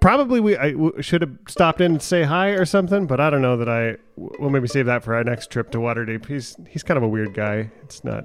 probably 0.00 0.40
we 0.40 0.56
I 0.56 0.72
w- 0.72 1.00
should 1.02 1.22
have 1.22 1.36
stopped 1.48 1.80
in 1.80 1.92
and 1.92 2.02
say 2.02 2.22
hi 2.24 2.48
or 2.50 2.64
something, 2.64 3.06
but 3.06 3.20
I 3.20 3.30
don't 3.30 3.42
know 3.42 3.56
that 3.56 3.68
I. 3.68 3.96
We'll 4.16 4.50
maybe 4.50 4.68
save 4.68 4.86
that 4.86 5.02
for 5.02 5.14
our 5.14 5.24
next 5.24 5.50
trip 5.50 5.70
to 5.72 5.78
Waterdeep. 5.78 6.26
He's 6.26 6.56
he's 6.68 6.82
kind 6.82 6.98
of 6.98 7.02
a 7.04 7.08
weird 7.08 7.32
guy. 7.34 7.70
It's 7.82 8.04
not, 8.04 8.24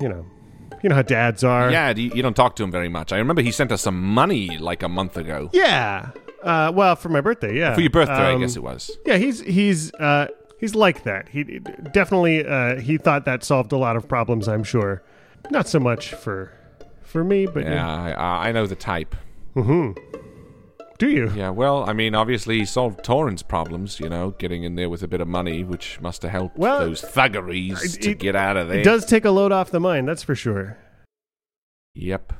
you 0.00 0.08
know, 0.08 0.26
you 0.82 0.88
know 0.90 0.94
how 0.96 1.02
dads 1.02 1.42
are. 1.44 1.70
yeah, 1.70 1.90
you, 1.94 2.10
you 2.14 2.22
don't 2.22 2.36
talk 2.36 2.56
to 2.56 2.62
him 2.64 2.70
very 2.70 2.88
much. 2.90 3.12
I 3.12 3.16
remember 3.18 3.40
he 3.42 3.50
sent 3.50 3.72
us 3.72 3.80
some 3.82 4.00
money 4.02 4.58
like 4.58 4.82
a 4.82 4.88
month 4.88 5.16
ago 5.16 5.50
Yeah. 5.52 6.10
Uh, 6.42 6.70
well, 6.72 6.94
for 6.94 7.08
my 7.08 7.20
birthday, 7.20 7.56
yeah. 7.58 7.74
for 7.74 7.80
your 7.80 7.90
birthday, 7.90 8.12
I 8.12 8.34
Um, 8.34 8.40
guess 8.42 8.54
it 8.54 8.62
was. 8.62 8.96
Yeah, 9.04 9.16
he's 9.16 9.40
he's 9.40 9.92
uh, 9.94 10.28
he's 10.58 10.74
like 10.74 11.04
that. 11.04 11.28
He 11.28 11.44
definitely 11.92 12.44
uh, 12.46 12.80
he 12.80 12.98
thought 12.98 13.24
that 13.24 13.42
solved 13.44 13.72
a 13.72 13.76
lot 13.78 13.96
of 13.96 14.08
problems. 14.08 14.48
I'm 14.48 14.64
sure. 14.64 15.02
Not 15.50 15.68
so 15.68 15.78
much 15.80 16.12
for 16.14 16.52
for 17.02 17.24
me, 17.24 17.46
but 17.46 17.64
Yeah, 17.64 17.88
I, 18.16 18.48
I 18.48 18.52
know 18.52 18.66
the 18.66 18.74
type. 18.76 19.14
hmm 19.54 19.92
Do 20.98 21.08
you? 21.08 21.30
Yeah, 21.34 21.50
well, 21.50 21.88
I 21.88 21.92
mean, 21.92 22.14
obviously 22.14 22.58
he 22.58 22.64
solved 22.66 23.02
Torin's 23.04 23.42
problems, 23.42 23.98
you 24.00 24.08
know, 24.08 24.32
getting 24.32 24.64
in 24.64 24.74
there 24.74 24.90
with 24.90 25.02
a 25.02 25.08
bit 25.08 25.20
of 25.20 25.28
money, 25.28 25.62
which 25.64 26.00
must 26.00 26.22
have 26.22 26.30
helped 26.32 26.58
Well, 26.58 26.80
those 26.80 27.00
thuggeries 27.02 27.82
it- 27.96 28.02
to 28.02 28.10
it- 28.10 28.18
get 28.18 28.36
out 28.36 28.56
of 28.56 28.68
there. 28.68 28.80
It 28.80 28.84
does 28.84 29.06
take 29.06 29.24
a 29.24 29.30
load 29.30 29.52
off 29.52 29.70
the 29.70 29.80
mind, 29.80 30.06
that's 30.08 30.22
for 30.22 30.34
sure. 30.34 30.76
Yep. 31.94 32.32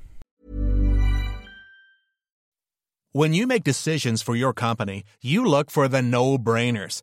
When 3.13 3.33
you 3.33 3.47
make 3.47 3.65
decisions 3.65 4.23
for 4.23 4.37
your 4.37 4.53
company, 4.53 5.05
you 5.23 5.45
look 5.45 5.71
for 5.71 5.89
the 5.89 6.03
no-brainers. 6.03 7.03